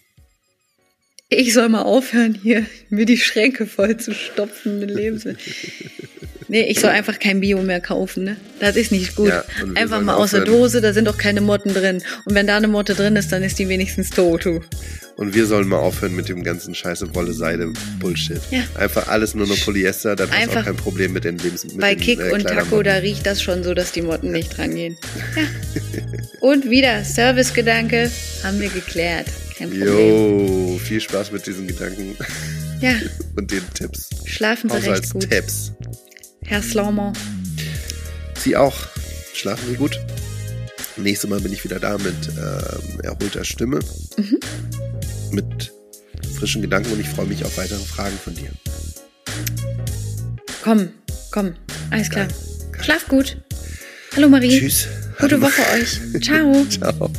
Ich 1.35 1.55
soll 1.55 1.69
mal 1.69 1.83
aufhören, 1.83 2.35
hier 2.35 2.67
mir 2.91 3.07
die 3.07 3.17
Schränke 3.17 3.67
voll 3.67 3.97
zu 3.97 4.13
stopfen 4.13 4.81
mit 4.81 4.91
Lebensmitteln. 4.91 5.47
Nee, 6.49 6.65
ich 6.65 6.81
soll 6.81 6.91
einfach 6.91 7.19
kein 7.19 7.41
Bio 7.41 7.63
mehr 7.63 7.81
kaufen, 7.81 8.25
ne? 8.25 8.37
Das 8.61 8.77
ist 8.77 8.93
nicht 8.93 9.17
gut. 9.17 9.29
Ja, 9.29 9.43
einfach 9.75 10.03
mal 10.03 10.17
aus 10.17 10.33
der. 10.33 10.45
Dose, 10.45 10.83
da 10.83 10.93
sind 10.93 11.07
doch 11.07 11.17
keine 11.17 11.41
Motten 11.41 11.73
drin. 11.73 12.03
Und 12.27 12.35
wenn 12.35 12.47
da 12.47 12.59
eine 12.59 12.69
Motte 12.69 12.95
drin 12.95 13.17
ist, 13.17 13.33
dann 13.33 13.43
ist 13.43 13.59
die 13.59 13.69
wenigstens 13.71 14.11
tot. 14.11 14.47
Und 15.17 15.35
wir 15.35 15.47
sollen 15.47 15.69
mal 15.69 15.79
aufhören 15.79 16.15
mit 16.15 16.29
dem 16.29 16.43
ganzen 16.43 16.75
scheiße 16.75 17.15
Wolle 17.15 17.33
Seide 17.33 17.73
Bullshit. 17.99 18.41
Ja. 18.51 18.65
Einfach 18.75 19.09
alles 19.09 19.35
nur 19.35 19.47
noch 19.47 19.59
Polyester, 19.65 20.15
dann 20.17 20.31
hast 20.31 20.55
du 20.55 20.59
auch 20.59 20.65
kein 20.65 20.77
Problem 20.77 21.13
mit 21.13 21.25
den 21.25 21.39
Lebensmitteln. 21.39 21.81
Bei 21.81 21.95
Kick 21.95 22.21
äh, 22.21 22.33
und 22.33 22.43
Taco, 22.43 22.55
Kleidermotten. 22.55 22.85
da 22.85 22.95
riecht 22.97 23.25
das 23.25 23.43
schon 23.43 23.63
so, 23.63 23.73
dass 23.73 23.93
die 23.93 24.03
Motten 24.03 24.33
nicht 24.33 24.59
rangehen. 24.59 24.99
Ja. 25.37 25.43
Und 26.41 26.69
wieder, 26.69 27.05
Servicegedanke 27.05 28.11
haben 28.43 28.61
wir 28.61 28.69
geklärt. 28.69 29.27
Kein 29.63 29.71
Problem. 29.71 30.73
Jo, 30.73 30.79
viel 30.79 31.01
Spaß 31.01 31.31
mit 31.31 31.47
diesen 31.47 31.69
Gedanken 31.69 32.17
Ja, 32.81 32.95
und 33.37 33.51
den 33.51 33.63
Tipps. 33.75 34.09
schlafen 34.25 34.69
Sie 34.69 34.77
recht 34.77 35.11
gut. 35.13 35.25
Haushaltstipps. 35.27 35.73
Herr 36.45 36.63
Slaumer. 36.63 37.13
Sie 38.39 38.57
auch. 38.57 38.77
Schlafen 39.35 39.69
Sie 39.71 39.77
gut. 39.77 40.01
Nächstes 40.97 41.31
Mal 41.31 41.41
bin 41.41 41.53
ich 41.53 41.63
wieder 41.65 41.79
da 41.79 41.97
mit 41.97 42.15
ähm, 42.29 43.01
erholter 43.03 43.45
Stimme. 43.45 43.79
Mhm. 44.17 44.39
Mit 45.31 45.73
frischen 46.39 46.61
Gedanken 46.61 46.93
und 46.93 47.01
ich 47.01 47.09
freue 47.09 47.27
mich 47.27 47.45
auf 47.45 47.57
weitere 47.57 47.79
Fragen 47.79 48.19
von 48.23 48.35
dir. 48.35 48.51
Komm, 50.63 50.89
komm. 51.31 51.55
Alles 51.91 52.11
klar. 52.11 52.27
Geil, 52.27 52.35
geil. 52.73 52.85
Schlaf 52.85 53.07
gut. 53.07 53.37
Hallo 54.17 54.29
Marie. 54.29 54.59
Tschüss. 54.59 54.89
Gute 55.21 55.37
Hallo. 55.41 55.47
Woche 55.47 55.63
euch. 55.81 56.01
Ciao. 56.21 56.67
Ciao. 56.69 57.11